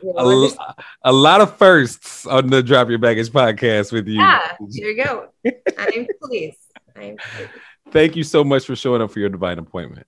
A, 0.03 0.05
know, 0.23 0.47
just- 0.47 0.59
l- 0.59 0.75
a 1.03 1.11
lot 1.11 1.41
of 1.41 1.57
firsts 1.57 2.25
on 2.25 2.47
the 2.47 2.61
Drop 2.63 2.89
Your 2.89 2.97
Baggage 2.99 3.29
podcast 3.29 3.91
with 3.91 4.07
you. 4.07 4.15
yeah, 4.19 4.55
here 4.71 4.89
you 4.89 5.03
go. 5.03 5.27
I'm 5.77 6.07
pleased. 6.23 6.57
I'm 6.95 7.17
pleased. 7.17 7.49
Thank 7.91 8.15
you 8.15 8.23
so 8.23 8.43
much 8.43 8.65
for 8.65 8.75
showing 8.75 9.01
up 9.01 9.11
for 9.11 9.19
your 9.19 9.29
divine 9.29 9.59
appointment. 9.59 10.07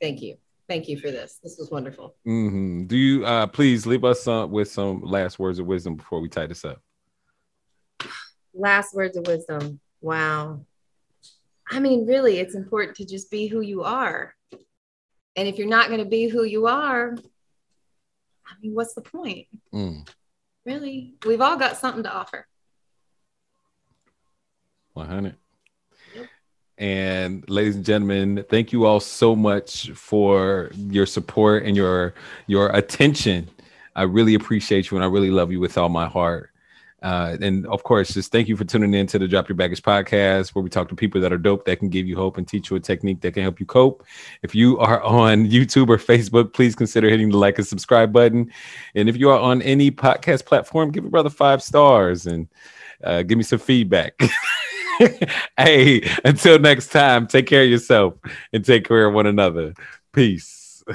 Thank 0.00 0.22
you. 0.22 0.36
Thank 0.68 0.88
you 0.88 0.98
for 0.98 1.10
this. 1.10 1.38
This 1.42 1.56
was 1.58 1.70
wonderful. 1.70 2.14
hmm 2.24 2.84
Do 2.86 2.96
you 2.96 3.24
uh, 3.26 3.46
please 3.46 3.86
leave 3.86 4.04
us 4.04 4.26
uh, 4.26 4.46
with 4.48 4.70
some 4.70 5.02
last 5.02 5.38
words 5.38 5.58
of 5.58 5.66
wisdom 5.66 5.96
before 5.96 6.20
we 6.20 6.28
tie 6.28 6.46
this 6.46 6.64
up? 6.64 6.80
Last 8.54 8.94
words 8.94 9.16
of 9.16 9.26
wisdom. 9.26 9.80
Wow. 10.00 10.64
I 11.70 11.80
mean, 11.80 12.06
really, 12.06 12.38
it's 12.38 12.54
important 12.54 12.96
to 12.98 13.06
just 13.06 13.30
be 13.30 13.46
who 13.46 13.60
you 13.60 13.82
are. 13.82 14.34
And 15.36 15.48
if 15.48 15.56
you're 15.56 15.68
not 15.68 15.88
going 15.88 16.00
to 16.00 16.08
be 16.08 16.28
who 16.28 16.44
you 16.44 16.66
are, 16.66 17.16
I 18.46 18.54
mean, 18.62 18.74
what's 18.74 18.94
the 18.94 19.00
point? 19.00 19.46
Mm, 19.72 20.08
Really? 20.64 21.14
We've 21.26 21.40
all 21.40 21.56
got 21.56 21.76
something 21.76 22.04
to 22.04 22.12
offer. 22.12 22.46
100. 24.94 25.34
Yep. 26.14 26.26
And 26.78 27.48
ladies 27.48 27.76
and 27.76 27.84
gentlemen, 27.84 28.44
thank 28.48 28.72
you 28.72 28.84
all 28.84 29.00
so 29.00 29.34
much 29.34 29.90
for 29.90 30.70
your 30.76 31.06
support 31.06 31.64
and 31.64 31.76
your 31.76 32.14
your 32.46 32.68
attention. 32.70 33.48
I 33.96 34.02
really 34.02 34.34
appreciate 34.34 34.90
you 34.90 34.96
and 34.96 35.04
I 35.04 35.08
really 35.08 35.30
love 35.30 35.50
you 35.50 35.60
with 35.60 35.76
all 35.76 35.88
my 35.88 36.06
heart. 36.08 36.51
Uh, 37.02 37.36
and 37.40 37.66
of 37.66 37.82
course, 37.82 38.14
just 38.14 38.30
thank 38.30 38.48
you 38.48 38.56
for 38.56 38.64
tuning 38.64 38.94
in 38.94 39.06
to 39.08 39.18
the 39.18 39.26
Drop 39.26 39.48
Your 39.48 39.56
Baggage 39.56 39.82
podcast, 39.82 40.50
where 40.50 40.62
we 40.62 40.70
talk 40.70 40.88
to 40.88 40.94
people 40.94 41.20
that 41.20 41.32
are 41.32 41.38
dope 41.38 41.64
that 41.64 41.80
can 41.80 41.88
give 41.88 42.06
you 42.06 42.14
hope 42.14 42.38
and 42.38 42.46
teach 42.46 42.70
you 42.70 42.76
a 42.76 42.80
technique 42.80 43.20
that 43.22 43.34
can 43.34 43.42
help 43.42 43.58
you 43.58 43.66
cope. 43.66 44.04
If 44.42 44.54
you 44.54 44.78
are 44.78 45.02
on 45.02 45.48
YouTube 45.48 45.88
or 45.88 45.98
Facebook, 45.98 46.52
please 46.52 46.76
consider 46.76 47.08
hitting 47.08 47.30
the 47.30 47.36
like 47.36 47.58
and 47.58 47.66
subscribe 47.66 48.12
button. 48.12 48.52
And 48.94 49.08
if 49.08 49.16
you 49.16 49.30
are 49.30 49.38
on 49.38 49.62
any 49.62 49.90
podcast 49.90 50.46
platform, 50.46 50.92
give 50.92 51.04
a 51.04 51.10
brother 51.10 51.30
five 51.30 51.62
stars 51.62 52.26
and 52.26 52.48
uh, 53.02 53.22
give 53.22 53.36
me 53.36 53.44
some 53.44 53.58
feedback. 53.58 54.20
hey, 55.56 56.08
until 56.24 56.58
next 56.58 56.88
time, 56.88 57.26
take 57.26 57.46
care 57.48 57.64
of 57.64 57.70
yourself 57.70 58.14
and 58.52 58.64
take 58.64 58.86
care 58.86 59.06
of 59.06 59.14
one 59.14 59.26
another. 59.26 59.74
Peace. 60.12 60.84